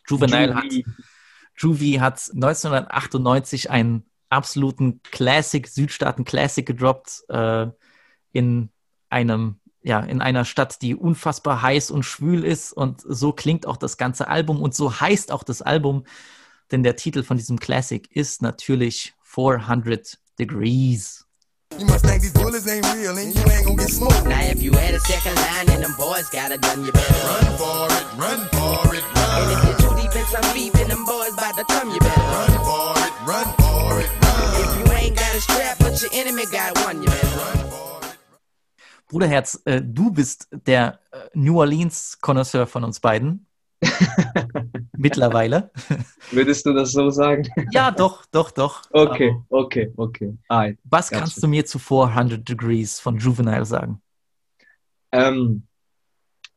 Juvenile 0.09 0.55
hat, 0.55 0.65
Juvie. 1.57 2.01
Hat 2.01 2.29
1998 2.33 3.69
einen 3.69 4.09
absoluten 4.29 5.01
Classic, 5.03 5.67
Südstaaten-Classic 5.67 6.65
gedroppt 6.65 7.23
äh, 7.29 7.67
in 8.31 8.69
einem, 9.09 9.59
ja, 9.83 9.99
in 9.99 10.21
einer 10.21 10.45
Stadt, 10.45 10.81
die 10.81 10.95
unfassbar 10.95 11.61
heiß 11.61 11.91
und 11.91 12.03
schwül 12.03 12.43
ist. 12.43 12.73
Und 12.73 13.01
so 13.05 13.33
klingt 13.33 13.67
auch 13.67 13.77
das 13.77 13.97
ganze 13.97 14.27
Album 14.27 14.61
und 14.61 14.73
so 14.73 14.99
heißt 14.99 15.31
auch 15.31 15.43
das 15.43 15.61
Album, 15.61 16.05
denn 16.71 16.83
der 16.83 16.95
Titel 16.95 17.23
von 17.23 17.37
diesem 17.37 17.59
Classic 17.59 18.09
ist 18.11 18.41
natürlich 18.41 19.13
400 19.21 20.17
Degrees. 20.39 21.25
You 21.79 21.85
must 21.85 22.05
think 22.05 22.21
these 22.21 22.33
bullets 22.33 22.67
ain't 22.67 22.85
real 22.93 23.17
and 23.17 23.33
you 23.33 23.41
ain't 23.49 23.65
gonna 23.65 23.77
get 23.77 23.89
smoked. 23.89 24.25
Now 24.25 24.41
if 24.41 24.61
you 24.61 24.71
had 24.73 24.93
a 24.93 24.99
second 24.99 25.35
line 25.35 25.69
and 25.73 25.83
them 25.83 25.95
boys 25.97 26.29
got 26.29 26.51
it 26.51 26.61
done, 26.61 26.85
you 26.85 26.91
better 26.91 27.13
run 27.25 27.57
for 27.57 27.87
it, 27.89 28.05
run 28.15 28.39
for 28.53 28.95
it, 28.95 29.03
run. 29.15 29.41
And 29.41 29.51
if 29.51 29.63
you're 29.65 29.89
too 29.89 29.95
deep 30.01 30.15
in 30.15 30.25
some 30.27 30.53
beef 30.53 30.75
and 30.75 30.91
them 30.91 31.03
boys 31.03 31.33
about 31.33 31.57
to 31.57 31.65
come, 31.65 31.89
you 31.89 31.99
better 31.99 32.21
run 32.21 32.51
for 32.61 32.93
it, 32.93 33.13
run 33.25 33.47
for 33.57 34.01
it, 34.01 34.09
run. 34.21 34.49
If 34.61 34.69
you 34.77 34.93
ain't 34.93 35.15
got 35.17 35.33
a 35.33 35.41
strap, 35.41 35.79
but 35.79 35.99
your 35.99 36.11
enemy 36.13 36.45
got 36.51 36.77
one, 36.85 37.01
you 37.01 37.07
better 37.07 37.37
run. 37.37 37.62
Bruderherz, 39.13 39.61
äh, 39.65 39.79
du 39.79 40.11
bist 40.11 40.47
der 40.65 40.99
äh, 41.11 41.17
New 41.35 41.59
Orleans-Konnoisseur 41.59 42.65
von 42.65 42.83
uns 42.83 42.99
beiden. 42.99 43.45
Mittlerweile. 44.97 45.69
Würdest 46.31 46.65
du 46.65 46.73
das 46.73 46.93
so 46.93 47.11
sagen? 47.11 47.47
Ja, 47.69 47.91
doch, 47.91 48.25
doch, 48.31 48.49
doch. 48.49 48.81
Okay, 48.91 49.35
okay, 49.49 49.93
okay. 49.97 50.35
Alright, 50.47 50.79
Was 50.85 51.11
gotcha. 51.11 51.19
kannst 51.19 51.43
du 51.43 51.47
mir 51.47 51.63
zu 51.63 51.77
400 51.77 52.49
Degrees 52.49 52.99
von 52.99 53.19
Juvenile 53.19 53.65
sagen? 53.65 54.01
Ähm, 55.11 55.67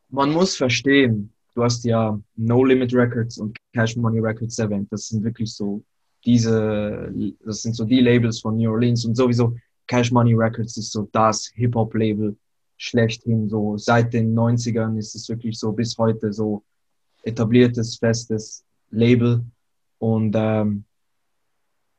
man 0.09 0.33
muss 0.33 0.57
verstehen, 0.57 1.35
du 1.55 1.63
hast 1.63 1.85
ja 1.85 2.19
No 2.37 2.65
Limit 2.65 2.95
Records 2.95 3.37
und 3.37 3.59
Cash 3.75 3.97
Money 3.97 4.21
Records 4.21 4.59
erwähnt. 4.59 4.89
Das 4.91 5.09
sind 5.09 5.23
wirklich 5.23 5.55
so 5.55 5.85
diese, 6.25 7.13
das 7.45 7.61
sind 7.61 7.77
so 7.77 7.85
die 7.85 8.01
Labels 8.01 8.41
von 8.41 8.57
New 8.57 8.71
Orleans 8.71 9.05
und 9.05 9.15
sowieso 9.15 9.55
Cash 9.89 10.11
Money 10.11 10.33
Records 10.33 10.79
ist 10.79 10.91
so 10.91 11.07
das 11.13 11.51
Hip-Hop-Label 11.55 12.35
schlechthin. 12.77 13.49
So 13.49 13.77
seit 13.77 14.13
den 14.13 14.35
90ern 14.35 14.99
ist 14.99 15.15
es 15.15 15.29
wirklich 15.29 15.59
so 15.59 15.73
bis 15.73 15.97
heute 15.99 16.33
so 16.33 16.63
etabliertes, 17.23 17.97
festes 17.97 18.65
Label. 18.91 19.45
Und 19.99 20.35
ähm, 20.37 20.85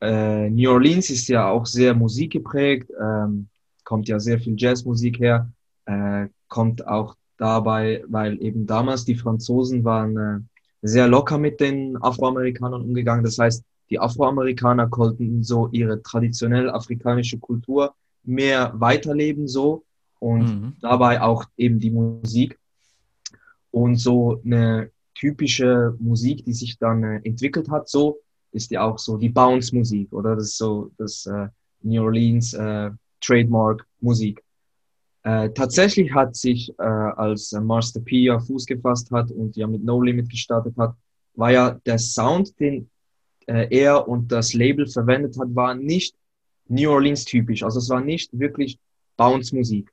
äh, 0.00 0.48
New 0.50 0.70
Orleans 0.70 1.10
ist 1.10 1.28
ja 1.28 1.48
auch 1.48 1.66
sehr 1.66 1.94
musikgeprägt, 1.94 2.90
ähm, 3.00 3.48
kommt 3.84 4.08
ja 4.08 4.20
sehr 4.20 4.38
viel 4.38 4.54
Jazzmusik 4.56 5.18
her, 5.18 5.50
äh, 5.86 6.28
kommt 6.48 6.86
auch 6.86 7.16
dabei, 7.36 8.04
weil 8.06 8.40
eben 8.42 8.66
damals 8.66 9.04
die 9.04 9.14
Franzosen 9.14 9.84
waren 9.84 10.16
äh, 10.16 10.40
sehr 10.82 11.08
locker 11.08 11.38
mit 11.38 11.60
den 11.60 11.96
Afroamerikanern 12.00 12.82
umgegangen. 12.82 13.24
Das 13.24 13.38
heißt, 13.38 13.64
die 13.90 13.98
Afroamerikaner 13.98 14.88
konnten 14.88 15.42
so 15.42 15.68
ihre 15.72 16.02
traditionell 16.02 16.70
afrikanische 16.70 17.38
Kultur 17.38 17.94
mehr 18.22 18.72
weiterleben 18.74 19.48
so 19.48 19.84
und 20.18 20.42
Mhm. 20.42 20.76
dabei 20.80 21.20
auch 21.20 21.44
eben 21.56 21.78
die 21.78 21.90
Musik 21.90 22.58
und 23.70 23.96
so 23.96 24.40
eine 24.44 24.90
typische 25.14 25.94
Musik, 25.98 26.44
die 26.44 26.52
sich 26.52 26.78
dann 26.78 27.02
äh, 27.02 27.20
entwickelt 27.24 27.68
hat, 27.70 27.88
so 27.88 28.18
ist 28.52 28.70
ja 28.70 28.82
auch 28.82 28.98
so 28.98 29.16
die 29.16 29.28
Bounce-Musik 29.28 30.12
oder 30.12 30.36
das 30.36 30.44
ist 30.46 30.58
so 30.58 30.90
das 30.96 31.26
äh, 31.26 31.48
New 31.82 32.02
Orleans 32.02 32.54
äh, 32.54 32.90
Trademark-Musik. 33.20 34.42
Äh, 35.24 35.50
tatsächlich 35.50 36.12
hat 36.14 36.36
sich, 36.36 36.70
äh, 36.78 36.82
als 36.82 37.52
Master 37.52 38.00
P 38.00 38.22
ja 38.22 38.38
Fuß 38.38 38.64
gefasst 38.66 39.10
hat 39.10 39.30
und 39.30 39.56
ja 39.56 39.66
mit 39.66 39.84
No 39.84 40.00
Limit 40.00 40.30
gestartet 40.30 40.74
hat, 40.76 40.94
war 41.34 41.50
ja 41.52 41.70
der 41.84 41.98
Sound, 41.98 42.58
den 42.58 42.88
äh, 43.46 43.66
er 43.70 44.08
und 44.08 44.30
das 44.32 44.54
Label 44.54 44.86
verwendet 44.86 45.38
hat, 45.38 45.54
war 45.54 45.74
nicht 45.74 46.14
New 46.68 46.90
Orleans 46.90 47.24
typisch. 47.24 47.62
Also 47.62 47.78
es 47.78 47.88
war 47.88 48.00
nicht 48.00 48.36
wirklich 48.38 48.78
Bounce-Musik. 49.16 49.92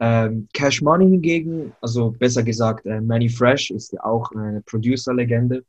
Ähm, 0.00 0.48
Cash 0.52 0.82
Money 0.82 1.08
hingegen, 1.10 1.72
also 1.80 2.10
besser 2.10 2.42
gesagt, 2.42 2.84
äh, 2.86 3.00
Manny 3.00 3.28
Fresh 3.28 3.70
ist 3.70 3.92
ja 3.92 4.04
auch 4.04 4.30
eine 4.32 4.60
Producer-Legende. 4.62 5.64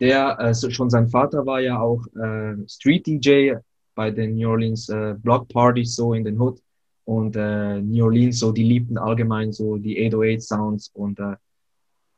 Der, 0.00 0.38
äh, 0.40 0.54
schon 0.54 0.90
sein 0.90 1.08
Vater 1.08 1.44
war 1.46 1.60
ja 1.60 1.78
auch 1.78 2.04
äh, 2.16 2.56
Street-DJ 2.66 3.54
bei 3.94 4.10
den 4.10 4.34
New 4.36 4.48
Orleans 4.48 4.88
äh, 4.88 5.14
Block 5.18 5.48
Partys 5.48 5.94
so 5.94 6.14
in 6.14 6.24
den 6.24 6.40
Hood. 6.40 6.60
Und 7.04 7.36
äh, 7.36 7.80
New 7.80 8.04
Orleans, 8.04 8.38
so 8.38 8.50
die 8.50 8.64
liebten 8.64 8.96
allgemein 8.96 9.52
so 9.52 9.76
die 9.76 10.06
808 10.06 10.42
Sounds 10.42 10.90
und 10.94 11.20
äh, 11.20 11.36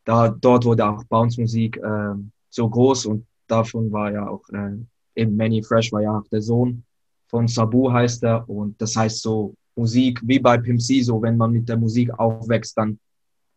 da, 0.05 0.29
dort 0.29 0.63
wurde 0.63 0.87
auch 0.87 1.03
Bounce-Musik 1.03 1.77
äh, 1.77 2.13
so 2.49 2.69
groß 2.69 3.07
und 3.07 3.25
davon 3.47 3.91
war 3.91 4.11
ja 4.11 4.29
auch 4.29 4.47
äh, 4.49 4.77
eben 5.15 5.35
Manny 5.35 5.61
Fresh 5.61 5.91
war 5.91 6.01
ja 6.01 6.17
auch 6.17 6.27
der 6.29 6.41
Sohn 6.41 6.83
von 7.27 7.47
Sabu 7.47 7.91
heißt 7.91 8.23
er 8.23 8.49
und 8.49 8.81
das 8.81 8.95
heißt 8.95 9.21
so 9.21 9.53
Musik 9.77 10.19
wie 10.23 10.39
bei 10.39 10.57
Pimp 10.57 10.81
so 10.81 11.21
wenn 11.21 11.37
man 11.37 11.51
mit 11.51 11.69
der 11.69 11.77
Musik 11.77 12.11
aufwächst, 12.19 12.77
dann 12.77 12.99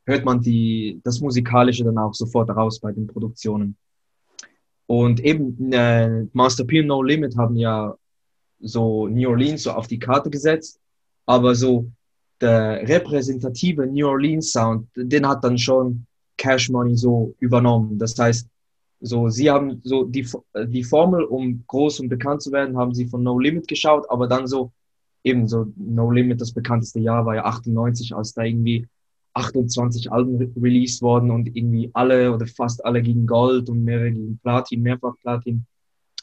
hört 0.07 0.25
man 0.25 0.41
die, 0.41 1.01
das 1.05 1.21
Musikalische 1.21 1.85
dann 1.85 1.99
auch 1.99 2.15
sofort 2.15 2.51
raus 2.51 2.79
bei 2.81 2.93
den 2.93 3.07
Produktionen. 3.07 3.77
Und 4.87 5.21
eben 5.21 5.73
äh, 5.73 6.27
Master 6.33 6.65
P 6.65 6.83
No 6.83 7.03
Limit 7.03 7.37
haben 7.37 7.57
ja 7.57 7.95
so 8.61 9.09
New 9.09 9.29
Orleans 9.31 9.63
so 9.63 9.71
auf 9.71 9.87
die 9.87 9.99
Karte 9.99 10.31
gesetzt, 10.31 10.81
aber 11.27 11.55
so 11.55 11.87
der 12.41 12.89
repräsentative 12.89 13.87
New 13.87 14.07
Orleans 14.07 14.53
Sound, 14.53 14.89
den 14.97 15.27
hat 15.27 15.45
dann 15.45 15.59
schon 15.59 16.07
Cash 16.37 16.71
Money 16.71 16.97
so 16.97 17.35
übernommen. 17.39 17.99
Das 17.99 18.19
heißt, 18.19 18.49
so 19.01 19.29
sie 19.29 19.51
haben 19.51 19.81
so 19.85 20.05
die, 20.05 20.27
die 20.67 20.85
Formel, 20.85 21.25
um 21.25 21.63
groß 21.67 22.01
und 22.01 22.09
bekannt 22.09 22.43
zu 22.43 22.51
werden, 22.51 22.77
haben 22.77 22.95
sie 22.95 23.07
von 23.07 23.23
No 23.23 23.39
Limit 23.39 23.69
geschaut, 23.69 24.11
aber 24.11 24.27
dann 24.27 24.47
so 24.47 24.73
eben 25.25 25.49
so 25.49 25.73
No 25.77 26.11
Limit, 26.11 26.41
das 26.41 26.53
bekannteste 26.53 27.01
Jahr 27.01 27.27
war 27.27 27.37
ja 27.37 27.45
98, 27.45 28.15
als 28.15 28.33
da 28.33 28.43
irgendwie 28.43 28.87
28 29.35 30.11
Alben 30.11 30.37
re 30.37 30.51
released 30.61 31.03
worden 31.03 31.31
und 31.31 31.55
irgendwie 31.55 31.91
alle 31.95 32.33
oder 32.35 32.47
fast 32.47 32.85
alle 32.85 33.03
gegen 33.03 33.27
Gold 33.27 33.69
und 33.69 33.85
mehrere 33.85 34.11
gegen 34.11 34.39
Platin, 34.39 34.83
mehrfach 34.83 35.15
Platin. 35.21 35.67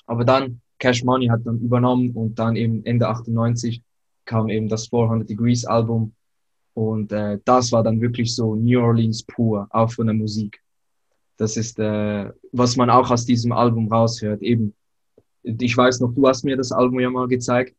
Aber 0.06 0.26
dann 0.26 0.62
Cash 0.80 1.04
Money 1.04 1.28
hat 1.28 1.45
dann 1.45 1.60
übernommen 1.60 2.12
und 2.12 2.38
dann 2.38 2.56
eben 2.56 2.86
Ende 2.86 3.08
98 3.08 3.82
kam 4.26 4.50
eben 4.50 4.68
das 4.68 4.88
400 4.88 5.30
Degrees 5.30 5.66
Album 5.66 6.14
und 6.74 7.12
äh, 7.12 7.39
das 7.43 7.72
war 7.72 7.82
dann 7.82 8.02
wirklich 8.02 8.36
so 8.36 8.56
New 8.56 8.80
Orleans 8.80 9.24
pur, 9.24 9.68
auch 9.72 9.91
von 9.91 10.06
der 10.06 10.14
Musik. 10.14 10.62
Das 11.38 11.58
ist, 11.58 11.80
äh, 11.80 12.30
was 12.52 12.76
man 12.76 12.89
auch 12.89 13.10
aus 13.10 13.26
diesem 13.26 13.52
Album 13.52 13.91
raushört. 13.91 14.43
Eben, 14.43 14.76
ich 15.43 15.76
weiß 15.76 16.02
noch, 16.02 16.14
du 16.14 16.28
hast 16.28 16.43
mir 16.43 16.56
das 16.58 16.72
Album 16.72 17.00
ja 17.00 17.10
mal 17.10 17.28
gezeigt 17.28 17.76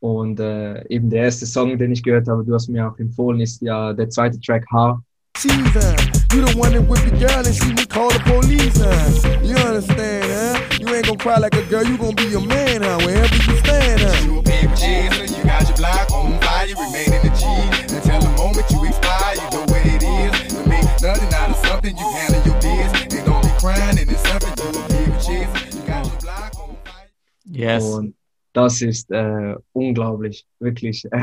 und 0.00 0.40
äh, 0.40 0.86
eben 0.88 1.10
der 1.10 1.24
erste 1.24 1.46
Song, 1.46 1.78
den 1.78 1.92
ich 1.92 2.02
gehört 2.02 2.28
habe, 2.28 2.44
du 2.44 2.54
hast 2.54 2.68
mir 2.68 2.88
auch 2.88 2.98
empfohlen, 2.98 3.40
ist 3.40 3.62
ja 3.62 3.92
der 3.92 4.08
zweite 4.10 4.40
Track 4.40 4.64
H. 4.72 5.00
cheese. 5.40 5.76
You 6.32 6.44
the 6.46 6.54
one 6.56 6.72
that 6.72 6.82
whip 6.82 7.02
your 7.02 7.16
girl 7.18 7.42
and 7.42 7.54
see 7.54 7.72
me 7.72 7.86
call 7.86 8.10
the 8.10 8.20
police, 8.20 8.76
huh? 8.78 9.40
You 9.42 9.56
understand, 9.56 10.24
huh? 10.28 10.78
You 10.78 10.94
ain't 10.94 11.06
gonna 11.06 11.18
cry 11.18 11.38
like 11.38 11.56
a 11.56 11.62
girl, 11.64 11.84
you 11.84 11.96
gonna 11.96 12.14
be 12.14 12.28
your 12.28 12.44
man, 12.44 12.82
huh? 12.82 13.00
Wherever 13.04 13.34
you 13.34 13.56
stand, 13.58 14.00
huh? 14.00 14.24
You 14.24 14.38
a 14.38 14.42
big 14.42 14.68
chaser, 14.76 15.26
you 15.26 15.42
got 15.42 15.66
your 15.66 15.76
block 15.76 16.12
on 16.12 16.38
fire, 16.40 16.66
you 16.66 16.76
remain 16.76 17.10
in 17.12 17.22
the 17.26 17.32
G. 17.34 17.44
Until 17.94 18.20
the 18.20 18.32
moment 18.36 18.66
you 18.70 18.84
expire, 18.84 19.34
you 19.34 19.48
know 19.50 19.64
what 19.66 19.82
it 19.86 20.02
is. 20.04 20.54
To 20.54 20.68
make 20.68 20.86
nothing 21.02 21.32
out 21.34 21.50
of 21.50 21.58
something, 21.66 21.96
you 21.96 22.08
handle 22.14 22.42
your 22.46 22.58
biz. 22.60 22.90
And 23.00 23.26
don't 23.26 23.42
be 23.42 23.52
crying, 23.58 23.98
and 23.98 24.06
it's 24.10 24.22
something 24.28 24.54
you 24.54 24.70
a 24.70 24.82
big 24.86 25.10
chaser. 25.18 25.76
You 25.76 25.82
got 25.86 26.06
your 26.06 26.20
block 26.20 26.52
on 26.60 26.76
Yes. 27.44 27.82
Und 27.82 28.14
das 28.52 28.80
ist 28.82 29.10
äh, 29.10 29.54
unglaublich, 29.72 30.46
wirklich. 30.58 31.04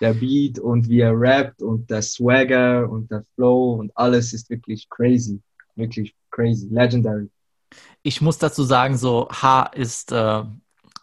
der 0.00 0.14
Beat 0.14 0.58
und 0.58 0.88
wie 0.88 1.00
er 1.00 1.18
rappt 1.18 1.62
und 1.62 1.88
der 1.88 2.02
Swagger 2.02 2.88
und 2.90 3.10
der 3.10 3.24
Flow 3.34 3.74
und 3.74 3.92
alles 3.96 4.32
ist 4.32 4.50
wirklich 4.50 4.88
crazy. 4.90 5.40
Wirklich 5.76 6.14
crazy, 6.30 6.68
legendary. 6.70 7.30
Ich 8.02 8.20
muss 8.20 8.38
dazu 8.38 8.62
sagen, 8.64 8.96
so 8.96 9.28
H 9.30 9.70
ist, 9.74 10.12
äh, 10.12 10.42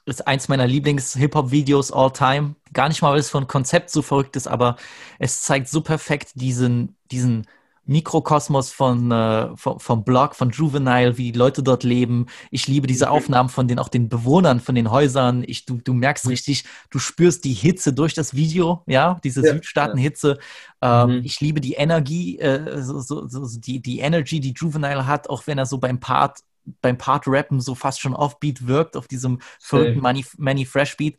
ist 0.06 0.28
eins 0.28 0.47
meiner 0.47 0.68
Lieblings-Hip-Hop-Videos 0.68 1.91
all 1.91 2.12
time. 2.12 2.56
Gar 2.74 2.89
nicht 2.89 3.02
mal, 3.02 3.12
weil 3.12 3.20
es 3.20 3.30
von 3.30 3.47
Konzept 3.47 3.89
so 3.89 4.02
verrückt 4.02 4.36
ist, 4.36 4.47
aber 4.47 4.78
es 5.20 5.41
zeigt 5.41 5.68
so 5.68 5.82
perfekt 5.82 6.32
diesen, 6.36 6.95
diesen 7.12 7.47
Mikrokosmos 7.86 8.71
von, 8.71 9.11
äh, 9.11 9.55
vom, 9.55 9.79
vom 9.79 10.03
Blog, 10.03 10.36
von 10.36 10.51
Juvenile, 10.51 11.17
wie 11.17 11.32
die 11.32 11.38
Leute 11.38 11.63
dort 11.63 11.84
leben. 11.84 12.27
Ich 12.51 12.67
liebe 12.67 12.88
diese 12.88 13.09
Aufnahmen 13.09 13.49
von 13.49 13.67
den, 13.67 13.79
auch 13.79 13.89
den 13.89 14.07
Bewohnern 14.07 14.59
von 14.59 14.75
den 14.75 14.91
Häusern. 14.91 15.43
Ich, 15.45 15.65
du, 15.65 15.79
du 15.84 15.93
merkst 15.93 16.27
richtig, 16.29 16.63
du 16.89 16.99
spürst 16.99 17.43
die 17.43 17.53
Hitze 17.53 17.93
durch 17.93 18.13
das 18.13 18.36
Video, 18.36 18.84
ja, 18.86 19.19
diese 19.23 19.45
Ja, 19.45 19.53
Südstaaten-Hitze. 19.53 20.38
Ähm, 20.82 21.21
Ich 21.23 21.41
liebe 21.41 21.59
die 21.59 21.73
Energie, 21.73 22.39
äh, 22.39 22.82
so, 22.82 22.99
so, 22.99 23.27
so, 23.27 23.59
die, 23.59 23.82
die 23.82 23.99
Energy, 23.99 24.39
die 24.39 24.53
Juvenile 24.55 25.07
hat, 25.07 25.29
auch 25.29 25.47
wenn 25.47 25.57
er 25.57 25.65
so 25.65 25.77
beim 25.77 25.99
Part, 25.99 26.39
beim 26.82 26.97
Part-Rappen 26.97 27.59
so 27.59 27.73
fast 27.73 27.99
schon 27.99 28.13
offbeat 28.13 28.67
wirkt, 28.67 28.95
auf 28.95 29.07
diesem 29.07 29.39
verrückten. 29.59 30.01
Money, 30.01 30.25
Manny 30.38 30.65
Fresh 30.65 30.95
Beat. 30.97 31.17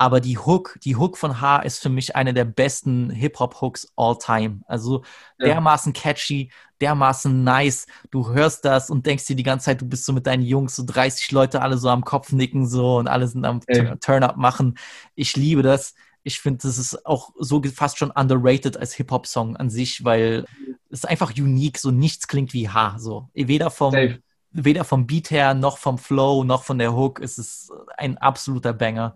Aber 0.00 0.20
die 0.20 0.38
Hook, 0.38 0.78
die 0.82 0.96
Hook 0.96 1.18
von 1.18 1.42
H 1.42 1.58
ist 1.58 1.82
für 1.82 1.90
mich 1.90 2.16
eine 2.16 2.32
der 2.32 2.46
besten 2.46 3.10
Hip-Hop-Hooks 3.10 3.92
all 3.96 4.16
time. 4.16 4.62
Also 4.66 5.02
Ja. 5.38 5.48
dermaßen 5.48 5.92
catchy, 5.92 6.50
dermaßen 6.80 7.44
nice. 7.44 7.86
Du 8.10 8.30
hörst 8.30 8.64
das 8.64 8.88
und 8.88 9.04
denkst 9.04 9.26
dir 9.26 9.36
die 9.36 9.42
ganze 9.42 9.66
Zeit, 9.66 9.82
du 9.82 9.86
bist 9.86 10.06
so 10.06 10.14
mit 10.14 10.26
deinen 10.26 10.42
Jungs, 10.42 10.74
so 10.74 10.84
30 10.86 11.30
Leute, 11.32 11.60
alle 11.60 11.76
so 11.76 11.90
am 11.90 12.02
Kopf 12.02 12.32
nicken 12.32 12.66
so 12.66 12.96
und 12.96 13.08
alle 13.08 13.28
sind 13.28 13.44
am. 13.44 13.60
Tur- 13.60 14.00
Turn-Up 14.00 14.38
machen. 14.38 14.78
Ich 15.16 15.36
liebe 15.36 15.60
das. 15.60 15.94
Ich 16.22 16.40
finde, 16.40 16.60
das 16.62 16.78
ist 16.78 17.04
auch 17.04 17.32
so 17.38 17.62
fast 17.64 17.98
schon 17.98 18.10
underrated 18.10 18.78
als 18.78 18.94
Hip-Hop-Song 18.94 19.58
an 19.58 19.68
sich, 19.68 20.02
weil 20.02 20.46
es 20.88 21.00
ist 21.00 21.08
einfach 21.10 21.32
unique, 21.36 21.76
so 21.76 21.90
nichts 21.90 22.26
klingt 22.26 22.54
wie 22.54 22.70
H. 22.70 22.94
So. 22.98 23.28
Weder 23.34 23.70
vom, 23.70 23.92
Safe. 23.92 24.18
weder 24.52 24.84
vom 24.84 25.06
Beat 25.06 25.30
her, 25.30 25.52
noch 25.52 25.76
vom 25.76 25.98
Flow, 25.98 26.42
noch 26.42 26.64
von 26.64 26.78
der 26.78 26.94
Hook. 26.96 27.20
Es 27.20 27.36
ist 27.36 27.70
ein 27.98 28.16
absoluter 28.16 28.72
Banger. 28.72 29.14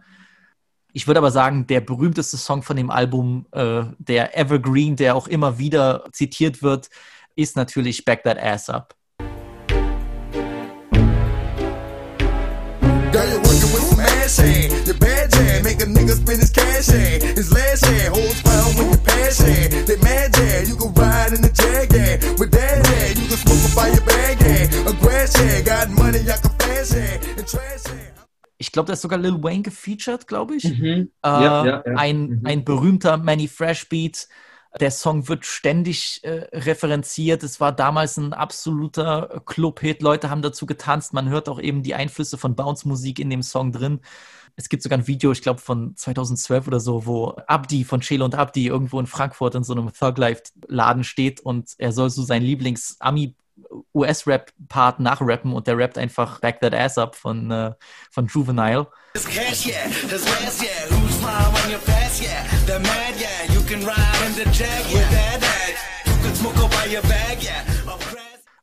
Ich 0.96 1.08
würde 1.08 1.18
aber 1.18 1.32
sagen, 1.32 1.66
der 1.66 1.80
berühmteste 1.80 2.36
Song 2.36 2.62
von 2.62 2.76
dem 2.76 2.88
Album, 2.88 3.46
äh, 3.50 3.82
der 3.98 4.38
Evergreen, 4.38 4.94
der 4.94 5.16
auch 5.16 5.26
immer 5.26 5.58
wieder 5.58 6.04
zitiert 6.12 6.62
wird, 6.62 6.88
ist 7.34 7.56
natürlich 7.56 8.04
Back 8.04 8.22
That 8.22 8.38
Ass 8.38 8.70
Up. 8.70 8.94
Got 25.64 25.90
money, 25.90 26.20
I 26.20 26.36
can 26.40 26.50
hand. 26.92 27.38
And 27.38 27.46
trash 27.48 27.84
hand. 27.86 28.13
Ich 28.64 28.72
glaube, 28.72 28.86
da 28.86 28.94
ist 28.94 29.02
sogar 29.02 29.18
Lil 29.18 29.42
Wayne 29.42 29.62
gefeatured, 29.62 30.26
glaube 30.26 30.56
ich. 30.56 30.64
Mhm. 30.64 31.10
Äh, 31.22 31.28
Ja, 31.28 31.66
ja, 31.66 31.82
ja. 31.86 31.94
Ein, 31.96 32.40
ein 32.44 32.64
berühmter 32.64 33.18
Manny 33.18 33.46
Fresh 33.46 33.90
Beat. 33.90 34.26
Der 34.80 34.90
Song 34.90 35.28
wird 35.28 35.44
ständig 35.44 36.24
äh, 36.24 36.48
referenziert. 36.52 37.42
Es 37.42 37.60
war 37.60 37.72
damals 37.72 38.16
ein 38.16 38.32
absoluter 38.32 39.42
Club-Hit. 39.44 40.00
Leute 40.00 40.30
haben 40.30 40.40
dazu 40.40 40.64
getanzt. 40.64 41.12
Man 41.12 41.28
hört 41.28 41.50
auch 41.50 41.60
eben 41.60 41.82
die 41.82 41.94
Einflüsse 41.94 42.38
von 42.38 42.56
Bounce-Musik 42.56 43.18
in 43.18 43.28
dem 43.28 43.42
Song 43.42 43.70
drin. 43.70 44.00
Es 44.56 44.70
gibt 44.70 44.82
sogar 44.82 44.98
ein 44.98 45.06
Video, 45.06 45.30
ich 45.32 45.42
glaube 45.42 45.60
von 45.60 45.94
2012 45.94 46.68
oder 46.68 46.80
so, 46.80 47.04
wo 47.06 47.34
Abdi 47.46 47.84
von 47.84 48.00
Chelo 48.00 48.24
und 48.24 48.34
Abdi 48.34 48.66
irgendwo 48.66 48.98
in 48.98 49.06
Frankfurt 49.06 49.54
in 49.56 49.64
so 49.64 49.74
einem 49.74 49.92
Thug 49.92 50.16
Life-Laden 50.16 51.04
steht 51.04 51.40
und 51.40 51.74
er 51.76 51.92
soll 51.92 52.08
so 52.08 52.22
sein 52.22 52.42
Lieblings-Ami 52.42 53.34
US-Rap-Part 53.94 55.00
nachrappen 55.00 55.52
und 55.52 55.66
der 55.66 55.76
rappt 55.78 55.98
einfach 55.98 56.40
Back 56.40 56.60
That 56.60 56.74
Ass 56.74 56.98
Up 56.98 57.16
von, 57.16 57.50
äh, 57.50 57.72
von 58.10 58.26
Juvenile. 58.26 58.86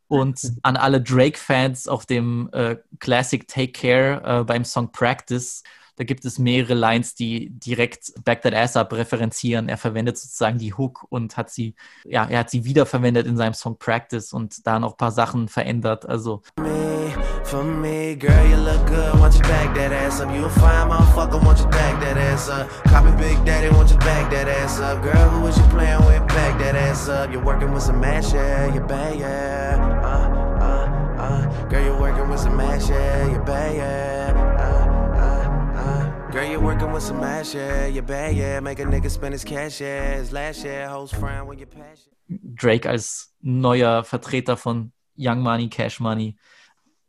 Und 0.07 0.53
an 0.64 0.76
alle 0.76 1.01
Drake-Fans 1.01 1.88
auf 1.88 2.05
dem 2.05 2.49
äh, 2.51 2.76
Classic 2.99 3.47
Take 3.47 3.72
Care 3.72 4.22
äh, 4.41 4.43
beim 4.43 4.66
Song 4.66 4.91
Practice, 4.91 5.64
da 6.02 6.06
gibt 6.06 6.26
es 6.26 6.39
mehrere 6.39 6.74
Lines, 6.74 7.14
die 7.14 7.52
direkt 7.52 8.12
Back 8.26 8.41
That 8.41 8.56
Ass 8.56 8.76
Up 8.76 8.91
referenzieren. 8.91 9.70
Er 9.70 9.78
verwendet 9.78 10.18
sozusagen 10.18 10.58
die 10.58 10.74
Hook 10.74 11.06
und 11.10 11.38
hat 11.38 11.52
sie, 11.52 11.76
ja, 12.06 12.26
er 12.28 12.39
hat 12.39 12.49
sie 12.49 12.66
wiederverwendet 12.66 13.28
in 13.28 13.38
seinem 13.38 13.54
Song 13.54 13.78
Practice 13.78 14.34
und 14.34 14.66
da 14.66 14.80
noch 14.80 14.93
ein 14.93 14.97
paar 14.97 15.12
Sachen 15.12 15.47
verändert. 15.47 16.10
Also 16.10 16.41
For 17.43 17.64
me, 17.64 18.16
girl, 18.16 18.47
you 18.47 18.56
look 18.56 18.84
good. 18.88 19.20
Want 19.20 19.36
you 19.36 19.41
back 19.41 19.76
that 19.76 19.91
ass 19.91 20.20
up? 20.20 20.34
You 20.34 20.45
a 20.45 20.49
fine 20.49 20.89
motherfucker. 20.89 21.39
Want 21.45 21.60
you 21.60 21.68
back 21.68 22.02
that 22.02 22.18
ass 22.18 22.49
up? 22.49 22.68
Copy 22.86 23.12
Big 23.18 23.38
Daddy. 23.45 23.70
Want 23.70 23.91
you 23.91 23.97
back 23.97 24.32
that 24.32 24.47
ass 24.47 24.80
up? 24.80 25.04
Girl, 25.04 25.30
who 25.30 25.41
was 25.41 25.56
you 25.56 25.64
playing 25.66 26.04
with? 26.08 26.28
Back 26.30 26.58
that 26.58 26.74
ass 26.74 27.10
up. 27.10 27.32
You're 27.32 27.45
working 27.45 27.72
with 27.74 27.84
some 27.84 27.99
mash, 27.99 28.34
yeah. 28.34 28.74
You 28.74 28.82
bad, 28.82 29.20
yeah. 29.20 30.02
Uh, 30.02 30.66
uh, 30.66 31.22
uh. 31.22 31.68
Girl, 31.68 31.86
you're 31.86 31.99
working 31.99 32.28
with 32.28 32.39
some 32.39 32.58
mash, 32.58 32.89
yeah. 32.89 33.32
You 33.32 33.38
bad, 33.38 33.76
yeah. 33.76 34.20
Girl, 36.32 36.45
you're 36.45 36.61
working 36.61 36.93
with 36.93 37.03
some 37.03 37.19
mash, 37.19 37.53
yeah. 37.53 37.88
You 37.88 38.01
bad, 38.01 38.38
yeah. 38.38 38.61
Make 38.61 38.79
a 38.79 38.86
nigga 38.86 39.09
spend 39.09 39.34
his 39.34 39.43
cash, 39.43 39.82
yeah. 39.82 40.15
His 40.15 40.32
last 40.32 40.63
year, 40.63 40.88
host 40.88 41.13
friend 41.15 41.45
when 41.45 41.59
you 41.59 41.65
pass. 41.65 42.07
Drake 42.29 42.88
als 42.88 43.34
neuer 43.41 44.05
Vertreter 44.05 44.55
von 44.55 44.93
Young 45.17 45.41
Money, 45.41 45.67
Cash 45.67 45.99
Money 45.99 46.38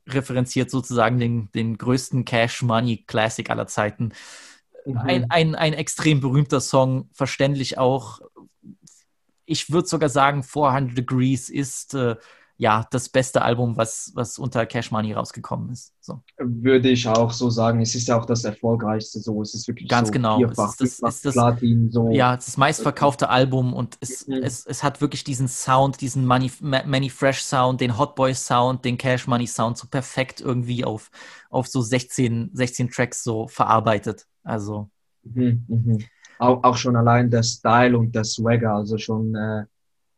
referenziert 0.08 0.72
sozusagen 0.72 1.20
den, 1.20 1.48
den 1.52 1.78
größten 1.78 2.24
Cash 2.24 2.62
Money 2.62 3.04
Classic 3.06 3.48
aller 3.48 3.68
Zeiten. 3.68 4.12
Ein, 4.86 5.30
ein, 5.30 5.54
ein 5.54 5.74
extrem 5.74 6.20
berühmter 6.20 6.60
Song, 6.60 7.08
verständlich 7.12 7.78
auch. 7.78 8.18
Ich 9.46 9.70
würde 9.70 9.86
sogar 9.86 10.08
sagen, 10.08 10.42
400 10.42 10.98
Degrees 10.98 11.48
ist 11.48 11.94
äh, 11.94 12.16
ja 12.62 12.86
das 12.90 13.08
beste 13.08 13.42
Album, 13.42 13.76
was, 13.76 14.12
was 14.14 14.38
unter 14.38 14.64
Cash 14.66 14.90
Money 14.90 15.12
rausgekommen 15.12 15.70
ist. 15.70 15.92
So. 16.00 16.22
Würde 16.38 16.90
ich 16.90 17.08
auch 17.08 17.32
so 17.32 17.50
sagen. 17.50 17.80
Es 17.80 17.94
ist 17.94 18.08
ja 18.08 18.18
auch 18.18 18.24
das 18.24 18.44
erfolgreichste 18.44 19.20
so. 19.20 19.42
Es 19.42 19.54
ist 19.54 19.66
wirklich 19.68 19.88
Ganz 19.88 20.08
so 20.08 20.12
genau. 20.12 20.38
vierfach, 20.38 20.74
es 20.74 20.80
ist 20.80 21.02
das, 21.02 21.16
ist 21.16 21.26
das, 21.26 21.34
Platin, 21.34 21.90
so. 21.90 22.10
Ja, 22.10 22.34
es 22.34 22.40
ist 22.40 22.48
das 22.48 22.56
meistverkaufte 22.56 23.28
Album 23.28 23.74
und 23.74 23.98
es, 24.00 24.26
es, 24.28 24.64
es 24.64 24.82
hat 24.82 25.00
wirklich 25.00 25.24
diesen 25.24 25.48
Sound, 25.48 26.00
diesen 26.00 26.26
Money, 26.26 26.50
Manny 26.60 27.10
Fresh 27.10 27.42
Sound, 27.42 27.80
den 27.80 27.98
Hot 27.98 28.14
Boy 28.14 28.34
Sound, 28.34 28.84
den 28.84 28.96
Cash 28.96 29.26
Money 29.26 29.46
Sound 29.46 29.76
so 29.76 29.88
perfekt 29.88 30.40
irgendwie 30.40 30.84
auf, 30.84 31.10
auf 31.50 31.66
so 31.66 31.82
16, 31.82 32.50
16 32.52 32.90
Tracks 32.90 33.24
so 33.24 33.48
verarbeitet. 33.48 34.26
Also 34.44 34.88
Mhm, 35.24 35.64
mhm. 35.68 35.98
Auch, 36.38 36.62
auch 36.64 36.76
schon 36.76 36.96
allein 36.96 37.30
der 37.30 37.42
Style 37.42 37.96
und 37.96 38.14
der 38.14 38.24
Swagger, 38.24 38.74
also 38.74 38.98
schon 38.98 39.34
äh, 39.34 39.64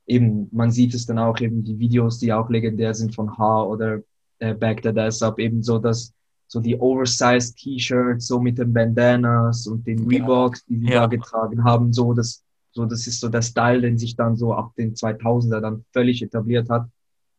eben, 0.07 0.49
man 0.53 0.71
sieht 0.71 0.95
es 0.95 1.07
dann 1.07 1.19
auch 1.19 1.39
eben 1.41 1.65
die 1.65 1.79
Videos, 1.79 2.19
die 2.19 2.33
auch 2.33 2.49
legendär 2.51 2.95
sind 2.95 3.15
von 3.15 3.37
H 3.39 3.65
oder 3.65 4.01
äh, 4.39 4.55
Back 4.55 4.83
That 4.83 4.99
Ass 4.99 5.23
Up, 5.23 5.39
eben 5.39 5.63
so 5.63 5.79
dass 5.79 6.13
so 6.47 6.61
die 6.61 6.79
oversized 6.79 7.57
T-Shirts, 7.57 8.27
so 8.27 8.39
mit 8.39 8.59
den 8.59 8.73
Bandanas 8.73 9.67
und 9.67 9.87
den 9.87 10.07
Reeboks, 10.07 10.65
die 10.67 10.79
sie 10.79 10.87
Ja. 10.89 11.01
da 11.01 11.07
getragen 11.07 11.65
haben, 11.65 11.93
so 11.93 12.13
das, 12.13 12.45
so 12.73 12.85
das 12.87 13.07
ist 13.07 13.21
so 13.21 13.29
der 13.29 13.43
Style, 13.43 13.81
den 13.81 13.99
sich 13.99 14.15
dann 14.15 14.37
so 14.37 14.53
ab 14.53 14.73
den 14.77 14.95
2000er 14.95 15.61
dann 15.61 15.85
völlig 15.93 16.23
etabliert 16.23 16.69
hat. 16.69 16.87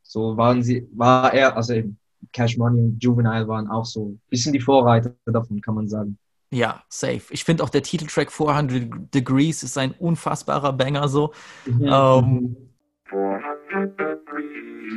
So 0.04 0.36
waren 0.38 0.64
sie, 0.64 0.88
war 0.94 1.34
er, 1.34 1.56
also 1.56 1.74
eben 1.74 1.98
Cash 2.32 2.58
Money 2.58 2.82
und 2.82 3.04
Juvenile 3.04 3.48
waren 3.48 3.68
auch 3.70 3.86
so 3.86 4.10
ein 4.10 4.22
bisschen 4.30 4.54
die 4.54 4.60
Vorreiter 4.60 5.14
davon, 5.26 5.62
kann 5.62 5.76
man 5.76 5.88
sagen. 5.88 6.18
Ja, 6.52 6.84
safe. 6.90 7.24
Ich 7.32 7.44
finde 7.44 7.64
auch 7.64 7.70
der 7.70 7.84
Titeltrack 7.84 8.32
400 8.32 9.14
Degrees 9.14 9.64
ist 9.64 9.78
ein 9.78 9.92
unfassbarer 9.92 10.74
Banger 10.74 11.08
so. 11.08 11.34
Mhm. 11.66 11.88
Ähm, 11.92 12.56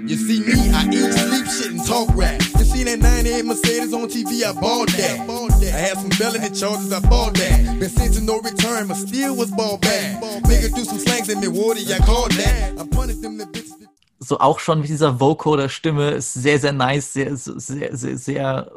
You 0.06 0.16
see 0.16 0.40
me, 0.40 0.54
I 0.72 0.88
eat, 0.92 1.12
sleep, 1.12 1.46
shit, 1.46 1.70
and 1.72 1.84
talk 1.86 2.08
rap. 2.14 2.40
You 2.56 2.64
seen 2.64 2.86
that 2.86 3.00
98 3.00 3.44
Mercedes 3.44 3.92
on 3.92 4.08
TV, 4.08 4.44
I 4.44 4.52
bought 4.52 4.88
that. 4.96 5.20
I 5.20 5.78
had 5.78 5.98
some 5.98 6.10
felony 6.10 6.50
charges, 6.50 6.92
I 6.92 7.00
bought 7.00 7.34
that. 7.34 7.78
Been 7.80 7.88
sent 7.88 8.14
to 8.14 8.20
no 8.22 8.40
return, 8.40 8.88
but 8.88 8.96
still 8.96 9.36
was 9.36 9.50
ball 9.50 9.78
back. 9.78 10.22
Nigga 10.44 10.72
threw 10.74 10.84
some 10.84 10.98
slangs 10.98 11.28
in 11.28 11.40
me, 11.40 11.48
water, 11.48 11.80
I 11.92 11.98
called 11.98 12.30
that. 12.32 12.78
I 12.78 12.86
punished 12.86 13.22
them 13.22 13.38
the 13.38 13.44
bitches. 13.46 13.72
So 14.20 14.40
auch 14.40 14.58
schon 14.58 14.80
mit 14.80 14.88
dieser 14.88 15.20
Vocoder-Stimme 15.20 16.10
ist 16.10 16.32
sehr, 16.32 16.58
sehr 16.58 16.72
nice, 16.72 17.12
sehr, 17.12 17.36
sehr, 17.36 17.96
sehr, 17.96 18.16
sehr 18.18 18.72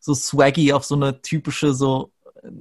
so 0.00 0.14
swaggy 0.14 0.72
auf 0.72 0.84
so 0.84 0.94
eine 0.94 1.22
typische 1.22 1.72
so 1.72 2.12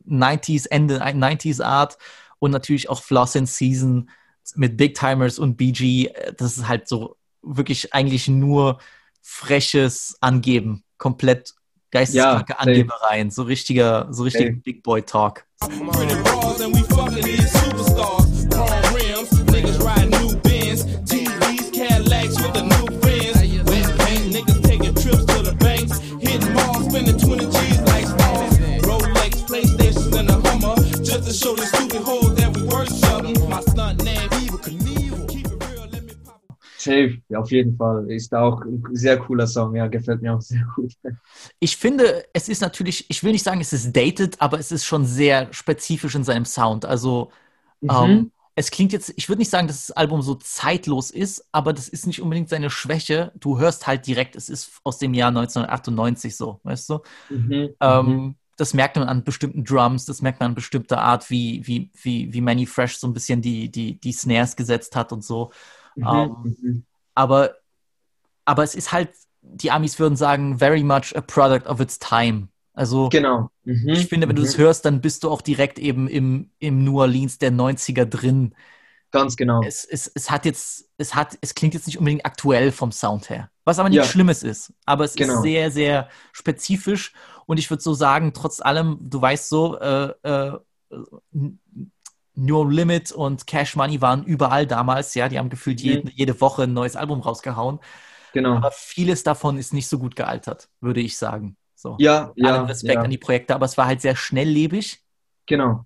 90s, 0.08 0.68
Ende 0.70 1.04
90s 1.04 1.62
Art 1.62 1.98
und 2.40 2.52
natürlich 2.52 2.90
auch 2.90 3.02
Floss 3.02 3.36
in 3.36 3.46
Season 3.46 4.10
mit 4.56 4.78
Big 4.78 4.96
Timers 4.96 5.40
und 5.40 5.58
BG. 5.58 6.12
Das 6.38 6.58
ist 6.58 6.68
halt 6.68 6.88
so 6.88 7.18
wirklich 7.42 7.94
eigentlich 7.94 8.28
nur 8.28 8.80
freches 9.22 10.18
Angeben, 10.22 10.84
komplett 10.98 11.54
geisteskranke 11.92 12.54
Ja, 12.54 12.60
Angebereien, 12.60 13.32
so 13.32 13.44
richtiger, 13.44 14.08
so 14.12 14.24
richtiger. 14.24 14.52
Big 14.52 14.84
Boy 14.84 15.04
Talk. 15.04 15.46
Pretty 15.60 17.38
to 31.34 31.40
show 31.40 31.56
stupid 31.56 32.04
that 32.38 32.56
we. 32.56 33.48
My 33.48 33.62
stunt 33.62 34.04
name, 34.04 34.30
Evil 34.34 34.58
Knievel. 34.60 35.28
Safe, 36.78 37.22
ja, 37.30 37.40
auf 37.40 37.50
jeden 37.50 37.78
Fall. 37.78 38.12
Ist 38.12 38.34
auch 38.36 38.62
ein 38.62 38.84
sehr 38.92 39.18
cooler 39.18 39.48
Song, 39.48 39.76
ja, 39.76 39.88
gefällt 39.88 40.22
mir 40.22 40.36
auch 40.36 40.42
sehr 40.42 40.66
gut. 40.76 40.94
Ich 41.60 41.78
finde, 41.78 42.26
es 42.34 42.50
ist 42.50 42.62
natürlich, 42.62 43.10
ich 43.10 43.24
will 43.24 43.32
nicht 43.32 43.44
sagen, 43.44 43.62
es 43.62 43.72
ist 43.72 43.96
dated, 43.96 44.42
aber 44.42 44.60
es 44.60 44.72
ist 44.72 44.84
schon 44.86 45.06
sehr 45.06 45.48
spezifisch 45.54 46.14
in 46.16 46.24
seinem 46.26 46.46
Sound. 46.46 46.86
Also 46.86 47.32
Mhm. 47.82 47.90
ähm, 47.90 48.32
es 48.56 48.70
klingt 48.70 48.94
jetzt, 48.94 49.14
ich 49.16 49.30
würde 49.30 49.40
nicht 49.40 49.50
sagen, 49.50 49.68
dass 49.68 49.88
das 49.88 49.96
Album 49.96 50.22
so 50.22 50.36
zeitlos 50.36 51.10
ist, 51.10 51.46
aber 51.52 51.74
das 51.74 51.88
ist 51.88 52.06
nicht 52.06 52.22
unbedingt 52.22 52.50
seine 52.50 52.70
Schwäche. 52.70 53.32
Du 53.40 53.60
hörst 53.60 53.88
halt 53.88 54.06
direkt, 54.06 54.36
es 54.36 54.50
ist 54.50 54.80
aus 54.84 55.00
dem 55.00 55.14
Jahr 55.14 55.32
1998 55.32 56.36
so, 56.36 56.60
weißt 56.64 56.90
du? 56.90 57.00
Mhm. 57.30 57.70
Ähm, 57.82 58.06
mhm. 58.06 58.36
Das 58.56 58.74
merkt 58.74 58.96
man 58.96 59.08
an 59.08 59.24
bestimmten 59.24 59.64
Drums, 59.64 60.06
das 60.06 60.22
merkt 60.22 60.40
man 60.40 60.50
an 60.50 60.56
bestimmter 60.56 61.00
Art, 61.00 61.30
wie, 61.30 61.66
wie, 61.66 61.90
wie, 62.02 62.32
wie 62.34 62.42
Manny 62.42 62.66
Fresh 62.66 62.98
so 62.98 63.08
ein 63.08 63.14
bisschen 63.14 63.42
die, 63.42 63.70
die, 63.70 64.00
die 64.00 64.12
Snares 64.12 64.56
gesetzt 64.56 64.96
hat 64.96 65.12
und 65.12 65.24
so. 65.24 65.52
Mhm. 65.96 66.08
Ähm, 66.08 66.56
mhm. 66.62 66.86
aber, 67.16 67.56
aber 68.46 68.64
es 68.64 68.76
ist 68.76 68.92
halt, 68.92 69.10
die 69.42 69.72
Amis 69.72 70.00
würden 70.00 70.16
sagen, 70.16 70.60
very 70.60 70.84
much 70.84 71.16
a 71.16 71.22
product 71.22 71.68
of 71.68 71.80
its 71.80 72.00
time. 72.00 72.50
Also 72.74 73.10
Genau. 73.10 73.50
Mhm. 73.64 73.90
ich 73.90 74.08
finde, 74.08 74.28
wenn 74.28 74.36
du 74.36 74.42
mhm. 74.42 74.46
das 74.46 74.58
hörst, 74.58 74.86
dann 74.86 75.02
bist 75.02 75.24
du 75.24 75.30
auch 75.30 75.42
direkt 75.42 75.80
eben 75.80 76.08
im, 76.08 76.52
im 76.60 76.84
New 76.84 77.00
Orleans 77.00 77.38
der 77.38 77.52
90er 77.52 78.06
drin. 78.06 78.56
Ganz 79.12 79.36
genau. 79.36 79.62
Es, 79.64 79.86
es, 79.86 80.12
es 80.14 80.32
hat 80.32 80.46
jetzt, 80.46 80.90
es 80.98 81.14
hat, 81.14 81.38
es 81.42 81.54
klingt 81.54 81.76
jetzt 81.76 81.86
nicht 81.86 82.00
unbedingt 82.00 82.26
aktuell 82.26 82.72
vom 82.72 82.92
Sound 82.92 83.30
her. 83.30 83.52
Was 83.66 83.80
aber 83.80 83.90
nichts 83.90 84.08
Ja. 84.08 84.12
Schlimmes 84.12 84.44
ist. 84.44 84.74
Aber 84.86 85.06
es 85.06 85.16
Genau. 85.16 85.36
ist 85.36 85.42
sehr, 85.44 85.72
sehr 85.72 86.10
spezifisch. 86.34 87.14
Und 87.46 87.58
ich 87.60 87.70
würde 87.70 87.82
so 87.84 87.94
sagen, 87.94 88.34
trotz 88.34 88.62
allem, 88.62 88.98
du 89.02 89.22
weißt 89.22 89.50
so, 89.50 89.78
äh, 89.80 90.14
äh, 90.24 90.58
No 92.36 92.64
Limit 92.64 93.12
und 93.12 93.46
Cash 93.46 93.76
Money 93.76 94.02
waren 94.02 94.24
überall 94.24 94.66
damals, 94.66 95.14
ja, 95.14 95.30
die 95.30 95.38
haben 95.38 95.50
gefühlt 95.50 95.80
Mhm. 95.82 95.86
jede, 95.86 96.12
jede 96.12 96.42
Woche 96.42 96.64
ein 96.64 96.74
neues 96.74 96.96
Album 96.96 97.22
rausgehauen. 97.22 97.80
Genau. 98.34 98.56
Aber 98.56 98.72
vieles 98.72 99.24
davon 99.24 99.58
ist 99.60 99.74
nicht 99.74 99.88
so 99.88 100.00
gut 100.00 100.16
gealtert, 100.16 100.68
würde 100.82 101.00
ich 101.00 101.18
sagen. 101.18 101.56
So. 101.76 101.96
Ja, 102.00 102.28
Allem 102.30 102.36
ja, 102.38 102.64
Respekt 102.64 102.96
ja. 102.96 103.02
an 103.02 103.12
die 103.12 103.18
Projekte, 103.20 103.54
aber 103.54 103.66
es 103.66 103.78
war 103.78 103.86
halt 103.86 104.02
sehr 104.02 104.16
schnelllebig. 104.16 105.04
Genau. 105.46 105.86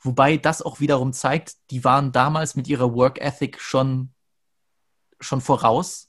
Wobei 0.00 0.36
das 0.36 0.62
auch 0.62 0.80
wiederum 0.80 1.12
zeigt, 1.12 1.54
die 1.70 1.84
waren 1.84 2.10
damals 2.10 2.56
mit 2.56 2.66
ihrer 2.66 2.92
Work 2.94 3.20
Ethic 3.20 3.60
schon, 3.60 4.12
schon 5.20 5.40
voraus, 5.40 6.08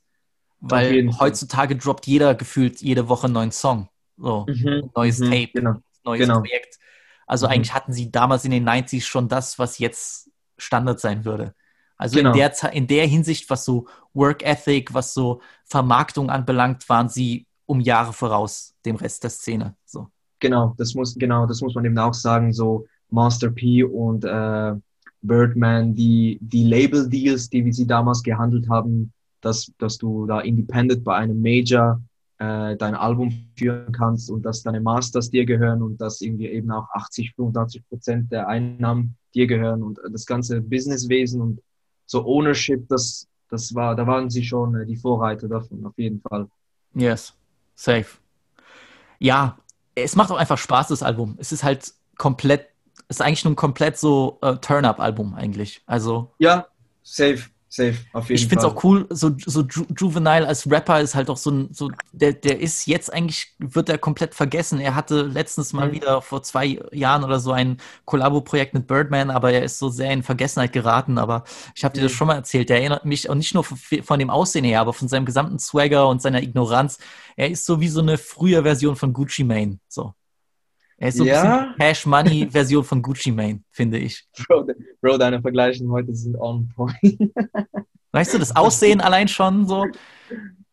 weil 0.70 1.02
heutzutage 1.20 1.76
droppt 1.78 2.08
jeder 2.08 2.36
gefühlt 2.36 2.82
jede 2.82 3.08
Woche 3.10 3.26
einen 3.26 3.34
neuen 3.34 3.52
Song. 3.52 3.90
So, 4.18 4.50
Mhm, 4.50 4.82
ein 4.82 4.92
neues 4.96 5.18
mhm, 5.20 5.24
Tape, 5.24 5.54
genau, 5.54 5.76
neues 6.04 6.20
genau. 6.20 6.42
Projekt. 6.42 6.80
Also 7.28 7.48
Mhm. 7.48 7.52
eigentlich 7.52 7.74
hatten 7.74 7.94
sie 7.94 8.12
damals 8.12 8.46
in 8.46 8.52
den 8.52 8.64
90s 8.64 9.06
schon 9.08 9.28
das, 9.30 9.60
was 9.60 9.80
jetzt 9.80 10.30
Standard 10.58 11.00
sein 11.00 11.26
würde. 11.26 11.56
Also 11.98 12.18
Genau. 12.18 12.32
in, 12.32 12.34
der, 12.34 12.74
in 12.74 12.88
der 12.88 13.08
Hinsicht, 13.08 13.50
was 13.50 13.66
so 13.66 13.88
Work 14.14 14.44
Ethic, 14.44 14.94
was 14.94 15.14
so 15.14 15.42
Vermarktung 15.66 16.30
anbelangt, 16.30 16.88
waren 16.90 17.10
sie 17.10 17.48
um 17.66 17.80
Jahre 17.80 18.14
voraus 18.14 18.76
dem 18.86 18.96
Rest 18.96 19.24
der 19.24 19.30
Szene. 19.32 19.76
So. 19.86 20.10
Genau, 20.40 20.76
das 20.78 20.94
muss, 20.96 21.16
genau, 21.16 21.46
das 21.46 21.62
muss 21.62 21.76
man 21.76 21.86
eben 21.86 21.98
auch 21.98 22.14
sagen, 22.14 22.54
so 22.54 22.86
Master 23.10 23.50
P 23.52 23.84
und 23.84 24.26
äh, 24.26 24.74
Birdman, 25.22 25.96
die, 25.96 26.38
die 26.42 26.64
Label-Deals, 26.66 27.50
die 27.50 27.66
wir 27.66 27.74
sie 27.74 27.88
damals 27.88 28.22
gehandelt 28.22 28.70
haben, 28.70 29.12
dass, 29.46 29.72
dass 29.78 29.98
du 29.98 30.26
da 30.26 30.42
independent 30.42 31.04
bei 31.04 31.16
einem 31.16 31.42
Major 31.42 32.02
äh, 32.40 32.76
dein 32.76 32.96
Album 32.96 33.32
führen 33.56 33.92
kannst 33.92 34.30
und 34.30 34.44
dass 34.44 34.64
deine 34.64 34.82
Masters 34.82 35.30
dir 35.30 35.46
gehören 35.46 35.82
und 35.82 36.02
dass 36.02 36.22
irgendwie 36.22 36.48
eben 36.48 36.72
auch 36.72 36.90
80, 36.90 37.34
85 37.36 37.88
Prozent 37.88 38.32
der 38.32 38.48
Einnahmen 38.48 39.16
dir 39.34 39.48
gehören 39.48 39.84
und 39.84 40.00
das 40.12 40.26
ganze 40.26 40.62
Businesswesen 40.62 41.42
und 41.42 41.62
so 42.08 42.26
Ownership, 42.26 42.88
das, 42.90 43.28
das 43.50 43.74
war, 43.76 43.96
da 43.96 44.06
waren 44.08 44.30
sie 44.30 44.44
schon 44.44 44.76
äh, 44.76 44.86
die 44.86 44.96
Vorreiter 44.96 45.48
davon, 45.48 45.86
auf 45.86 45.98
jeden 45.98 46.22
Fall. 46.22 46.48
Yes, 46.94 47.34
safe. 47.76 48.18
Ja, 49.20 49.58
es 49.94 50.16
macht 50.16 50.32
auch 50.32 50.38
einfach 50.38 50.58
Spaß, 50.58 50.88
das 50.90 51.04
Album. 51.04 51.36
Es 51.38 51.52
ist 51.52 51.64
halt 51.64 51.94
komplett, 52.18 52.68
es 53.08 53.18
ist 53.18 53.22
eigentlich 53.22 53.44
nur 53.46 53.54
ein 53.54 53.58
komplett 53.58 53.98
so 53.98 54.40
äh, 54.42 54.56
Turn-Up-Album 54.58 55.36
eigentlich. 55.36 55.82
Also 55.86 56.32
Ja, 56.40 56.68
safe, 57.04 57.50
safe, 57.76 57.96
auf 58.14 58.30
jeden 58.30 58.36
ich 58.36 58.48
finde 58.48 58.58
es 58.58 58.64
Fall. 58.64 58.72
auch 58.72 58.84
cool, 58.84 59.08
so, 59.10 59.32
so 59.46 59.62
Ju 59.62 59.86
Juvenile 59.98 60.48
als 60.48 60.70
Rapper 60.70 61.00
ist 61.02 61.16
halt 61.16 61.30
auch 61.30 61.38
so 61.38 61.52
ein, 61.52 61.70
so, 61.74 61.92
der, 62.12 62.34
der 62.34 62.60
ist 62.60 62.86
jetzt 62.88 63.12
eigentlich, 63.14 63.54
wird 63.60 63.90
er 63.90 63.98
komplett 63.98 64.34
vergessen. 64.36 64.80
Er 64.80 64.96
hatte 64.96 65.24
letztens 65.24 65.74
mal 65.74 65.90
Mhm. 65.90 65.94
wieder 65.94 66.22
vor 66.22 66.42
zwei 66.44 66.80
Jahren 66.92 67.24
oder 67.24 67.40
so 67.40 67.52
ein 67.52 67.78
Kollabo-Projekt 68.06 68.74
mit 68.74 68.88
Birdman, 68.88 69.30
aber 69.30 69.52
er 69.52 69.64
ist 69.64 69.80
so 69.80 69.90
sehr 69.90 70.12
in 70.12 70.24
Vergessenheit 70.24 70.74
geraten. 70.74 71.18
Aber 71.18 71.44
ich 71.76 71.84
habe 71.84 71.94
dir 71.96 72.02
das 72.04 72.12
Mhm. 72.14 72.16
schon 72.16 72.28
mal 72.28 72.36
erzählt. 72.36 72.70
Der 72.70 72.78
erinnert 72.80 73.06
mich 73.06 73.30
auch 73.30 73.36
nicht 73.36 73.54
nur 73.54 73.64
von, 73.64 73.78
von 73.78 74.20
dem 74.20 74.30
Aussehen 74.30 74.66
her, 74.66 74.82
aber 74.82 74.94
von 74.94 75.08
seinem 75.08 75.26
gesamten 75.26 75.60
Swagger 75.60 76.08
und 76.08 76.22
seiner 76.22 76.42
Ignoranz. 76.42 76.98
Er 77.36 77.50
ist 77.52 77.66
so 77.66 77.80
wie 77.82 77.90
so 77.90 78.02
eine 78.02 78.18
frühe 78.18 78.64
Version 78.64 78.96
von 78.96 79.14
Gucci 79.14 79.44
Mane. 79.44 79.80
So. 79.88 80.14
Er 80.98 81.10
ist 81.10 81.18
so 81.18 81.24
ein 81.24 81.28
Ja? 81.28 81.42
bisschen 81.42 81.76
Cash 81.78 82.06
Money 82.06 82.50
Version 82.52 82.84
von 82.84 83.02
Gucci 83.02 83.32
Mane, 83.32 83.62
finde 83.70 83.98
ich. 83.98 84.26
Bro, 84.48 84.68
Bro, 85.06 85.20
deine 85.20 85.40
Vergleiche 85.40 85.88
heute 85.88 86.16
sind 86.16 86.36
on 86.36 86.68
point. 86.76 86.98
Weißt 88.12 88.34
du, 88.34 88.40
das 88.40 88.56
Aussehen 88.56 89.02
allein 89.02 89.28
schon 89.28 89.68
so. 89.68 89.86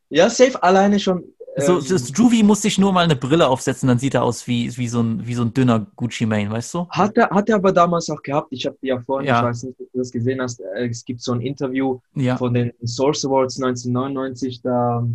Ja, 0.09 0.31
safe 0.31 0.63
alleine 0.63 0.99
schon. 0.99 1.23
So, 1.59 1.79
ähm, 1.79 1.85
das 1.87 2.11
Juvie 2.17 2.43
muss 2.43 2.63
sich 2.63 2.79
nur 2.79 2.95
mal 2.95 3.05
eine 3.05 3.15
Brille 3.15 3.47
aufsetzen, 3.47 3.89
dann 3.89 3.99
sieht 3.99 4.15
er 4.15 4.23
aus 4.23 4.47
wie, 4.47 4.75
wie, 4.79 4.89
so, 4.89 5.03
ein, 5.03 5.27
wie 5.27 5.35
so 5.35 5.43
ein 5.43 5.53
dünner 5.53 5.87
Gucci 5.97 6.25
Mane, 6.25 6.51
weißt 6.51 6.73
du? 6.73 6.89
hat, 6.89 7.15
er, 7.19 7.29
hat 7.29 7.51
er 7.51 7.57
aber 7.57 7.73
damals 7.73 8.09
auch 8.09 8.23
gehabt. 8.23 8.49
Ich 8.53 8.65
habe 8.65 8.79
ja 8.81 8.99
vorhin, 9.03 9.29
Ja. 9.29 9.41
ich 9.41 9.45
weiß 9.49 9.65
nicht, 9.65 9.79
ob 9.79 9.93
du 9.93 9.99
das 9.99 10.11
gesehen 10.11 10.41
hast, 10.41 10.61
äh, 10.61 10.87
es 10.89 11.05
gibt 11.05 11.21
so 11.21 11.33
ein 11.33 11.43
Interview 11.43 11.99
Ja. 12.15 12.39
von 12.39 12.55
den 12.55 12.73
Source 12.87 13.27
Awards 13.27 13.61
1999, 13.61 14.63
da 14.63 15.07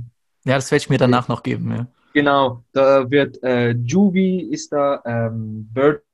Ja, 0.45 0.55
das 0.55 0.69
werde 0.69 0.83
ich 0.83 0.89
mir 0.91 0.99
danach 0.99 1.27
noch 1.27 1.41
geben, 1.41 1.71
ja. 1.71 1.87
Genau, 2.13 2.63
da 2.71 3.09
wird 3.09 3.41
äh, 3.41 3.71
Juvie 3.71 4.41
ist 4.41 4.71
da, 4.71 5.01
ähm, 5.05 5.67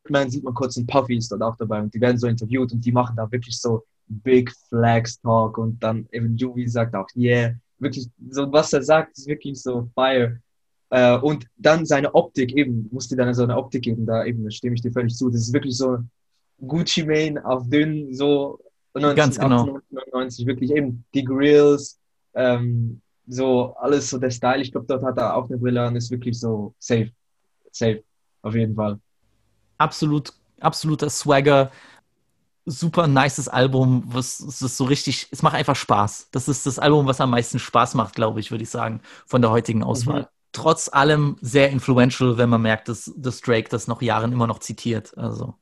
Birdman 0.03 0.29
sieht 0.29 0.43
man 0.43 0.53
kurz 0.53 0.77
und 0.77 0.87
Puffy 0.87 1.17
ist 1.17 1.31
dort 1.31 1.41
auch 1.41 1.55
dabei 1.55 1.81
und 1.81 1.93
die 1.93 2.01
werden 2.01 2.17
so 2.17 2.27
interviewt 2.27 2.71
und 2.71 2.83
die 2.83 2.91
machen 2.91 3.15
da 3.15 3.31
wirklich 3.31 3.59
so 3.59 3.83
Big 4.07 4.51
Flags 4.69 5.19
Talk 5.21 5.57
und 5.57 5.81
dann 5.81 6.07
eben 6.11 6.35
Juvie 6.35 6.67
sagt 6.67 6.93
auch, 6.95 7.07
yeah, 7.15 7.53
wirklich, 7.79 8.07
so 8.29 8.51
was 8.51 8.73
er 8.73 8.83
sagt, 8.83 9.17
ist 9.17 9.27
wirklich 9.27 9.61
so 9.61 9.89
fire. 9.95 10.39
Äh, 10.89 11.17
und 11.17 11.47
dann 11.57 11.85
seine 11.85 12.13
Optik 12.13 12.55
eben, 12.55 12.89
muss 12.91 13.07
dir 13.07 13.15
dann 13.15 13.33
so 13.33 13.43
eine 13.43 13.57
Optik 13.57 13.83
geben, 13.83 14.05
da 14.05 14.25
eben, 14.25 14.43
da 14.43 14.51
stimme 14.51 14.75
ich 14.75 14.81
dir 14.81 14.91
völlig 14.91 15.15
zu, 15.15 15.29
das 15.29 15.41
ist 15.41 15.53
wirklich 15.53 15.77
so 15.77 15.99
Gucci 16.59 17.03
Mane 17.03 17.43
auf 17.45 17.67
dünn, 17.69 18.13
so 18.13 18.59
19, 18.93 19.15
Ganz 19.15 19.39
genau. 19.39 19.61
1899, 19.61 20.45
wirklich 20.45 20.71
eben 20.71 21.03
die 21.13 21.23
Grills, 21.23 21.99
ähm, 22.35 23.01
so 23.25 23.73
alles 23.75 24.09
so 24.09 24.17
der 24.17 24.29
Style. 24.29 24.61
Ich 24.61 24.71
glaube, 24.71 24.85
dort 24.87 25.03
hat 25.03 25.17
er 25.17 25.35
auch 25.35 25.49
eine 25.49 25.57
Brille 25.57 25.87
und 25.87 25.95
ist 25.95 26.11
wirklich 26.11 26.39
so 26.39 26.75
safe. 26.77 27.11
Safe, 27.71 28.03
auf 28.43 28.53
jeden 28.53 28.75
Fall. 28.75 28.99
Absolut, 29.83 30.33
absoluter 30.59 31.09
Swagger. 31.09 31.71
Super 32.65 33.07
nices 33.07 33.49
Album, 33.49 34.03
was 34.07 34.39
ist 34.39 34.77
so 34.77 34.85
richtig, 34.85 35.27
es 35.31 35.41
macht 35.41 35.55
einfach 35.55 35.75
Spaß. 35.75 36.29
Das 36.31 36.47
ist 36.47 36.65
das 36.65 36.79
Album, 36.79 37.07
was 37.07 37.19
am 37.19 37.31
meisten 37.31 37.59
Spaß 37.59 37.95
macht, 37.95 38.15
glaube 38.15 38.39
ich, 38.39 38.51
würde 38.51 38.63
ich 38.63 38.69
sagen, 38.69 39.01
von 39.25 39.41
der 39.41 39.51
heutigen 39.51 39.83
Auswahl. 39.83 40.21
Mhm. 40.21 40.27
Trotz 40.53 40.87
allem 40.87 41.35
sehr 41.41 41.71
influential, 41.71 42.37
wenn 42.37 42.49
man 42.49 42.61
merkt, 42.61 42.87
dass, 42.87 43.11
dass 43.17 43.41
Drake 43.41 43.69
das 43.69 43.87
noch 43.87 44.01
Jahren 44.01 44.31
immer 44.31 44.47
noch 44.47 44.59
zitiert. 44.59 45.17
Also. 45.17 45.55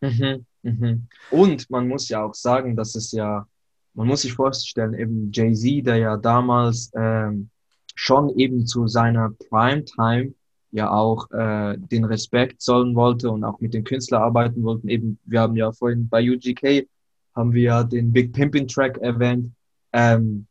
Mhm, 0.00 0.46
mhm. 0.62 1.08
Und 1.30 1.70
man 1.70 1.88
muss 1.88 2.08
ja 2.08 2.22
auch 2.22 2.34
sagen, 2.34 2.76
dass 2.76 2.94
es 2.94 3.10
ja 3.10 3.46
man 3.94 4.06
muss 4.06 4.22
sich 4.22 4.32
vorstellen, 4.32 4.94
eben 4.94 5.30
Jay-Z, 5.32 5.86
der 5.86 5.96
ja 5.96 6.16
damals 6.16 6.90
ähm, 6.96 7.50
schon 7.94 8.30
eben 8.38 8.66
zu 8.66 8.86
seiner 8.86 9.30
Primetime 9.30 10.32
ja 10.72 10.90
auch 10.90 11.30
äh, 11.30 11.76
den 11.78 12.04
Respekt 12.04 12.60
zollen 12.60 12.94
wollte 12.94 13.30
und 13.30 13.44
auch 13.44 13.60
mit 13.60 13.74
den 13.74 13.84
Künstlern 13.84 14.22
arbeiten 14.22 14.62
wollten. 14.62 14.88
Eben, 14.88 15.18
wir 15.24 15.40
haben 15.40 15.56
ja 15.56 15.70
vorhin 15.70 16.08
bei 16.08 16.28
UGK 16.28 16.88
haben 17.34 17.52
wir 17.52 17.62
ja 17.62 17.84
den 17.84 18.12
Big 18.12 18.32
Pimpin 18.32 18.68
Track 18.68 18.98
erwähnt. 18.98 19.52
Ähm, 19.92 20.46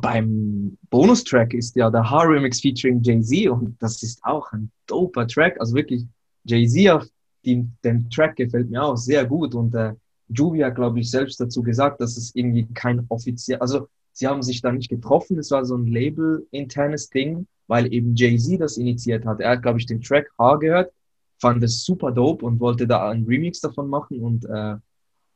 beim 0.00 0.78
Bonustrack 0.90 1.52
ist 1.52 1.76
ja 1.76 1.90
der 1.90 2.08
H-Remix 2.08 2.60
featuring 2.60 3.02
Jay-Z 3.02 3.48
und 3.50 3.76
das 3.80 4.02
ist 4.02 4.22
auch 4.24 4.50
ein 4.52 4.70
doper 4.86 5.26
Track. 5.26 5.58
Also 5.60 5.74
wirklich, 5.74 6.06
Jay-Z 6.44 6.90
auf 6.90 7.06
dem, 7.44 7.72
dem 7.82 8.08
Track 8.10 8.36
gefällt 8.36 8.70
mir 8.70 8.82
auch 8.82 8.96
sehr 8.96 9.24
gut 9.24 9.54
und 9.54 9.74
äh, 9.74 9.94
Juvia, 10.28 10.70
glaube 10.70 11.00
ich, 11.00 11.10
selbst 11.10 11.40
dazu 11.40 11.62
gesagt, 11.62 12.00
dass 12.00 12.16
es 12.16 12.34
irgendwie 12.34 12.66
kein 12.72 13.04
offiziell, 13.08 13.58
also 13.58 13.88
sie 14.12 14.26
haben 14.26 14.42
sich 14.42 14.62
da 14.62 14.72
nicht 14.72 14.88
getroffen, 14.88 15.38
es 15.38 15.50
war 15.50 15.64
so 15.64 15.76
ein 15.76 15.86
Label-internes 15.86 17.10
Ding, 17.10 17.46
weil 17.66 17.92
eben 17.92 18.14
Jay-Z 18.14 18.60
das 18.60 18.76
initiiert 18.76 19.24
hat. 19.24 19.40
Er 19.40 19.50
hat, 19.50 19.62
glaube 19.62 19.78
ich, 19.78 19.86
den 19.86 20.00
Track 20.00 20.26
H 20.38 20.56
gehört, 20.56 20.92
fand 21.40 21.62
es 21.62 21.84
super 21.84 22.10
dope 22.12 22.44
und 22.44 22.60
wollte 22.60 22.86
da 22.86 23.10
einen 23.10 23.24
Remix 23.26 23.60
davon 23.60 23.88
machen 23.88 24.20
und 24.20 24.44
äh, 24.46 24.76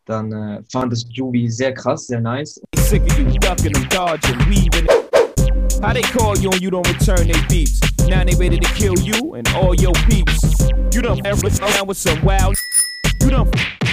dann 0.05 0.33
äh, 0.33 0.63
fand 0.71 0.93
es 0.93 1.07
Juvie 1.11 1.51
sehr 1.51 1.75
krass, 1.75 2.07
sehr 2.07 2.21
nice. 2.21 2.59
Of. 2.59 2.69
How 5.83 5.93
they 5.93 6.03
call 6.03 6.37
you 6.39 6.51
and 6.51 6.61
you 6.61 6.71
don't 6.71 6.89
return 6.89 7.29
their 7.29 7.43
beeps? 7.47 7.79
Now 8.09 8.25
they 8.25 8.35
ready 8.35 8.59
to 8.59 8.69
kill 8.75 8.99
you 8.99 9.35
and 9.35 9.47
all 9.55 9.75
your 9.75 9.93
peeps. 10.09 10.69
You 10.93 11.03
done 11.03 11.21
ever 11.25 11.47
around 11.47 11.87
with 11.87 11.99
some 11.99 12.21
wild. 12.25 12.57
You 13.21 13.31
done 13.31 13.51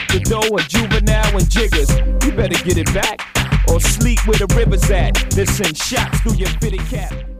the 0.10 0.22
dough 0.24 0.56
and 0.56 0.70
juvenile 0.70 1.38
and 1.38 1.50
jiggers. 1.50 1.90
You 2.24 2.32
better 2.32 2.58
get 2.64 2.78
it 2.78 2.92
back 2.94 3.20
or 3.70 3.80
sleep 3.82 4.26
where 4.26 4.38
the 4.38 4.48
river's 4.56 4.90
at. 4.90 5.16
Send 5.34 5.78
shots 5.78 6.22
through 6.22 6.36
your 6.36 6.50
fitted 6.60 6.80
cap. 6.88 7.35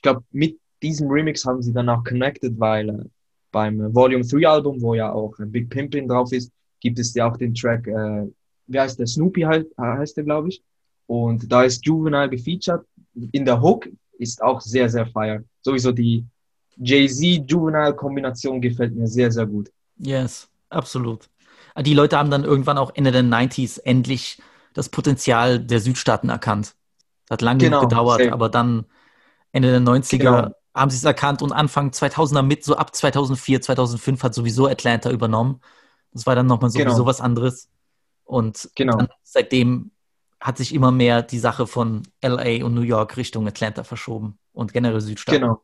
Ich 0.00 0.02
glaube, 0.02 0.24
mit 0.30 0.58
diesem 0.82 1.10
Remix 1.10 1.44
haben 1.44 1.60
sie 1.60 1.74
dann 1.74 1.90
auch 1.90 2.02
connected, 2.04 2.58
weil 2.58 2.88
äh, 2.88 3.04
beim 3.52 3.82
äh, 3.82 3.94
Volume 3.94 4.24
3 4.24 4.48
Album, 4.48 4.80
wo 4.80 4.94
ja 4.94 5.12
auch 5.12 5.38
äh, 5.38 5.44
Big 5.44 5.68
Pimpin 5.68 6.08
drauf 6.08 6.32
ist, 6.32 6.50
gibt 6.80 6.98
es 6.98 7.12
ja 7.12 7.30
auch 7.30 7.36
den 7.36 7.54
Track, 7.54 7.86
äh, 7.86 8.26
wie 8.66 8.80
heißt 8.80 8.98
der? 8.98 9.06
Snoopy 9.06 9.42
heißt, 9.42 9.66
heißt 9.78 10.16
der, 10.16 10.24
glaube 10.24 10.48
ich. 10.48 10.62
Und 11.06 11.52
da 11.52 11.64
ist 11.64 11.84
Juvenile 11.84 12.30
gefeatured. 12.30 12.82
In 13.32 13.44
der 13.44 13.60
Hook 13.60 13.90
ist 14.18 14.40
auch 14.42 14.62
sehr, 14.62 14.88
sehr 14.88 15.04
fire. 15.04 15.44
Sowieso 15.60 15.92
die 15.92 16.24
Jay-Z-Juvenile-Kombination 16.78 18.58
gefällt 18.62 18.94
mir 18.94 19.06
sehr, 19.06 19.30
sehr 19.30 19.44
gut. 19.44 19.70
Yes, 19.98 20.48
absolut. 20.70 21.28
Die 21.78 21.92
Leute 21.92 22.16
haben 22.16 22.30
dann 22.30 22.44
irgendwann 22.44 22.78
auch 22.78 22.92
Ende 22.94 23.12
der 23.12 23.22
90s 23.22 23.78
endlich 23.84 24.38
das 24.72 24.88
Potenzial 24.88 25.60
der 25.60 25.80
Südstaaten 25.80 26.30
erkannt. 26.30 26.74
Das 27.26 27.34
hat 27.36 27.42
lange 27.42 27.64
Genau, 27.64 27.82
gedauert, 27.82 28.20
same. 28.22 28.32
aber 28.32 28.48
dann 28.48 28.86
Ende 29.52 29.70
der 29.70 29.80
90er 29.80 30.18
Genau. 30.18 30.50
haben 30.74 30.90
sie 30.90 30.96
es 30.96 31.04
erkannt 31.04 31.42
und 31.42 31.52
Anfang 31.52 31.90
2000er 31.90 32.42
mit, 32.42 32.64
so 32.64 32.76
ab 32.76 32.94
2004, 32.94 33.60
2005 33.60 34.22
hat 34.22 34.34
sowieso 34.34 34.66
Atlanta 34.68 35.10
übernommen. 35.10 35.60
Das 36.12 36.26
war 36.26 36.34
dann 36.34 36.46
nochmal 36.46 36.70
sowieso 36.70 36.88
Genau. 36.90 37.06
was 37.06 37.20
anderes. 37.20 37.68
Und 38.24 38.70
Genau. 38.76 39.06
seitdem 39.22 39.90
hat 40.40 40.56
sich 40.56 40.74
immer 40.74 40.90
mehr 40.90 41.22
die 41.22 41.38
Sache 41.38 41.66
von 41.66 42.02
LA 42.22 42.64
und 42.64 42.74
New 42.74 42.80
York 42.82 43.16
Richtung 43.16 43.46
Atlanta 43.46 43.84
verschoben 43.84 44.38
und 44.52 44.72
generell 44.72 45.00
Südstaaten. 45.00 45.40
Genau. 45.42 45.62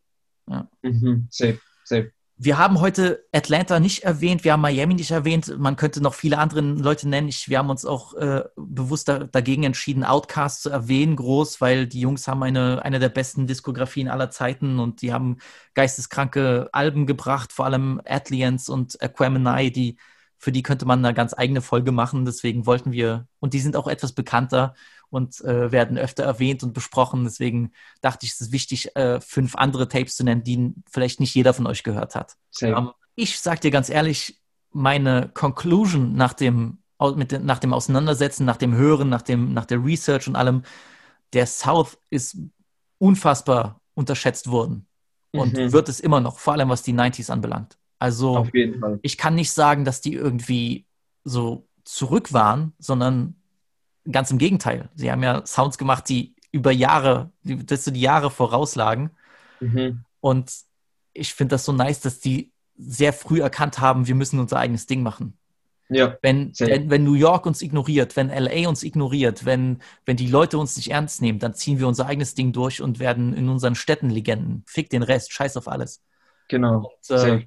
Ja. 0.48 0.68
Mhm. 0.82 1.26
Safe, 1.30 1.60
safe. 1.84 2.12
Wir 2.38 2.58
haben 2.58 2.80
heute 2.80 3.24
Atlanta 3.32 3.80
nicht 3.80 4.04
erwähnt, 4.04 4.44
wir 4.44 4.52
haben 4.52 4.60
Miami 4.60 4.92
nicht 4.92 5.10
erwähnt. 5.10 5.58
Man 5.58 5.76
könnte 5.76 6.02
noch 6.02 6.12
viele 6.12 6.36
andere 6.36 6.60
Leute 6.60 7.08
nennen. 7.08 7.28
Ich, 7.28 7.48
wir 7.48 7.56
haben 7.56 7.70
uns 7.70 7.86
auch 7.86 8.12
äh, 8.12 8.44
bewusst 8.56 9.08
da, 9.08 9.20
dagegen 9.20 9.62
entschieden, 9.62 10.04
Outcast 10.04 10.60
zu 10.60 10.68
erwähnen, 10.68 11.16
groß, 11.16 11.62
weil 11.62 11.86
die 11.86 12.00
Jungs 12.00 12.28
haben 12.28 12.42
eine, 12.42 12.84
eine 12.84 12.98
der 12.98 13.08
besten 13.08 13.46
Diskografien 13.46 14.08
aller 14.08 14.30
Zeiten 14.30 14.78
und 14.80 15.00
die 15.00 15.14
haben 15.14 15.38
geisteskranke 15.72 16.68
Alben 16.72 17.06
gebracht, 17.06 17.54
vor 17.54 17.64
allem 17.64 18.02
Atlians 18.04 18.68
und 18.68 19.00
Aquemini, 19.02 19.72
die 19.72 19.96
für 20.38 20.52
die 20.52 20.62
könnte 20.62 20.84
man 20.84 21.02
eine 21.02 21.14
ganz 21.14 21.32
eigene 21.34 21.62
Folge 21.62 21.90
machen. 21.90 22.26
Deswegen 22.26 22.66
wollten 22.66 22.92
wir, 22.92 23.26
und 23.40 23.54
die 23.54 23.60
sind 23.60 23.76
auch 23.76 23.88
etwas 23.88 24.12
bekannter 24.12 24.74
und 25.16 25.40
äh, 25.42 25.72
werden 25.72 25.98
öfter 25.98 26.24
erwähnt 26.24 26.62
und 26.62 26.72
besprochen. 26.74 27.24
Deswegen 27.24 27.72
dachte 28.00 28.26
ich, 28.26 28.32
es 28.32 28.40
ist 28.40 28.52
wichtig, 28.52 28.94
äh, 28.96 29.20
fünf 29.20 29.56
andere 29.56 29.88
Tapes 29.88 30.16
zu 30.16 30.24
nennen, 30.24 30.44
die 30.44 30.74
vielleicht 30.90 31.20
nicht 31.20 31.34
jeder 31.34 31.54
von 31.54 31.66
euch 31.66 31.82
gehört 31.82 32.14
hat. 32.14 32.36
Ähm, 32.78 32.90
ich 33.16 33.40
sag 33.40 33.60
dir 33.62 33.70
ganz 33.70 33.88
ehrlich, 33.88 34.40
meine 34.72 35.30
Conclusion 35.32 36.14
nach 36.14 36.34
dem, 36.34 36.78
mit, 37.16 37.32
dem- 37.32 37.44
nach 37.46 37.58
dem 37.58 37.72
Auseinandersetzen, 37.72 38.44
nach 38.44 38.56
dem 38.58 38.74
Hören, 38.74 39.08
nach, 39.08 39.22
dem, 39.22 39.52
nach 39.54 39.64
der 39.66 39.82
Research 39.84 40.28
und 40.28 40.36
allem, 40.36 40.62
der 41.32 41.46
South 41.46 41.98
ist 42.10 42.36
unfassbar 42.98 43.80
unterschätzt 43.94 44.50
worden 44.50 44.86
und 45.32 45.54
Mhm. 45.54 45.72
wird 45.72 45.88
es 45.88 46.00
immer 46.00 46.20
noch, 46.20 46.38
vor 46.38 46.52
allem 46.54 46.68
was 46.68 46.82
die 46.82 46.92
90s 46.92 47.30
anbelangt. 47.30 47.78
Also 47.98 48.34
ich 49.02 49.16
kann 49.18 49.34
nicht 49.34 49.52
sagen, 49.52 49.84
dass 49.84 50.00
die 50.00 50.14
irgendwie 50.14 50.86
so 51.24 51.68
zurück 51.84 52.32
waren, 52.32 52.72
sondern 52.78 53.36
ganz 54.10 54.30
im 54.30 54.38
Gegenteil. 54.38 54.88
Sie 54.94 55.10
haben 55.10 55.22
ja 55.22 55.44
Sounds 55.46 55.78
gemacht, 55.78 56.08
die 56.08 56.34
über 56.52 56.70
Jahre, 56.72 57.30
dass 57.42 57.84
so 57.84 57.90
die 57.90 58.00
Jahre 58.00 58.30
vorauslagen. 58.30 59.10
Mhm. 59.60 60.04
Und 60.20 60.52
ich 61.12 61.34
finde 61.34 61.54
das 61.54 61.64
so 61.64 61.72
nice, 61.72 62.00
dass 62.00 62.20
die 62.20 62.52
sehr 62.76 63.12
früh 63.12 63.40
erkannt 63.40 63.78
haben, 63.78 64.06
wir 64.06 64.14
müssen 64.14 64.38
unser 64.38 64.58
eigenes 64.58 64.86
Ding 64.86 65.02
machen. 65.02 65.38
Ja. 65.88 66.18
Wenn, 66.20 66.52
wenn, 66.58 66.90
wenn 66.90 67.04
New 67.04 67.14
York 67.14 67.46
uns 67.46 67.62
ignoriert, 67.62 68.16
wenn 68.16 68.28
LA 68.28 68.68
uns 68.68 68.82
ignoriert, 68.82 69.44
wenn, 69.44 69.78
wenn 70.04 70.16
die 70.16 70.26
Leute 70.26 70.58
uns 70.58 70.76
nicht 70.76 70.90
ernst 70.90 71.22
nehmen, 71.22 71.38
dann 71.38 71.54
ziehen 71.54 71.78
wir 71.78 71.86
unser 71.86 72.06
eigenes 72.06 72.34
Ding 72.34 72.52
durch 72.52 72.82
und 72.82 72.98
werden 72.98 73.32
in 73.34 73.48
unseren 73.48 73.76
Städten 73.76 74.10
Legenden. 74.10 74.64
Fick 74.66 74.90
den 74.90 75.04
Rest, 75.04 75.32
scheiß 75.32 75.56
auf 75.56 75.68
alles. 75.68 76.02
Genau. 76.48 76.90
Und, 77.08 77.16
äh, 77.16 77.46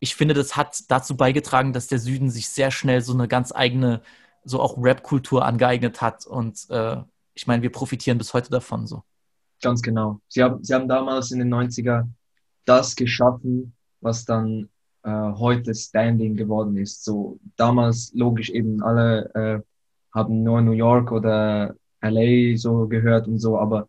ich 0.00 0.16
finde, 0.16 0.34
das 0.34 0.56
hat 0.56 0.80
dazu 0.88 1.16
beigetragen, 1.16 1.72
dass 1.72 1.86
der 1.86 1.98
Süden 1.98 2.28
sich 2.28 2.48
sehr 2.48 2.70
schnell 2.70 3.00
so 3.00 3.14
eine 3.14 3.28
ganz 3.28 3.52
eigene, 3.52 4.02
so 4.44 4.60
auch 4.60 4.76
Rap-Kultur 4.76 5.44
angeeignet 5.44 6.00
hat. 6.00 6.26
Und 6.26 6.66
äh, 6.70 6.96
ich 7.34 7.46
meine, 7.46 7.62
wir 7.62 7.70
profitieren 7.70 8.18
bis 8.18 8.34
heute 8.34 8.50
davon 8.50 8.86
so. 8.86 9.02
Ganz 9.60 9.82
genau. 9.82 10.20
Sie 10.28 10.42
haben, 10.42 10.62
sie 10.62 10.74
haben 10.74 10.88
damals 10.88 11.30
in 11.30 11.38
den 11.38 11.52
90er 11.52 12.08
das 12.64 12.96
geschaffen, 12.96 13.74
was 14.00 14.24
dann 14.24 14.68
äh, 15.04 15.10
heute 15.10 15.74
Standing 15.74 16.36
geworden 16.36 16.76
ist. 16.76 17.04
So 17.04 17.38
damals 17.56 18.12
logisch 18.14 18.50
eben 18.50 18.82
alle 18.82 19.34
äh, 19.34 19.60
haben 20.12 20.42
nur 20.42 20.60
New 20.60 20.72
York 20.72 21.12
oder 21.12 21.74
LA 22.02 22.56
so 22.56 22.86
gehört 22.88 23.28
und 23.28 23.38
so, 23.38 23.58
aber 23.58 23.88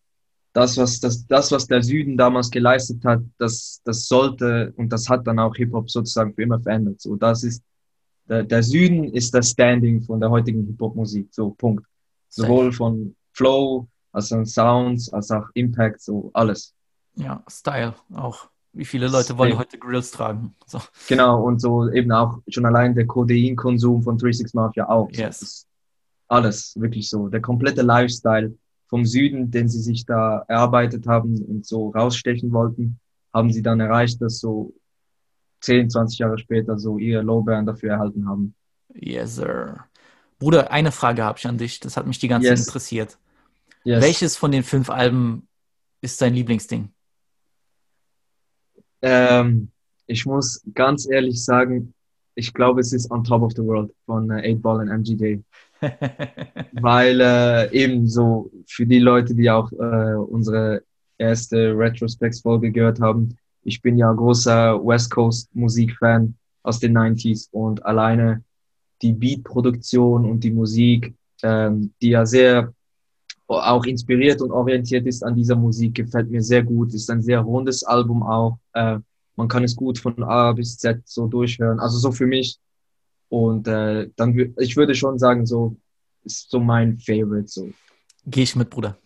das, 0.54 0.78
was 0.78 1.00
das, 1.00 1.26
das, 1.26 1.52
was 1.52 1.66
der 1.66 1.82
Süden 1.82 2.16
damals 2.16 2.52
geleistet 2.52 3.04
hat, 3.04 3.22
das, 3.40 3.82
das 3.84 4.08
sollte 4.08 4.72
und 4.78 4.90
das 4.90 5.10
hat 5.10 5.26
dann 5.26 5.40
auch 5.40 5.56
Hip 5.56 5.74
Hop 5.74 5.90
sozusagen 5.90 6.34
für 6.36 6.44
immer 6.44 6.60
verändert. 6.60 7.02
So, 7.02 7.16
das 7.16 7.44
ist 7.44 7.64
der, 8.28 8.44
der 8.44 8.64
Süden 8.64 9.06
ist 9.06 9.34
das 9.34 9.52
Standing 9.52 10.02
von 10.02 10.20
der 10.20 10.30
heutigen 10.30 10.66
Hip 10.66 10.80
Hop 10.80 10.96
Musik. 10.96 11.28
So 11.32 11.52
Punkt. 11.52 11.86
Sowohl 12.30 12.72
von 12.72 13.16
Flow 13.34 13.88
als 14.12 14.32
auch 14.32 14.46
Sounds 14.46 15.12
als 15.12 15.32
auch 15.32 15.48
Impact, 15.54 16.02
so 16.02 16.32
alles. 16.34 16.74
Ja, 17.16 17.44
Style 17.50 17.94
auch. 18.14 18.48
Wie 18.72 18.86
viele 18.86 19.08
Leute 19.08 19.38
wollen 19.38 19.58
heute 19.58 19.78
Grills 19.78 20.10
tragen? 20.10 20.56
So. 20.66 20.80
Genau, 21.08 21.44
und 21.44 21.62
so 21.62 21.92
eben 21.92 22.12
auch 22.12 22.40
schon 22.48 22.66
allein 22.66 22.96
der 22.96 23.06
Kodeinkonsum 23.06 24.02
von 24.02 24.18
36 24.18 24.54
Mafia 24.56 24.90
auch. 24.90 25.12
Yes. 25.12 25.68
alles, 26.28 26.74
wirklich 26.80 27.08
so. 27.08 27.28
Der 27.28 27.42
komplette 27.42 27.84
Lifestyle 27.84 28.56
vom 28.88 29.06
Süden, 29.06 29.52
den 29.52 29.70
sie 29.70 29.82
sich 29.82 30.06
da 30.06 30.44
erarbeitet 30.48 31.06
haben 31.06 31.40
und 31.44 31.66
so 31.66 31.90
rausstechen 31.90 32.52
wollten, 32.52 33.00
haben 33.32 33.52
sie 33.52 33.62
dann 33.62 33.80
erreicht, 33.80 34.22
dass 34.22 34.40
so 34.40 34.74
10, 35.64 35.90
20 35.90 36.20
Jahre 36.20 36.38
später 36.38 36.78
so 36.78 36.98
ihre 36.98 37.22
Lorbeeren 37.22 37.66
dafür 37.66 37.92
erhalten 37.92 38.28
haben. 38.28 38.54
Yes, 38.94 39.36
sir. 39.36 39.86
Bruder, 40.40 40.72
eine 40.72 40.92
Frage 40.92 41.24
habe 41.24 41.40
ich 41.40 41.48
an 41.48 41.58
dich. 41.58 41.80
Das 41.80 41.96
hat 41.96 42.06
mich 42.06 42.20
die 42.20 42.28
ganze 42.28 42.50
Zeit 42.50 42.58
Yes. 42.58 42.68
interessiert. 42.68 43.18
Yes. 43.86 44.04
Welches 44.04 44.38
von 44.38 44.52
den 44.52 44.64
fünf 44.64 44.90
Alben 44.90 45.48
ist 46.02 46.22
dein 46.22 46.34
Lieblingsding? 46.34 46.90
Ähm, 49.02 49.70
ich 50.06 50.26
muss 50.26 50.62
ganz 50.74 51.08
ehrlich 51.10 51.44
sagen, 51.44 51.94
ich 52.36 52.54
glaube, 52.54 52.82
es 52.82 52.94
ist 52.94 53.10
On 53.12 53.24
Top 53.24 53.42
of 53.42 53.54
the 53.54 53.64
World 53.64 53.92
von 54.06 54.30
äh, 54.32 54.54
8 54.54 54.62
Ball 54.62 54.80
und 54.82 54.90
MGJ. 54.90 55.40
Weil 56.74 57.20
äh, 57.22 57.72
eben 57.74 58.08
so 58.08 58.52
für 58.68 58.86
die 58.86 59.00
Leute, 59.00 59.36
die 59.36 59.50
auch 59.50 59.72
äh, 59.72 60.16
unsere 60.16 60.84
erste 61.18 61.78
Retrospects-Folge 61.78 62.72
gehört 62.72 63.00
haben, 63.00 63.38
ich 63.64 63.82
bin 63.82 63.98
ja 63.98 64.12
großer 64.12 64.80
West 64.86 65.12
Coast 65.12 65.54
Musikfan 65.56 66.36
aus 66.64 66.80
den 66.80 66.98
90s 66.98 67.50
und 67.52 67.86
alleine 67.86 68.44
die 69.02 69.14
Beat-Produktion 69.14 70.26
und 70.26 70.44
die 70.44 70.52
Musik, 70.52 71.14
ähm, 71.42 71.94
die 72.02 72.10
ja 72.10 72.26
sehr 72.26 72.74
auch 73.48 73.86
inspiriert 73.86 74.42
und 74.42 74.52
orientiert 74.52 75.06
ist 75.06 75.24
an 75.24 75.36
dieser 75.36 75.56
Musik, 75.56 75.96
gefällt 75.96 76.32
mir 76.32 76.42
sehr 76.42 76.64
gut. 76.64 76.94
Ist 76.94 77.10
ein 77.10 77.22
sehr 77.22 77.42
rundes 77.42 77.84
Album 77.84 78.24
auch. 78.24 78.58
Äh, 78.74 79.00
man 79.36 79.48
kann 79.48 79.64
es 79.64 79.76
gut 79.76 80.00
von 80.00 80.24
A 80.24 80.54
bis 80.54 80.78
Z 80.78 81.02
so 81.06 81.28
durchhören. 81.28 81.80
Also 81.80 81.98
so 81.98 82.12
für 82.12 82.26
mich. 82.26 82.58
Und 83.30 83.68
äh, 83.68 84.10
dann 84.16 84.54
ich 84.58 84.78
würde 84.78 84.96
schon 84.96 85.20
sagen, 85.20 85.46
so 85.46 85.76
ist 86.24 86.50
so 86.50 86.60
mein 86.60 87.00
Favorite. 87.00 87.48
So. 87.48 87.70
Gehe 88.26 88.44
ich 88.44 88.56
mit, 88.56 88.70
Bruder. 88.70 88.98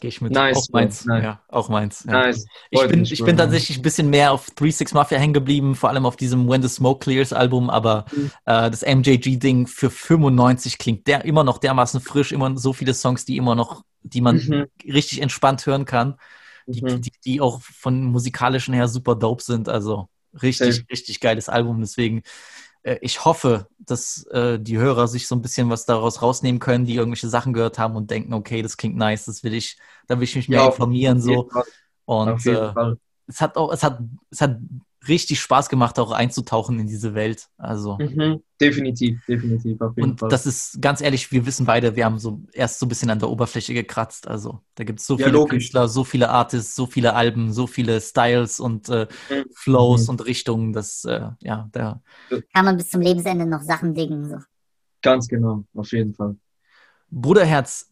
Gehe 0.00 0.08
ich 0.08 0.20
mit. 0.20 0.32
Nice, 0.32 0.56
auch 0.56 0.66
meins. 0.70 1.04
Nice. 1.04 1.24
Ja, 1.24 1.42
auch 1.48 1.68
meins. 1.68 2.04
Ja. 2.06 2.12
Nice. 2.12 2.46
Ich 2.70 2.86
bin, 2.86 3.02
ich 3.04 3.24
bin 3.24 3.36
tatsächlich 3.36 3.78
ein 3.78 3.82
bisschen 3.82 4.10
mehr 4.10 4.30
auf 4.32 4.48
3-6 4.50 4.94
Mafia 4.94 5.18
hängen 5.18 5.32
geblieben, 5.34 5.74
vor 5.74 5.88
allem 5.88 6.06
auf 6.06 6.14
diesem 6.16 6.48
When 6.48 6.62
the 6.62 6.68
Smoke 6.68 7.00
Clears 7.00 7.32
Album, 7.32 7.68
aber 7.68 8.04
Mhm. 8.12 8.30
äh, 8.44 8.70
das 8.70 8.82
MJG-Ding 8.84 9.66
für 9.66 9.90
95 9.90 10.78
klingt 10.78 11.06
der 11.08 11.24
immer 11.24 11.42
noch 11.42 11.58
dermaßen 11.58 12.00
frisch, 12.00 12.30
immer 12.30 12.56
so 12.56 12.72
viele 12.72 12.94
Songs, 12.94 13.24
die 13.24 13.36
immer 13.36 13.56
noch, 13.56 13.82
die 14.02 14.20
man 14.20 14.36
Mhm. 14.36 14.66
richtig 14.84 15.20
entspannt 15.20 15.66
hören 15.66 15.84
kann, 15.84 16.14
die, 16.68 16.80
die, 16.82 17.12
die 17.24 17.40
auch 17.40 17.60
von 17.62 18.04
musikalischen 18.04 18.74
her 18.74 18.86
super 18.86 19.16
dope 19.16 19.42
sind. 19.42 19.68
Also 19.68 20.08
richtig, 20.42 20.76
Safe. 20.76 20.86
richtig 20.92 21.18
geiles 21.18 21.48
Album. 21.48 21.80
Deswegen, 21.80 22.22
ich 23.00 23.24
hoffe, 23.24 23.66
dass 23.78 24.24
äh, 24.26 24.58
die 24.58 24.78
Hörer 24.78 25.08
sich 25.08 25.26
so 25.26 25.34
ein 25.34 25.42
bisschen 25.42 25.70
was 25.70 25.86
daraus 25.86 26.22
rausnehmen 26.22 26.60
können, 26.60 26.84
die 26.84 26.94
irgendwelche 26.94 27.28
Sachen 27.28 27.52
gehört 27.52 27.78
haben 27.78 27.96
und 27.96 28.10
denken, 28.10 28.34
okay, 28.34 28.62
das 28.62 28.76
klingt 28.76 28.96
nice, 28.96 29.26
das 29.26 29.42
will 29.42 29.54
ich, 29.54 29.78
da 30.06 30.16
will 30.16 30.24
ich 30.24 30.36
mich 30.36 30.48
mehr 30.48 30.60
Ja, 30.60 30.66
informieren. 30.66 31.20
So. 31.20 31.50
Und 32.04 32.46
äh, 32.46 32.72
es 33.26 33.40
hat 33.40 33.56
auch, 33.56 33.72
es 33.72 33.82
hat, 33.82 34.00
es 34.30 34.40
hat 34.40 34.58
richtig 35.08 35.40
Spaß 35.40 35.68
gemacht, 35.68 35.98
auch 35.98 36.12
einzutauchen 36.12 36.78
in 36.78 36.86
diese 36.86 37.14
Welt. 37.14 37.48
Also. 37.56 37.98
Mhm. 37.98 38.42
Definitiv, 38.60 39.24
definitiv, 39.28 39.80
auf 39.80 39.96
jeden 39.96 40.10
Und 40.10 40.18
Fall. 40.18 40.28
das 40.30 40.44
ist 40.44 40.82
ganz 40.82 41.00
ehrlich, 41.00 41.30
wir 41.30 41.46
wissen 41.46 41.64
beide, 41.64 41.94
wir 41.94 42.04
haben 42.04 42.18
so 42.18 42.42
erst 42.52 42.80
so 42.80 42.86
ein 42.86 42.88
bisschen 42.88 43.08
an 43.08 43.20
der 43.20 43.28
Oberfläche 43.30 43.72
gekratzt. 43.72 44.26
Also 44.26 44.60
da 44.74 44.82
gibt 44.84 44.98
es 44.98 45.06
so 45.06 45.16
Ja, 45.16 45.26
viele 45.26 45.32
logisch. 45.38 45.50
Künstler, 45.50 45.88
so 45.88 46.02
viele 46.02 46.28
Artists, 46.30 46.74
so 46.74 46.86
viele 46.86 47.14
Alben, 47.14 47.52
so 47.52 47.68
viele 47.68 48.00
Styles 48.00 48.58
und 48.58 48.88
äh, 48.88 49.06
Flows 49.54 50.08
und 50.08 50.24
Richtungen, 50.26 50.72
dass 50.72 51.04
äh, 51.04 51.28
ja, 51.40 51.68
da 51.70 52.00
Kann 52.52 52.64
man 52.64 52.76
bis 52.76 52.90
zum 52.90 53.00
Lebensende 53.00 53.46
noch 53.46 53.62
Sachen 53.62 53.94
diggen. 53.94 54.28
So. 54.28 54.38
Ganz 55.02 55.28
genau, 55.28 55.64
auf 55.74 55.92
jeden 55.92 56.14
Fall. 56.14 56.36
Bruderherz, 57.10 57.90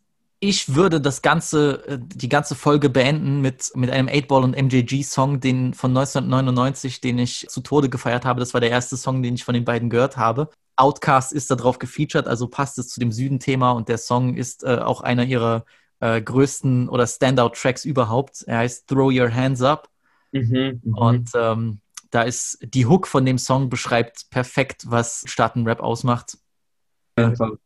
ich 0.49 0.74
würde 0.74 1.01
das 1.01 1.22
ganze, 1.22 1.86
äh, 1.86 1.99
die 2.01 2.28
ganze 2.28 2.55
Folge 2.55 2.88
beenden 2.88 3.40
mit, 3.40 3.72
mit 3.74 3.90
einem 3.90 4.09
8-Ball 4.09 4.44
und 4.44 4.57
MJG-Song, 4.57 5.40
den 5.40 5.74
von 5.74 5.90
1999, 5.90 7.01
den 7.01 7.18
ich 7.18 7.47
zu 7.49 7.61
Tode 7.61 7.88
gefeiert 7.88 8.24
habe. 8.24 8.40
Das 8.40 8.55
war 8.55 8.61
der 8.61 8.70
erste 8.70 8.97
Song, 8.97 9.22
den 9.22 9.34
ich 9.34 9.44
von 9.44 9.55
den 9.55 9.64
beiden 9.64 9.90
gehört 9.90 10.16
habe. 10.16 10.51
Outcast 10.76 11.32
ist 11.32 11.51
da 11.51 11.55
drauf 11.55 11.78
gefeatured, 11.78 12.26
also 12.28 12.49
passt 12.49 12.78
es 12.78 12.88
zu 12.88 13.01
dem 13.01 13.11
Süden-Thema 13.11 13.72
und 13.72 13.88
der 13.88 13.99
Song 13.99 14.34
ist 14.36 14.62
äh, 14.62 14.76
auch 14.76 15.01
einer 15.01 15.24
ihrer 15.24 15.64
äh, 16.01 16.20
größten 16.20 16.88
oder 16.88 17.07
Standout-Tracks 17.07 17.84
überhaupt. 17.84 18.42
Er 18.47 18.59
heißt 18.59 18.86
Throw 18.86 19.11
Your 19.12 19.32
Hands 19.32 19.61
Up. 19.62 19.88
Mhm, 20.32 20.80
mhm. 20.82 20.94
Und 20.94 21.30
ähm, 21.34 21.80
da 22.11 22.22
ist 22.22 22.59
die 22.62 22.86
Hook 22.86 23.07
von 23.07 23.24
dem 23.24 23.38
Song 23.38 23.68
beschreibt 23.68 24.30
perfekt, 24.30 24.84
was 24.86 25.24
Staatenrap 25.26 25.80
ausmacht. 25.80 26.38
Fall. 27.36 27.59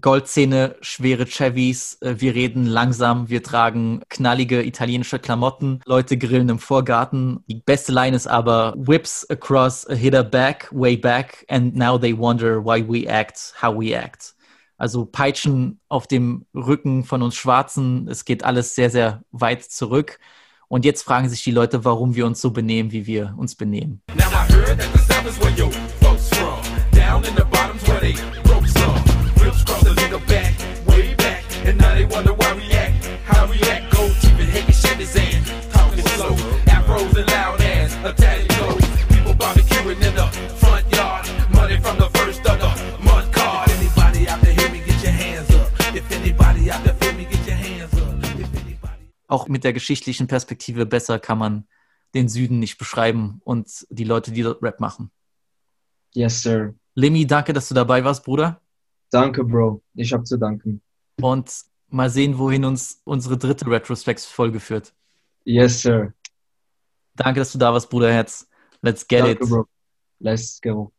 Goldzähne, 0.00 0.76
schwere 0.80 1.26
Chevys, 1.26 1.98
äh, 2.00 2.16
wir 2.18 2.34
reden 2.34 2.66
langsam, 2.66 3.28
wir 3.28 3.42
tragen 3.42 4.02
knallige 4.08 4.64
italienische 4.64 5.18
Klamotten, 5.18 5.80
Leute 5.86 6.18
grillen 6.18 6.48
im 6.48 6.58
Vorgarten. 6.58 7.40
Die 7.48 7.62
beste 7.64 7.92
Line 7.92 8.16
ist 8.16 8.26
aber 8.26 8.74
Whips 8.76 9.28
across 9.30 9.88
a 9.88 9.94
hitter 9.94 10.22
back, 10.22 10.68
way 10.72 10.96
back, 10.96 11.44
and 11.48 11.74
now 11.76 11.98
they 11.98 12.16
wonder 12.16 12.64
why 12.64 12.84
we 12.86 13.08
act, 13.08 13.54
how 13.62 13.74
we 13.74 13.96
act. 13.96 14.34
Also 14.76 15.06
Peitschen 15.06 15.80
auf 15.88 16.06
dem 16.06 16.46
Rücken 16.54 17.04
von 17.04 17.22
uns 17.22 17.34
Schwarzen, 17.34 18.06
es 18.08 18.24
geht 18.24 18.44
alles 18.44 18.74
sehr, 18.74 18.90
sehr 18.90 19.22
weit 19.32 19.64
zurück. 19.64 20.18
Und 20.68 20.84
jetzt 20.84 21.02
fragen 21.02 21.28
sich 21.28 21.42
die 21.42 21.50
Leute, 21.50 21.84
warum 21.84 22.14
wir 22.14 22.26
uns 22.26 22.40
so 22.40 22.50
benehmen, 22.50 22.92
wie 22.92 23.06
wir 23.06 23.34
uns 23.38 23.54
benehmen. 23.54 24.02
Now 24.14 24.26
I 24.26 24.52
heard 24.52 24.78
that 24.78 24.88
the 24.92 24.98
south 24.98 25.26
is 25.26 25.40
where 25.40 25.72
folks 26.00 26.28
from. 26.28 26.60
Down 26.92 27.24
in 27.24 27.34
the 27.34 27.44
bottoms 27.44 27.82
where 27.88 28.00
they 28.00 28.14
Italian 38.08 38.48
clothes. 38.48 38.86
People 39.08 39.34
barbecuing 39.34 40.00
in 40.08 40.14
the 40.14 40.26
front 40.60 40.84
yard. 40.94 41.24
Money 41.52 41.78
from 41.80 41.98
the 41.98 42.08
first 42.18 42.40
of 42.46 42.58
the 42.58 42.70
month 43.04 43.30
card. 43.32 43.70
Anybody 43.70 44.28
out 44.28 44.40
there 44.40 44.54
hear 44.54 44.70
me, 44.70 44.80
get 44.86 45.02
your 45.02 45.12
hands 45.12 45.50
up. 45.54 45.68
If 45.94 46.10
anybody 46.12 46.70
out 46.70 46.82
there 46.84 46.94
feel 46.94 47.14
me, 47.14 47.24
get 47.24 47.46
your 47.46 47.56
hands 47.56 47.94
up. 47.94 48.08
auch 49.28 49.46
mit 49.46 49.62
der 49.62 49.72
geschichtlichen 49.72 50.26
Perspektive 50.26 50.86
besser 50.86 51.18
kann 51.18 51.38
man 51.38 51.68
den 52.14 52.28
Süden 52.28 52.58
nicht 52.58 52.78
beschreiben 52.78 53.40
und 53.44 53.86
die 53.90 54.04
Leute, 54.04 54.32
die 54.32 54.42
dort 54.42 54.62
Rap 54.62 54.80
machen. 54.80 55.10
Yes, 56.14 56.42
sir. 56.42 56.74
Lemmy, 56.94 57.26
danke, 57.26 57.52
dass 57.52 57.68
du 57.68 57.74
dabei 57.74 58.02
warst, 58.02 58.24
Bruder. 58.24 58.60
Danke, 59.10 59.44
Bro. 59.44 59.82
Ich 59.94 60.12
habe 60.12 60.24
zu 60.24 60.38
danken. 60.38 60.80
Und 61.20 61.52
mal 61.88 62.10
sehen, 62.10 62.38
wohin 62.38 62.64
uns 62.64 63.00
unsere 63.04 63.36
dritte 63.36 63.66
Retrospects-Folge 63.66 64.60
führt. 64.60 64.94
Yes, 65.44 65.82
sir. 65.82 66.12
Danke, 67.18 67.40
dass 67.40 67.52
du 67.52 67.58
da 67.58 67.72
warst, 67.72 67.90
Bruderherz. 67.90 68.48
Let's 68.80 69.06
get 69.06 69.24
Danke, 69.24 69.44
it. 69.44 69.48
Bro. 69.50 69.66
Let's 70.20 70.60
go. 70.60 70.92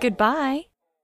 Goodbye. 0.00 0.67